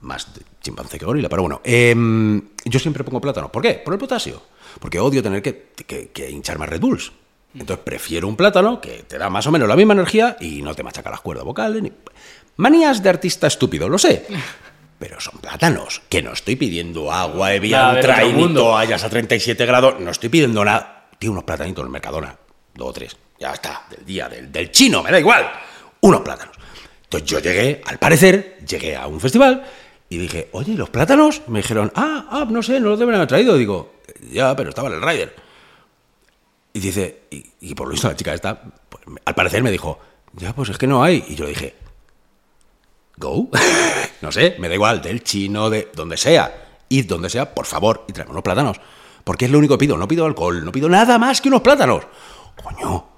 [0.00, 3.50] más de chimpancé que gorila, pero bueno, em, yo siempre pongo plátano.
[3.50, 3.74] ¿Por qué?
[3.74, 4.42] Por el potasio.
[4.78, 7.12] Porque odio tener que, que, que hinchar más Red Bulls.
[7.52, 10.74] Entonces prefiero un plátano que te da más o menos la misma energía y no
[10.74, 11.82] te machaca las cuerdas vocales.
[11.82, 11.92] Ni...
[12.56, 14.26] Manías de artista estúpido, lo sé.
[14.98, 19.02] Pero son plátanos, que no estoy pidiendo agua, Nada Evian, del otro Train y toallas
[19.02, 21.08] a 37 grados, no estoy pidiendo nada.
[21.18, 22.36] Tío, unos platanitos en el Mercadona,
[22.74, 25.50] dos o tres, ya está, del día, del, del chino, me da igual,
[26.00, 26.59] unos plátanos.
[27.10, 29.64] Entonces yo llegué, al parecer, llegué a un festival
[30.08, 31.42] y dije, oye, ¿y los plátanos?
[31.48, 33.56] Me dijeron, ah, ah, no sé, no los deben haber traído.
[33.56, 33.94] Digo,
[34.30, 35.34] ya, pero estaba en el rider.
[36.72, 39.98] Y dice, y, por lo visto la chica esta, pues, al parecer me dijo,
[40.34, 41.24] ya, pues es que no hay.
[41.26, 41.74] Y yo dije,
[43.16, 43.48] go.
[44.20, 46.68] no sé, me da igual, del chino, de donde sea.
[46.88, 48.76] Id donde sea, por favor, y traemos unos plátanos.
[49.24, 49.96] Porque es lo único que pido.
[49.96, 52.04] No pido alcohol, no pido nada más que unos plátanos.
[52.62, 53.09] Coño,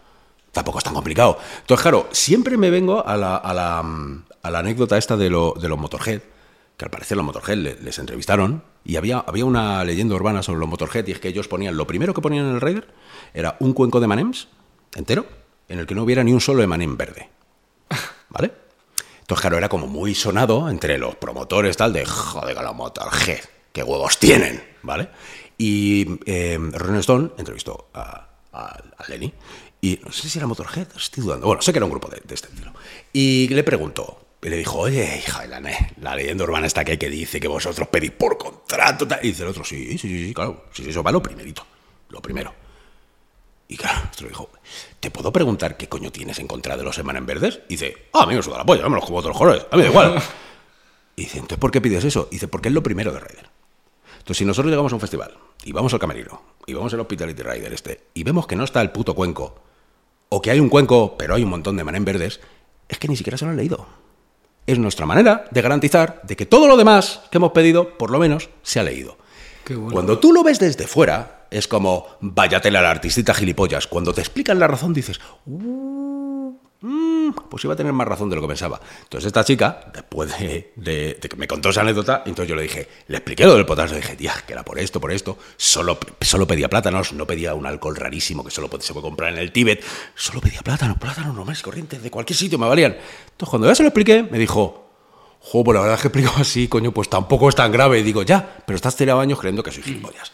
[0.52, 1.38] tampoco es tan complicado.
[1.60, 3.78] Entonces, claro, siempre me vengo a la, a la,
[4.42, 6.20] a la anécdota esta de, lo, de los Motorhead,
[6.76, 10.60] que al parecer los Motorhead le- les entrevistaron, y había, había una leyenda urbana sobre
[10.60, 12.88] los Motorhead, y es que ellos ponían, lo primero que ponían en el Raider
[13.34, 14.48] era un cuenco de Manems
[14.94, 15.26] entero,
[15.68, 17.30] en el que no hubiera ni un solo Emanem verde.
[18.28, 18.52] ¿Vale?
[19.20, 23.40] Entonces, claro, era como muy sonado entre los promotores, tal, de joder, los Motorhead,
[23.72, 25.08] qué huevos tienen, ¿vale?
[25.56, 26.58] Y eh,
[26.98, 28.66] Stone entrevistó a, a,
[28.98, 29.32] a Lenny,
[29.82, 32.22] y no sé si era Motorhead, estoy dudando, bueno, sé que era un grupo de,
[32.24, 32.72] de este estilo.
[33.12, 36.84] Y le preguntó, y le dijo, oye, hija de la, ne- la leyenda urbana está
[36.84, 39.18] que, que dice que vosotros pedís por contrato, tal.
[39.22, 41.66] Y dice el otro, sí, sí, sí, sí, claro, sí, eso va lo primerito,
[42.08, 42.54] lo primero.
[43.68, 44.50] Y claro, lo dijo,
[45.00, 47.60] ¿te puedo preguntar qué coño tienes en contra de los Emanem verdes?
[47.68, 49.76] Y dice, ah, a mí me suda la polla, me los como otros colores, a
[49.76, 50.22] mí me da igual.
[51.14, 52.28] Y dice, entonces, ¿por qué pides eso?
[52.30, 53.50] Y dice, porque es lo primero de Raider.
[54.14, 57.42] Entonces, si nosotros llegamos a un festival y vamos al camerino y vamos al Hospitality
[57.42, 59.60] Rider este y vemos que no está el puto cuenco,
[60.34, 62.40] o que hay un cuenco, pero hay un montón de manem verdes,
[62.88, 63.86] es que ni siquiera se lo han leído.
[64.66, 68.18] Es nuestra manera de garantizar de que todo lo demás que hemos pedido, por lo
[68.18, 69.18] menos, se ha leído.
[69.62, 69.92] Qué bueno.
[69.92, 73.86] Cuando tú lo ves desde fuera, es como, váyatela al artistita gilipollas.
[73.86, 76.21] Cuando te explican la razón, dices, "Uh,
[76.82, 78.80] mm, pues iba a tener más razón de lo que pensaba.
[79.04, 82.62] Entonces esta chica, después de, de- de que me contó esa anécdota, entonces yo le
[82.62, 85.98] dije, le expliqué lo del potasio, dije, tía, que era por esto, por esto, solo,
[86.20, 89.52] solo pedía plátanos, no pedía un alcohol rarísimo que solo se puede comprar en el
[89.52, 89.82] Tíbet,
[90.14, 92.92] solo pedía plátanos, plátanos normales corrientes, de cualquier sitio me valían.
[93.30, 94.78] Entonces cuando ya se lo expliqué, me dijo,
[95.44, 97.98] Jo, pues la verdad es que explicado así, coño, pues tampoco es tan grave.
[97.98, 100.30] Y digo, ya, pero estás tirado años creyendo que soy gilipollas.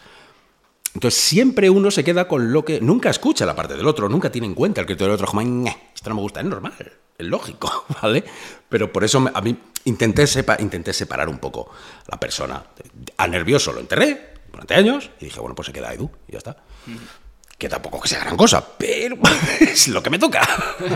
[0.99, 2.81] Entonces siempre uno se queda con lo que.
[2.81, 5.27] Nunca escucha la parte del otro, nunca tiene en cuenta el criterio del otro.
[5.27, 6.73] Como, "Ñe, esto no me gusta, es normal,
[7.17, 8.21] es lógico, ¿vale?
[8.67, 9.55] Pero por eso a mí
[9.85, 11.69] intenté, sepa- intenté separar un poco
[12.05, 12.61] a la persona.
[13.15, 16.39] A nervioso lo enterré durante años y dije, bueno, pues se queda Edu y ya
[16.39, 16.57] está.
[17.57, 19.17] Que tampoco que sea gran cosa, pero
[19.61, 20.41] es lo que me toca.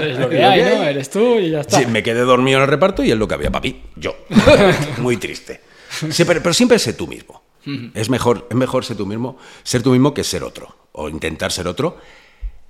[0.02, 0.84] Es lo que hay, ¿no?
[0.84, 1.80] Eres tú y ya está.
[1.80, 3.82] Sí, me quedé dormido en el reparto y es lo que había para mí.
[3.96, 4.14] Yo.
[4.98, 5.62] Muy triste.
[6.28, 7.42] Pero siempre sé tú mismo.
[7.94, 10.76] Es mejor, es mejor ser tú mismo, ser tú mismo que ser otro.
[10.91, 11.98] O intentar ser otro.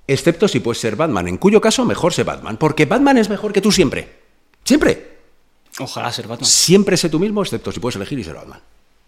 [0.06, 1.28] Excepto si puedes ser Batman.
[1.28, 2.56] En cuyo caso, mejor ser Batman.
[2.56, 4.20] Porque Batman es mejor que tú siempre.
[4.64, 5.18] Siempre.
[5.78, 6.48] Ojalá ser Batman.
[6.48, 8.60] Siempre sé tú mismo, excepto si puedes elegir y ser Batman.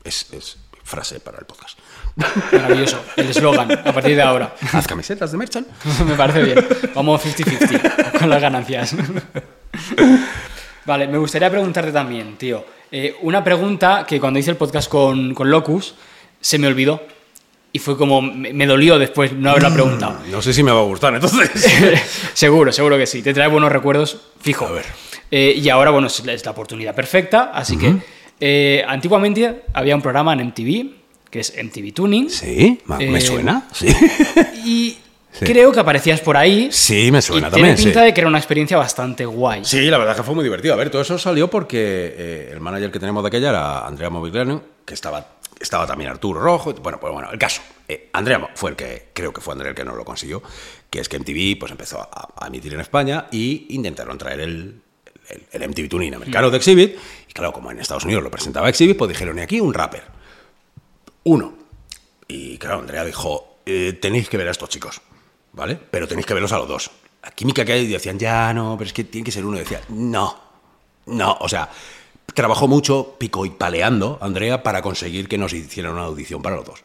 [0.02, 1.78] Es, es frase para el podcast.
[2.52, 3.00] Maravilloso.
[3.16, 4.54] El eslogan, a partir de ahora.
[4.72, 5.68] Haz camisetas de Merchant.
[6.06, 6.66] Me parece bien.
[6.94, 8.94] Vamos 50-50 con las ganancias.
[10.84, 12.64] Vale, me gustaría preguntarte también, tío.
[12.92, 15.94] Eh, una pregunta que cuando hice el podcast con, con Locus
[16.40, 17.02] se me olvidó.
[17.72, 20.18] Y fue como, me, me dolió después no haberla preguntado.
[20.30, 21.50] No sé si me va a gustar, entonces.
[22.32, 23.20] seguro, seguro que sí.
[23.20, 24.66] Te trae buenos recuerdos, fijo.
[24.66, 24.86] A ver.
[25.30, 27.50] Eh, y ahora, bueno, es la, es la oportunidad perfecta.
[27.52, 27.96] Así que,
[28.40, 30.86] eh, antiguamente había un programa en MTV,
[31.28, 32.30] que es MTV Tuning.
[32.30, 33.68] Sí, ¿me Eh, suena?
[33.74, 33.88] Sí.
[34.64, 34.96] Y
[35.38, 35.44] Sí.
[35.44, 36.68] creo que aparecías por ahí.
[36.72, 37.74] Sí, me suena y también.
[37.76, 38.06] Tiene pinta sí.
[38.06, 39.64] de que era una experiencia bastante guay.
[39.64, 40.74] Sí, la verdad es que fue muy divertido.
[40.74, 44.08] A ver, todo eso salió porque eh, el manager que tenemos de aquella era Andrea
[44.10, 45.26] Movigliano, que estaba,
[45.60, 46.72] estaba también Arturo Rojo.
[46.74, 47.60] Bueno, pues bueno, el caso.
[47.88, 50.42] eh, Andrea fue el que, creo que fue Andrea el que no lo consiguió,
[50.88, 54.80] que es que MTV pues, empezó a, a emitir en España y intentaron traer el,
[55.28, 56.96] el, el MTV Tuning americano de Exhibit.
[57.28, 60.02] Y claro, como en Estados Unidos lo presentaba Exhibit, pues dijeron, y aquí un rapper.
[61.24, 61.54] Uno.
[62.28, 65.00] Y claro, Andrea dijo, eh, tenéis que ver a estos chicos,
[65.56, 65.76] ¿vale?
[65.90, 66.90] Pero tenéis que verlos a los dos.
[67.22, 69.56] La química que hay, decían, ya, no, pero es que tiene que ser uno.
[69.56, 70.38] Y decía, no,
[71.06, 71.68] no, o sea,
[72.34, 76.64] trabajó mucho pico y paleando, Andrea, para conseguir que nos hicieran una audición para los
[76.64, 76.84] dos.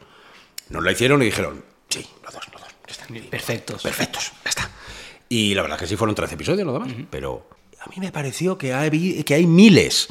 [0.70, 3.30] Nos la hicieron y dijeron, sí, los dos, los dos, ya está.
[3.30, 3.84] Perfectos.
[3.84, 4.72] Perfectos, ya está.
[5.30, 7.48] Y la verdad es que sí fueron 13 episodios nada más, pero
[7.80, 10.08] a mí me pareció que hay, que hay miles.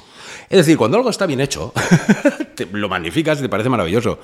[0.49, 1.73] Es decir, cuando algo está bien hecho,
[2.55, 4.21] te lo magnificas y te parece maravilloso.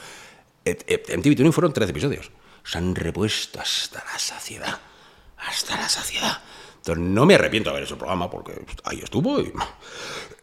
[0.65, 2.31] Eh, eh, En TV Tuning fueron 13 episodios.
[2.67, 4.81] Se han repuesto hasta la saciedad.
[5.39, 6.41] Hasta la saciedad.
[6.79, 9.53] Entonces no me arrepiento de hecho el programa porque ahí estuvo y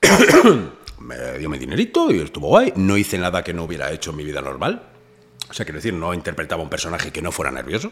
[0.99, 2.71] me dio mi dinerito y estuvo guay.
[2.77, 4.89] No hice nada que no hubiera hecho en mi vida normal.
[5.49, 7.91] O sea, quiero decir, no interpretaba un personaje que no fuera nervioso.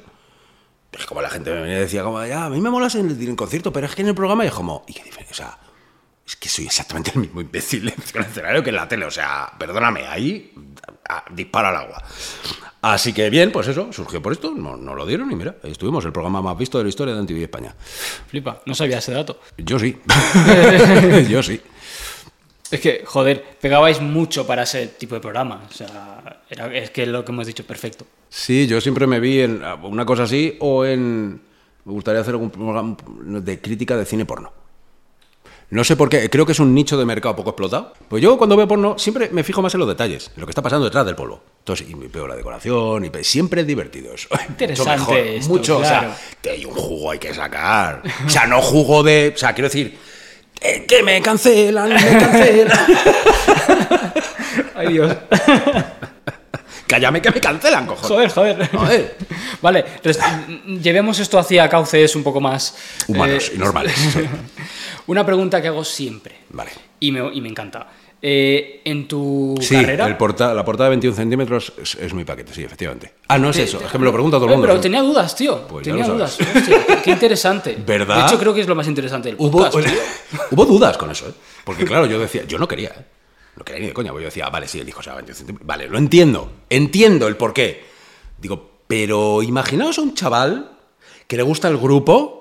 [0.93, 3.35] Es como la gente me decía, como, ya, a mí me molas en el, en
[3.35, 5.45] concierto, pero es que en el programa es como, ¿y qué diferencia?
[5.45, 5.59] O sea,
[6.25, 9.05] es que soy exactamente el mismo imbécil en el escenario que en la tele.
[9.05, 10.53] O sea, perdóname, ahí
[11.17, 12.03] a- dispara al agua.
[12.81, 15.71] Así que bien, pues eso, surgió por esto, no, no lo dieron y mira, ahí
[15.71, 17.75] estuvimos, el programa más visto de la historia de MTV España.
[18.27, 19.39] Flipa, no sabía ese dato.
[19.57, 19.99] Yo sí.
[21.29, 21.61] Yo sí.
[22.71, 25.61] Es que, joder, pegabais mucho para ese tipo de programa.
[25.69, 28.05] O sea, era, es que lo que hemos dicho, perfecto.
[28.29, 31.41] Sí, yo siempre me vi en una cosa así o en...
[31.83, 34.53] Me gustaría hacer algún programa de crítica de cine porno.
[35.71, 37.93] No sé por qué, creo que es un nicho de mercado poco explotado.
[38.09, 40.51] Pues yo cuando veo porno siempre me fijo más en los detalles, en lo que
[40.51, 41.41] está pasando detrás del polvo.
[41.59, 44.27] Entonces, y me veo la decoración, y siempre es divertido eso.
[44.49, 46.13] Interesante mucho mejor, esto, mucho, o sea, claro.
[46.41, 48.01] te hay un jugo hay que sacar.
[48.25, 49.97] O sea, no jugo de, o sea, quiero decir,
[50.59, 52.79] eh, que me cancelan, me cancelan.
[54.75, 55.15] Ay, Dios.
[56.87, 58.33] Cállame que me cancelan, cojones.
[58.33, 58.69] Joder, joder.
[58.75, 59.15] Joder.
[59.61, 60.19] Vale, res-
[60.81, 62.75] llevemos esto hacia cauces un poco más...
[63.07, 63.95] Humanos eh, y normales.
[65.07, 66.71] Una pregunta que hago siempre, Vale.
[66.99, 67.87] y me, y me encanta.
[68.23, 70.05] Eh, en tu Sí, carrera...
[70.05, 73.13] el porta- la portada de 21 centímetros es, es mi paquete, sí, efectivamente.
[73.27, 74.67] Ah, no es Te- eso, te- es que me lo pregunta todo el Eh, mundo.
[74.67, 75.67] Pero tenía dudas, tío.
[75.67, 76.37] Pues tenía dudas.
[76.39, 77.75] Hostia, qué, interesante.
[77.83, 78.17] ¿Verdad?
[78.17, 79.81] De hecho, creo que es lo más interesante del Hubo, tío.
[80.51, 81.33] hubo dudas con eso, ¿eh?
[81.63, 83.05] Porque claro, yo decía, yo no quería, ¿eh?
[83.57, 85.15] No quería ni de coña, porque yo decía, ah, vale, sí, el hijo se va
[85.15, 85.67] 21 centímetros.
[85.67, 87.83] Vale, lo entiendo, entiendo el porqué.
[88.37, 90.71] Digo, pero imaginaos a un chaval
[91.27, 92.40] que le gusta el grupo.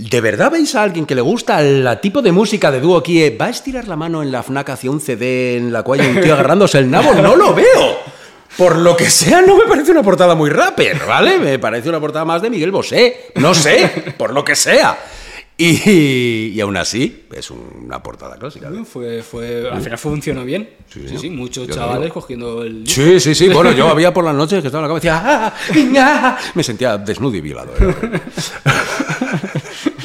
[0.00, 3.36] ¿De verdad veis a alguien que le gusta el tipo de música de dúo Kie?
[3.36, 6.06] ¿Va a estirar la mano en la FNAC hacia un CD en la cual hay
[6.06, 7.12] un tío agarrándose el nabo?
[7.14, 7.98] ¡No lo veo!
[8.56, 11.40] Por lo que sea, no me parece una portada muy rapper, ¿vale?
[11.40, 13.32] Me parece una portada más de Miguel Bosé.
[13.36, 14.96] No sé, por lo que sea.
[15.60, 18.70] Y, y aún así, es una portada clásica.
[18.70, 18.84] ¿no?
[18.84, 20.70] Fue, fue, al final funcionó bien.
[20.88, 21.30] Sí, Sí, sí.
[21.30, 22.86] muchos Yo chavales cogiendo el.
[22.86, 23.48] Sí, sí, sí.
[23.48, 26.36] Bueno, yo había por las noches que estaba en la cama y decía, ¡ah!
[26.36, 26.38] ¡ah!
[26.54, 27.72] Me sentía desnudo y violado.
[27.72, 28.20] horrible.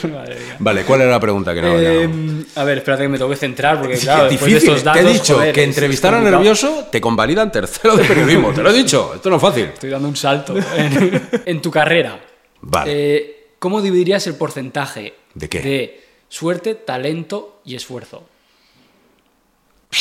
[0.11, 0.55] Madre mía.
[0.59, 1.79] Vale, ¿cuál era la pregunta que no?
[1.79, 4.37] Eh, no- a ver, espérate que me tengo que centrar porque, Sí, claro, es de
[4.47, 4.69] difícil.
[4.69, 5.01] estos datos.
[5.01, 8.51] te he dicho joder, que entrevistar a nervioso te convalidan tercero de periodismo.
[8.53, 9.13] Te lo he dicho.
[9.15, 9.65] Esto no es fácil.
[9.73, 10.55] Estoy dando un salto.
[10.57, 12.19] en, en tu carrera,
[12.61, 12.91] Vale.
[13.15, 15.59] eh, ¿cómo dividirías el porcentaje ¿De qué?
[15.61, 18.23] de suerte, talento y esfuerzo?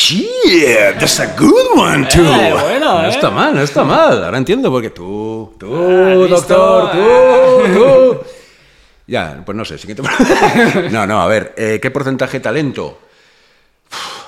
[0.09, 2.23] Yeah, that's a good one, too.
[2.23, 3.11] Eh, bueno, no eh.
[3.11, 4.25] está mal, no está mal.
[4.25, 8.21] Ahora entiendo porque tú, tú, Ah, doctor, tú, tú.
[9.07, 10.03] Ya, pues no sé, siguiente.
[10.91, 12.99] No, no, a ver, eh, ¿qué porcentaje de talento?
[13.91, 14.23] Uf,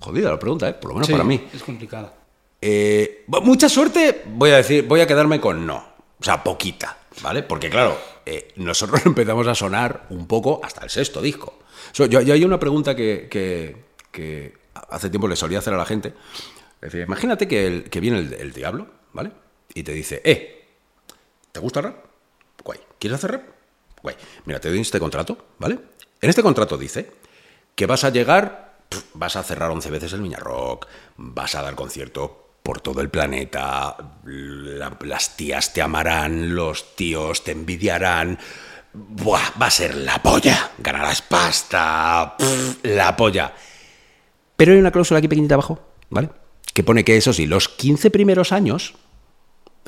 [0.00, 0.74] Jodida la pregunta, ¿eh?
[0.74, 1.48] Por lo menos Sí, para mí.
[1.52, 2.12] Es complicado.
[2.60, 5.76] Eh, mucha suerte, voy a decir, voy a quedarme con no.
[6.20, 7.42] O sea, poquita, ¿vale?
[7.42, 11.58] Porque claro, eh, nosotros empezamos a sonar un poco hasta el sexto disco.
[11.92, 14.54] So, yo, yo hay una pregunta que, que- que
[14.90, 16.14] hace tiempo le solía hacer a la gente.
[16.80, 19.32] Decía, imagínate que, el- que viene el, el diablo, ¿vale?
[19.74, 20.64] Y te dice, eh,
[21.52, 22.04] ¿te gusta el rap?
[22.98, 23.44] ¿Quieres hacer?
[24.02, 24.16] Guay.
[24.44, 25.78] Mira, te doy este contrato, ¿vale?
[26.20, 27.12] En este contrato dice
[27.74, 28.78] que vas a llegar,
[29.14, 33.08] vas a cerrar 11 veces el Miña Rock, vas a dar concierto por todo el
[33.08, 38.38] planeta, la- las tías te amarán, los tíos te envidiarán.
[38.92, 40.72] Buah, va a ser la polla.
[40.78, 42.36] Ganarás pasta,
[42.82, 43.54] la polla.
[44.56, 45.80] Pero hay una cláusula aquí pequeñita abajo,
[46.10, 46.30] ¿vale?
[46.74, 48.94] Que pone que eso sí, los 15 primeros años,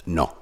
[0.05, 0.40] no.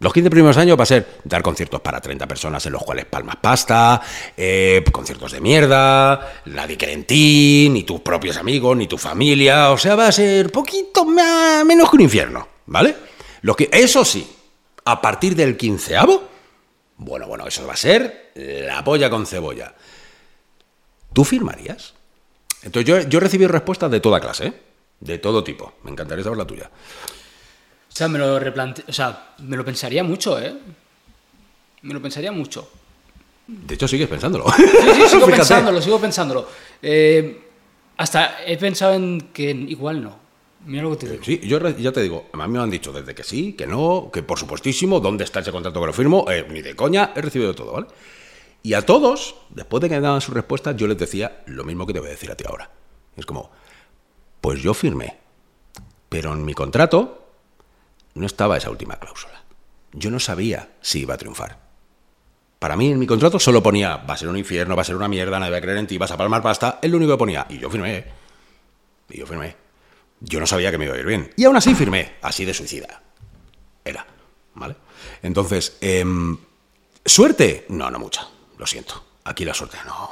[0.00, 3.04] Los 15 primeros años va a ser dar conciertos para 30 personas en los cuales
[3.06, 4.00] palmas pasta,
[4.36, 9.72] eh, conciertos de mierda, nadie cree ni tus propios amigos, ni tu familia.
[9.72, 12.94] O sea, va a ser poquito más, menos que un infierno, ¿vale?
[13.42, 14.28] Lo que, eso sí,
[14.84, 16.22] a partir del quinceavo,
[16.98, 19.74] bueno, bueno, eso va a ser la polla con cebolla.
[21.12, 21.94] ¿Tú firmarías?
[22.62, 24.52] Entonces yo, yo he recibido respuestas de toda clase, ¿eh?
[25.00, 25.74] de todo tipo.
[25.82, 26.70] Me encantaría saber la tuya.
[27.98, 28.84] O sea, me lo replante...
[28.86, 30.54] O sea, me lo pensaría mucho, ¿eh?
[31.82, 32.70] Me lo pensaría mucho.
[33.48, 34.44] De hecho, sigues pensándolo.
[34.56, 34.62] Sí,
[34.94, 36.48] sí, sigo pensándolo, sigo pensándolo.
[36.80, 37.42] Eh,
[37.96, 40.16] hasta he pensado en que igual no.
[40.64, 41.24] Mira lo que te digo.
[41.24, 44.10] Sí, yo ya te digo, a mí me han dicho desde que sí, que no,
[44.12, 46.24] que por supuestísimo, ¿dónde está ese contrato que lo firmo?
[46.30, 47.88] Eh, ni de coña, he recibido todo, ¿vale?
[48.62, 51.84] Y a todos, después de que me daban sus respuestas, yo les decía lo mismo
[51.84, 52.70] que te voy a decir a ti ahora.
[53.16, 53.50] Es como,
[54.40, 55.18] pues yo firmé,
[56.08, 57.24] pero en mi contrato
[58.18, 59.42] no estaba esa última cláusula.
[59.92, 61.58] Yo no sabía si iba a triunfar.
[62.58, 64.96] Para mí en mi contrato solo ponía, va a ser un infierno, va a ser
[64.96, 67.12] una mierda, nadie va a creer en ti, vas a palmar pasta, es lo único
[67.12, 67.46] que ponía.
[67.48, 68.04] Y yo firmé.
[69.08, 69.56] Y yo firmé.
[70.20, 71.30] Yo no sabía que me iba a ir bien.
[71.36, 73.02] Y aún así firmé, así de suicida.
[73.84, 74.04] Era,
[74.54, 74.74] ¿vale?
[75.22, 76.36] Entonces, em,
[77.04, 77.64] ¿suerte?
[77.68, 78.26] No, no mucha,
[78.58, 79.04] lo siento.
[79.24, 80.10] Aquí la suerte no...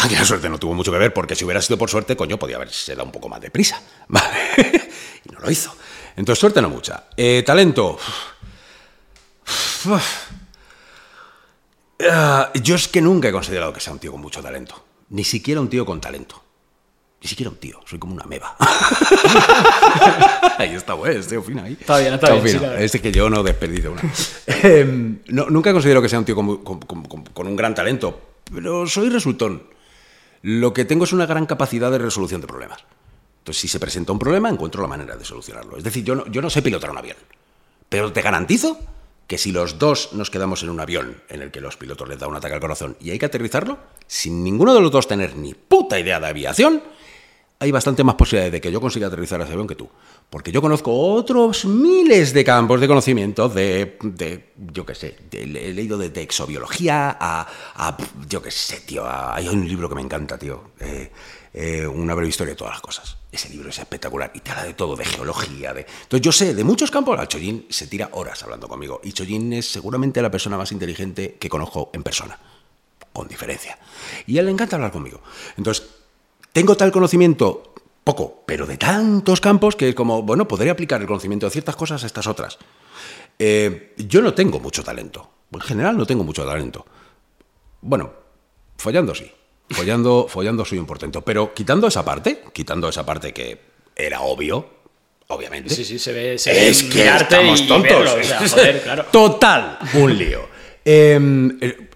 [0.00, 2.38] Aquí la suerte no tuvo mucho que ver, porque si hubiera sido por suerte, coño,
[2.38, 4.90] podía haberse dado un poco más de prisa, ¿vale?
[5.24, 5.74] y no lo hizo.
[6.18, 7.04] Entonces, suerte no mucha.
[7.16, 7.96] Eh, talento...
[12.10, 14.84] Ah, yo es que nunca he considerado que sea un tío con mucho talento.
[15.10, 16.42] Ni siquiera un tío con talento.
[17.20, 17.80] Ni siquiera un tío.
[17.86, 18.56] Soy como una meba.
[20.58, 21.16] Ahí está, güey.
[21.16, 21.76] Estoy fino ahí.
[21.80, 22.60] Está bien, está bien, fino.
[22.60, 22.66] sí,
[22.96, 24.02] es que yo no desperdicio una.
[24.46, 27.56] Em, no, nunca considero que sea un tío con, mu- con- con- con- con un
[27.56, 28.20] gran talento.
[28.52, 29.64] Pero soy resultón.
[30.42, 32.84] Lo que tengo es una gran capacidad de resolución de problemas.
[33.48, 35.78] Entonces, si se presenta un problema, encuentro la manera de solucionarlo.
[35.78, 37.16] Es decir, yo no, sé pilotar un avión,
[37.88, 38.78] pero te garantizo
[39.26, 42.18] que si los dos nos quedamos en un avión en el que los pilotos les
[42.18, 45.34] da un ataque al corazón y hay que aterrizarlo, sin ninguno de los dos tener
[45.34, 46.82] ni puta idea de aviación,
[47.58, 49.88] hay bastante más posibilidades de que yo consiga aterrizar ese avión que tú.
[50.28, 55.72] Porque yo conozco otros miles de campos de conocimiento de, de yo qué sé, he
[55.72, 57.46] leído de, exobiología a,
[57.76, 57.96] a,
[58.28, 61.10] yo qué sé, tío, hay un libro que me encanta, tío, eh,
[61.60, 63.16] eh, una breve historia de todas las cosas.
[63.32, 65.86] Ese libro es espectacular y te habla de todo, de geología, de...
[66.02, 69.52] Entonces yo sé de muchos campos, al Chollín se tira horas hablando conmigo y Chollín
[69.52, 72.38] es seguramente la persona más inteligente que conozco en persona,
[73.12, 73.76] con diferencia.
[74.28, 75.20] Y a él le encanta hablar conmigo.
[75.56, 75.84] Entonces,
[76.52, 77.74] tengo tal conocimiento,
[78.04, 81.74] poco, pero de tantos campos que es como, bueno, podría aplicar el conocimiento de ciertas
[81.74, 82.56] cosas a estas otras.
[83.36, 85.28] Eh, yo no tengo mucho talento.
[85.50, 86.86] En general no tengo mucho talento.
[87.80, 88.12] Bueno,
[88.76, 89.28] follando sí.
[89.70, 91.22] Follando, follando soy un portento.
[91.22, 93.58] Pero quitando esa parte, quitando esa parte que
[93.94, 94.66] era obvio,
[95.28, 95.74] obviamente.
[95.74, 96.38] Sí, sí, se ve.
[96.38, 98.10] Se es que estamos tontos.
[98.82, 99.06] claro.
[99.10, 100.48] Total, un lío.
[100.84, 101.88] Em, eh,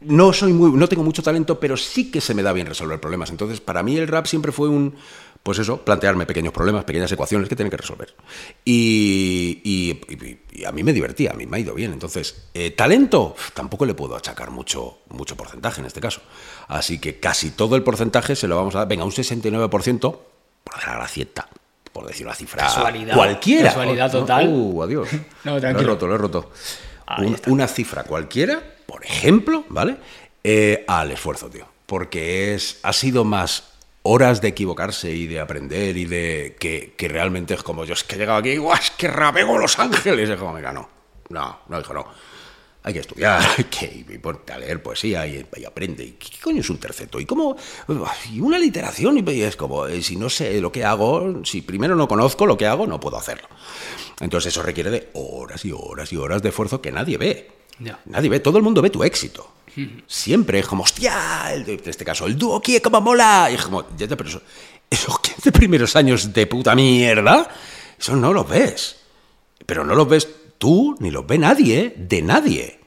[0.00, 3.00] no soy muy, no tengo mucho talento, pero sí que se me da bien resolver
[3.00, 3.30] problemas.
[3.30, 4.94] Entonces, para mí el rap siempre fue un,
[5.42, 8.14] pues eso, plantearme pequeños problemas, pequeñas ecuaciones que tienen que resolver.
[8.64, 10.00] Y,
[10.66, 11.92] a mí me divertía, a mí me ha ido bien.
[11.92, 16.22] Entonces, eh, talento, tampoco le puedo achacar mucho, mucho porcentaje en este caso.
[16.68, 20.00] Así que casi todo el porcentaje se lo vamos a dar, venga, un 69%
[20.64, 21.48] por hacer la cieta
[21.92, 23.68] por decir una cifra casualidad, cualquiera.
[23.68, 24.48] Casualidad total.
[24.48, 25.08] Uh, adiós.
[25.44, 25.72] no, tranquilo.
[25.72, 26.50] Lo he roto, lo he roto.
[27.46, 29.96] una cifra cualquiera por ejemplo, ¿vale?
[30.42, 31.66] Eh, al esfuerzo, tío.
[31.86, 33.72] Porque es, ha sido más
[34.02, 38.16] horas de equivocarse y de aprender y de que, realmente es como yo es que
[38.16, 38.78] he llegado aquí, ¡guau!
[38.78, 40.28] Es que rapego Los Ángeles.
[40.28, 40.88] Es como, mira, no,
[41.30, 42.06] no, no, dijo, no.
[42.84, 46.04] Hay que estudiar, hay que ponte a leer poesía y, aprende.
[46.04, 47.18] ¿Y qué coño es un terceto?
[47.18, 47.56] ¿Y cómo?
[48.30, 49.18] Y una literación.
[49.26, 52.58] Y es como, eh, si no sé lo que hago, si primero no conozco lo
[52.58, 53.48] que hago, no puedo hacerlo.
[54.20, 57.50] Entonces eso requiere de horas y horas y horas de esfuerzo que nadie ve.
[58.04, 59.50] Nadie ve, todo el mundo ve tu éxito.
[60.06, 62.80] Siempre es como, hostia, en este caso, el dúo, ¿qué?
[62.80, 63.48] ¿Cómo mola?
[63.50, 64.30] Y es como, ya te, pero
[64.88, 67.48] esos 15 primeros años de puta mierda,
[67.98, 68.96] eso no los ves.
[69.66, 70.28] Pero no los ves
[70.58, 72.80] tú, ni los ve nadie, de nadie.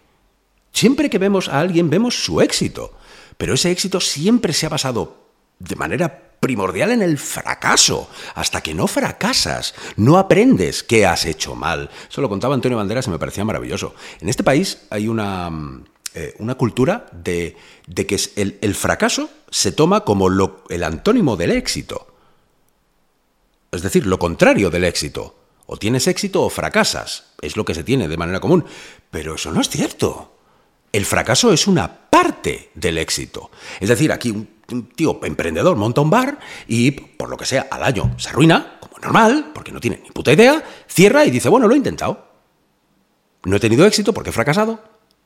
[0.71, 2.93] Siempre que vemos a alguien, vemos su éxito.
[3.37, 5.27] Pero ese éxito siempre se ha basado
[5.59, 8.09] de manera primordial en el fracaso.
[8.35, 11.89] Hasta que no fracasas, no aprendes qué has hecho mal.
[12.09, 13.95] Eso lo contaba Antonio Banderas y me parecía maravilloso.
[14.21, 17.55] En este país hay una, mm, eh, una cultura de,
[17.95, 20.29] que el, fracaso se toma como
[20.69, 22.07] el antónimo del éxito.
[23.71, 25.36] Es decir, lo contrario del éxito.
[25.67, 27.25] O tienes éxito o fracasas.
[27.41, 28.65] Es lo que se tiene de manera común.
[29.11, 30.33] Pero eso no es cierto.
[30.91, 33.51] El fracaso es una parte del éxito.
[33.79, 37.83] Es decir, aquí un tío emprendedor monta un bar y, por lo que sea, al
[37.83, 41.67] año se arruina, como normal, porque no tiene ni puta idea, cierra y dice, bueno,
[41.67, 42.27] lo he intentado.
[43.43, 44.81] No he tenido éxito porque he fracasado.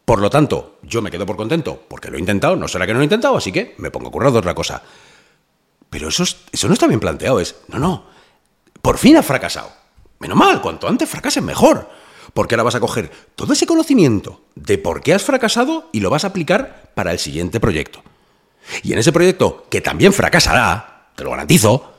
[0.06, 2.94] Por lo tanto, yo me quedo por contento porque lo he intentado, no será que
[2.94, 4.82] no lo he intentado, así que me pongo a currar de otra cosa.
[5.90, 8.06] Pero eso, eso no está bien planteado, es, no, no,
[8.82, 9.81] por fin has fracasado.
[10.22, 11.90] Menos mal, cuanto antes fracases mejor.
[12.36, 16.12] Porque ahora vas a coger todo ese conocimiento de por qué has fracasado y lo
[16.12, 18.04] vas a aplicar para el siguiente proyecto.
[18.84, 21.94] Y en ese proyecto, que también fracasará, te lo garantizo,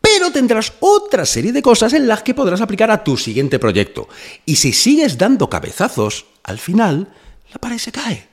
[0.00, 4.08] pero tendrás otra serie de cosas en las que podrás aplicar a tu siguiente proyecto.
[4.44, 7.14] Y si sigues dando cabezazos, al final
[7.52, 8.29] la pared se cae.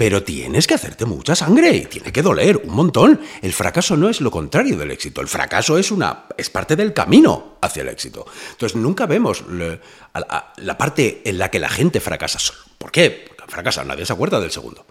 [0.00, 3.20] Pero tienes que hacerte mucha sangre y tiene que doler un montón.
[3.42, 5.20] El fracaso no es lo contrario del éxito.
[5.20, 8.24] El fracaso es una es parte del camino hacia el éxito.
[8.52, 12.38] Entonces nunca vemos la, parte en la que la gente fracasa.
[12.78, 13.26] ¿Por qué?
[13.36, 14.86] Porque fracasa, nadie se acuerda del segundo.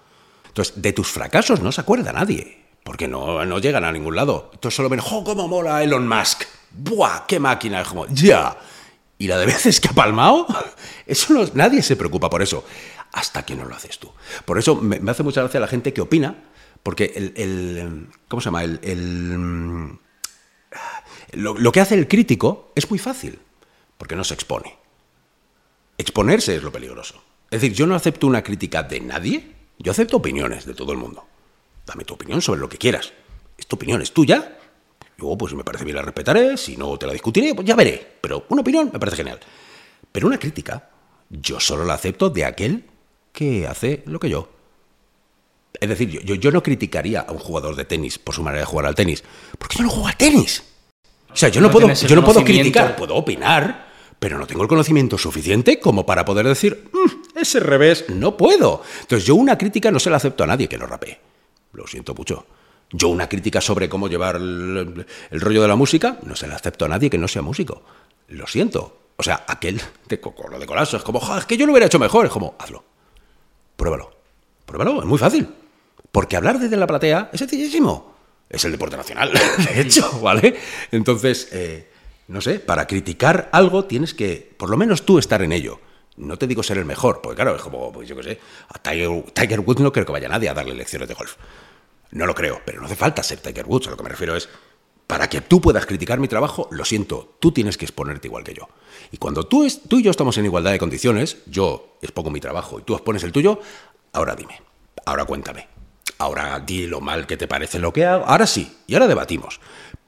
[0.46, 4.52] Entonces, de tus fracasos no se acuerda nadie, porque no, no llegan a ningún lado.
[4.54, 6.44] Entonces solo ven, ¡jo, cómo mola Elon Musk!
[6.70, 7.84] ¡Buah, qué máquina!
[8.12, 8.56] ¡ya!
[9.18, 10.46] Y la de veces que ha palmado,
[11.08, 12.64] eso no, nadie se preocupa por eso,
[13.12, 14.12] hasta que no lo haces tú.
[14.46, 16.44] Por eso me, hace mucha gracia la gente que opina,
[16.84, 18.64] porque el, ¿cómo se llama?
[18.64, 20.00] El,
[21.34, 23.40] lo, lo que hace el crítico es muy fácil,
[23.98, 24.78] porque no se expone.
[25.98, 27.22] Exponerse es lo peligroso.
[27.52, 30.98] Es decir, yo no acepto una crítica de nadie yo acepto opiniones de todo el
[30.98, 31.26] mundo.
[31.86, 33.14] Dame tu opinión sobre lo que quieras.
[33.58, 34.58] Es tu opinión, es tuya.
[35.18, 36.58] Yo, pues me parece bien, la respetaré.
[36.58, 38.18] Si no te la discutiré, pues ya veré.
[38.20, 39.40] Pero una opinión me parece genial.
[40.12, 40.90] Pero una crítica,
[41.30, 42.84] yo solo la acepto de aquel
[43.32, 44.50] que hace lo que yo.
[45.80, 48.66] Es decir, yo, yo, no criticaría a un jugador de tenis por su manera de
[48.66, 49.24] jugar al tenis,
[49.58, 50.64] porque yo no juego al tenis.
[51.32, 53.88] O sea, yo no, puedo, yo no puedo criticar, puedo opinar,
[54.18, 58.82] pero no tengo el conocimiento suficiente como para poder decir, mm, ese revés no puedo.
[59.02, 61.20] Entonces yo una crítica no se la acepto a nadie que lo rapee.
[61.74, 62.46] Lo siento mucho.
[62.92, 66.56] Yo una crítica sobre cómo llevar el, el rollo de la música, no se la
[66.56, 67.84] acepto a nadie que no sea músico.
[68.30, 68.98] Lo siento.
[69.16, 70.20] O sea, aquel de
[70.50, 72.26] lo de Colasso, es como, "Ja, es que yo lo hubiera hecho mejor.
[72.26, 72.84] Es como, hazlo.
[73.80, 74.12] Pruébalo.
[74.66, 75.48] Pruébalo, es muy fácil.
[76.12, 78.14] Porque hablar desde la platea es sencillísimo.
[78.50, 80.60] Es el deporte nacional, de hecho, ¿vale?
[80.92, 81.90] Entonces, eh,
[82.28, 85.80] no sé, para criticar algo tienes que, por lo menos tú, estar en ello.
[86.18, 88.80] No te digo ser el mejor, porque claro, es como, pues yo qué sé, a
[88.80, 91.38] Tiger, Tiger Woods no creo que vaya nadie a darle lecciones de golf.
[92.12, 93.88] No lo creo, pero no hace falta ser Tiger Woods.
[93.88, 94.50] A lo que me refiero es,
[95.10, 98.54] para que tú puedas criticar mi trabajo, lo siento, tú tienes que exponerte igual que
[98.54, 98.70] yo.
[99.12, 102.80] Y cuando tú, es- y yo estamos en igualdad de condiciones, yo expongo mi trabajo
[102.80, 103.60] y tú expones el tuyo,
[104.14, 104.62] ahora dime,
[105.08, 105.68] ahora cuéntame,
[106.20, 109.60] ahora di lo mal que te parece lo que hago, ahora sí, y ahora debatimos.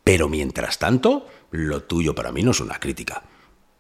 [0.03, 3.23] Pero mientras tanto, lo tuyo para mí no es una crítica,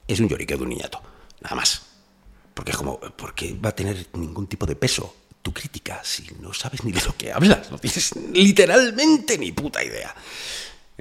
[0.07, 1.03] es un lloriqueo de un niñato,
[1.41, 1.83] nada más.
[2.55, 6.27] Porque es como, ¿por qué va a tener ningún tipo de peso tu crítica si
[6.39, 7.69] no sabes ni de lo que hablas?
[7.69, 10.15] No tienes literalmente ni puta idea.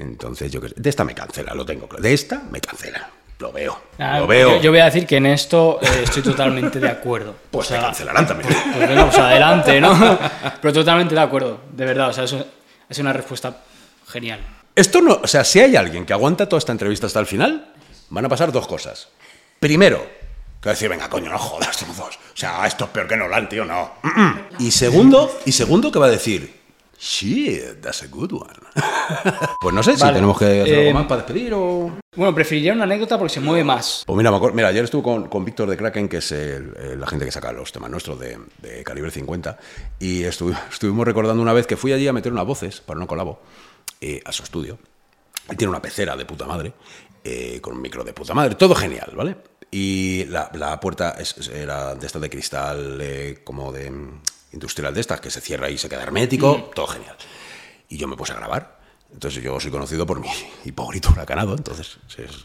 [0.01, 2.02] Entonces, yo sé, de esta me cancela, lo tengo claro.
[2.02, 4.56] De esta me cancela, lo veo, Ah, lo veo.
[4.56, 7.35] Yo, yo voy a decir que en esto eh, estoy totalmente de acuerdo.
[7.51, 8.48] Pues O sea, me cancelarán también.
[8.74, 10.18] Pues venga, pues adelante, ¿no?
[10.62, 12.09] Pero totalmente de acuerdo, de verdad.
[12.09, 12.47] O sea, eso
[12.89, 13.59] es una respuesta
[14.09, 14.40] genial.
[14.74, 17.72] Esto no, o sea, si hay alguien que aguanta toda esta entrevista hasta el final,
[18.09, 19.09] van a pasar dos cosas.
[19.59, 19.98] Primero,
[20.60, 22.18] que va a decir, venga, coño, no jodas, trozos.
[22.32, 23.93] O sea, esto es peor que Nolan, tío, no.
[24.59, 26.59] Y segundo, y segundo que va a decir,
[27.01, 28.52] shit, that's a good one.
[29.60, 31.98] pues no sé si tenemos que hacer eh, algo más para despedir o...
[32.14, 34.02] Bueno, preferiría una anécdota porque se mueve más.
[34.06, 36.74] Pues mira, me acuerdo- mira, ayer estuve con, con Víctor de Kraken, que es el,
[36.77, 39.59] el- la gente que saca los temas nuestros de, de calibre 50,
[39.98, 43.06] y estu- estuvimos recordando una vez que fui allí a meter unas voces para una
[43.06, 43.40] colabo
[44.01, 44.78] eh, a su estudio.
[45.48, 46.74] Él tiene una pecera de puta madre,
[47.24, 49.36] eh, con un micro de puta madre, todo genial, ¿vale?
[49.70, 53.90] Y la, la puerta es- era de estas de cristal, eh, como de
[54.52, 57.16] industrial de estas, que se cierra y se queda hermético, todo genial.
[57.89, 58.81] Y yo me puse a grabar.
[59.12, 60.28] Entonces yo soy conocido por mi
[60.64, 62.44] hipogrito huracanado, entonces es...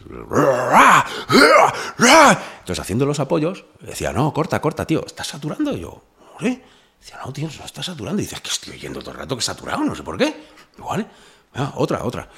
[1.98, 5.76] Entonces haciendo los apoyos, decía, no, corta, corta, tío, ¿estás saturando?
[5.76, 6.02] Y yo,
[6.40, 6.60] ¿sí?
[7.00, 8.20] Decía, no, tío, no estás saturando.
[8.20, 10.34] Y dices, que estoy oyendo todo el rato que he saturado, no sé por qué.
[10.76, 11.06] Igual,
[11.54, 12.28] ah, otra, otra.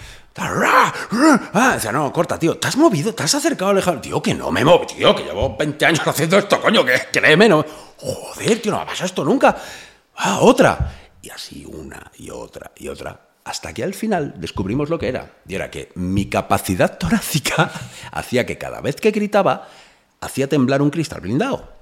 [0.40, 3.14] Ah, decía, no, corta, tío, ¿te has movido?
[3.14, 4.00] ¿Te has acercado, alejado?
[4.00, 7.48] Tío, que no me muevo, tío, que llevo 20 años haciendo esto, coño, que créeme,
[7.48, 7.64] no.
[7.98, 9.56] Joder, tío, no me ha pasado esto nunca.
[10.16, 10.94] Ah, otra.
[11.22, 13.20] Y así una y otra y otra.
[13.44, 15.32] Hasta que al final descubrimos lo que era.
[15.46, 17.70] Y era que mi capacidad torácica
[18.12, 19.68] hacía que cada vez que gritaba,
[20.20, 21.76] hacía temblar un cristal blindado.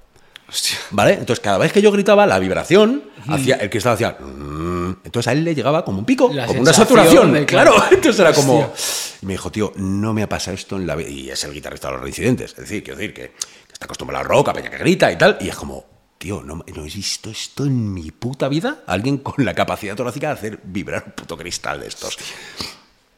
[0.91, 1.11] ¿Vale?
[1.15, 4.11] Entonces, cada vez que yo gritaba, la vibración hacía, el cristal hacía.
[4.17, 4.99] "Mm".
[5.03, 7.33] Entonces a él le llegaba como un pico, La como una saturación.
[7.33, 7.73] de- claro.
[7.73, 7.87] claro.
[7.93, 8.59] Entonces era como.
[8.61, 9.17] Hostia.
[9.21, 11.09] Y me dijo, tío, no me ha pasado esto en la vida.
[11.09, 12.51] Y es el guitarrista de los reincidentes.
[12.51, 15.17] Es decir, quiero decir que, que está acostumbrado al rock, a peña que grita y
[15.17, 15.37] tal.
[15.41, 15.83] Y es como,
[16.17, 18.79] tío, no, no he visto esto en mi puta vida.
[18.87, 22.17] Alguien con la capacidad torácica de hacer vibrar un puto cristal de estos.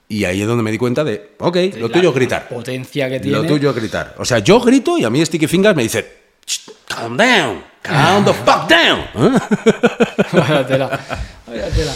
[0.07, 2.47] Y ahí es donde me di cuenta de, ok, lo La- tuyo es gritar.
[2.49, 3.37] Potencia que tiene.
[3.37, 4.15] Lo tuyo es gritar.
[4.17, 8.25] O sea, yo grito y a mí Sticky Fingers me dice, "Shh, calm down, calm
[8.25, 8.99] the fuck down.
[9.15, 9.39] ¿Eh?
[10.33, 10.99] Vaya tela,
[11.47, 11.93] vaya tela.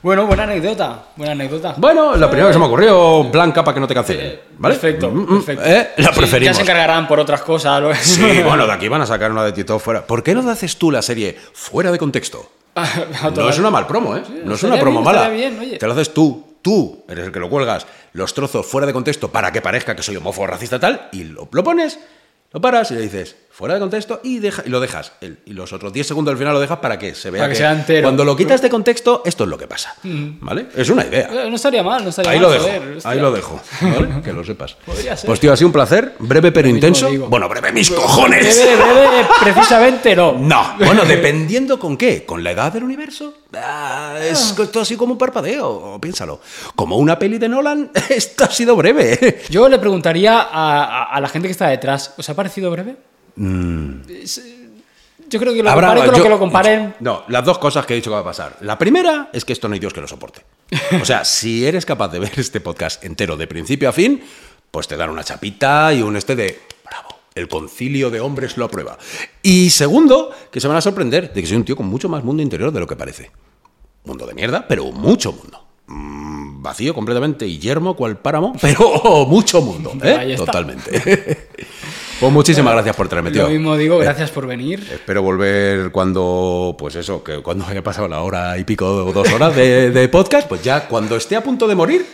[0.00, 1.06] Bueno, buena anécdota.
[1.16, 1.74] Buena anécdota.
[1.76, 4.40] Bueno, la primera que se me ocurrió, blanca para que no te cancelen.
[4.58, 4.74] ¿Vale?
[4.76, 5.64] Perfecto, Mm, mm, perfecto.
[5.68, 5.90] ¿eh?
[5.96, 6.46] La Sí, preferimos.
[6.52, 7.82] ya se encargarán por otras cosas.
[7.82, 10.06] lo- Sí, bueno, de aquí van a sacar una de Tito fuera.
[10.06, 12.48] ¿Por qué no haces tú la serie fuera de contexto?
[12.76, 12.86] A
[13.34, 14.22] No es una mal promo, ¿eh?
[14.44, 15.22] no es una promo bien, mala.
[15.24, 15.78] estaría bien, oye.
[15.78, 16.44] Te lo haces tú.
[16.62, 20.02] Tú eres el que lo cuelgas los trozos fuera de contexto para que parezca que
[20.02, 21.98] soy homófobo, racista, tal, y lo, lo pones,
[22.52, 25.10] lo paras y le dices fuera de contexto y, deja, y lo dejas.
[25.20, 27.50] El- y los otros 10 segundos al final lo dejas para que se vea Para
[27.52, 28.02] que sea entero.
[28.04, 29.96] cuando lo quitas de contexto, esto es lo que pasa.
[30.04, 30.66] ¿Vale?
[30.76, 31.28] Es una idea.
[31.28, 32.46] Eh, No estaría mal, no estaría Ahí mal.
[32.46, 34.08] lo dejo, joder, ahí lo dejo, ¿vale?
[34.22, 34.74] Que lo sepas.
[34.86, 35.26] Podría ser.
[35.26, 37.10] Pues tío, ha sido un placer, breve pero intenso.
[37.28, 38.56] Bueno, breve mis cojones.
[38.64, 40.32] Breve, breve, precisamente no.
[40.38, 43.34] No, bueno, dependiendo con qué, con la edad del universo.
[43.54, 46.40] Ah, es esto así como un parpadeo, piénsalo.
[46.76, 49.40] Como una peli de Nolan, esto ha sido breve.
[49.50, 52.96] Yo le preguntaría a, a- a la gente que está detrás, ¿os ha parecido breve?
[54.08, 54.42] Es-
[55.30, 56.94] Yo creo que lo comparen con lo yo- que lo comparen.
[57.00, 58.56] No, las dos cosas que he dicho que va a pasar.
[58.62, 60.42] La primera es que esto no hay Dios que lo soporte.
[61.00, 64.22] O sea, si eres capaz de ver este podcast entero de principio a fin,
[64.70, 67.08] pues te dan una chapita y un este de bravo.
[67.34, 68.96] El concilio de hombres lo aprueba.
[69.42, 72.24] Y segundo, que se van a sorprender de que soy un tío con mucho más
[72.24, 73.30] mundo interior de lo que parece.
[74.04, 75.64] Mundo de mierda, pero mucho mundo.
[75.86, 80.34] Mm, vacío completamente y yermo cual páramo, pero mucho mundo, ¿eh?
[80.36, 81.48] Totalmente.
[82.20, 83.44] Pues muchísimas gracias por traerme, tío.
[83.44, 84.86] Lo mismo digo, gracias por venir.
[84.92, 89.32] Espero volver cuando, pues eso, que cuando haya pasado la hora y pico o dos
[89.32, 92.06] horas de, de podcast, pues ya cuando esté a punto de morir,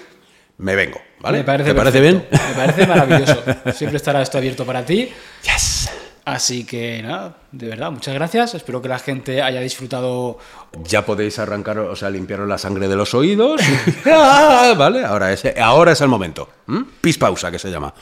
[0.58, 1.38] me vengo, ¿vale?
[1.38, 2.26] Me parece ¿Te parece bien?
[2.30, 3.42] Me parece maravilloso.
[3.74, 5.10] Siempre estará esto abierto para ti.
[5.42, 5.90] Yes.
[6.24, 8.54] Así que nada, de verdad, muchas gracias.
[8.54, 10.38] Espero que la gente haya disfrutado.
[10.84, 13.60] Ya podéis arrancar, o sea, limpiaros la sangre de los oídos.
[14.06, 16.48] Ah, vale, ahora es, ahora es el momento.
[16.66, 16.82] ¿Mm?
[17.00, 17.92] Pis pausa, que se llama.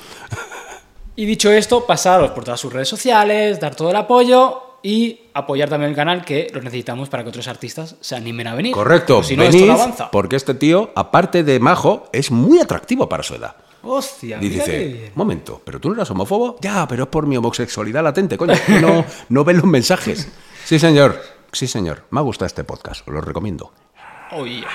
[1.17, 5.69] Y dicho esto, pasaros por todas sus redes sociales, dar todo el apoyo y apoyar
[5.69, 8.73] también el canal que lo necesitamos para que otros artistas se animen a venir.
[8.75, 10.11] Correcto, Porque si no, esto no avanza.
[10.11, 13.57] porque este tío, aparte de majo, es muy atractivo para su edad.
[13.85, 15.13] Hostia, Y dice, bien.
[15.15, 16.57] momento, ¿pero tú no eras homófobo?
[16.61, 18.55] Ya, pero es por mi homosexualidad latente, coño.
[18.67, 20.29] que No, no ven los mensajes.
[20.65, 21.21] Sí, señor.
[21.51, 22.05] Sí, señor.
[22.11, 23.07] Me ha gustado este podcast.
[23.09, 23.73] Os lo recomiendo.
[24.31, 24.69] Oh, yeah.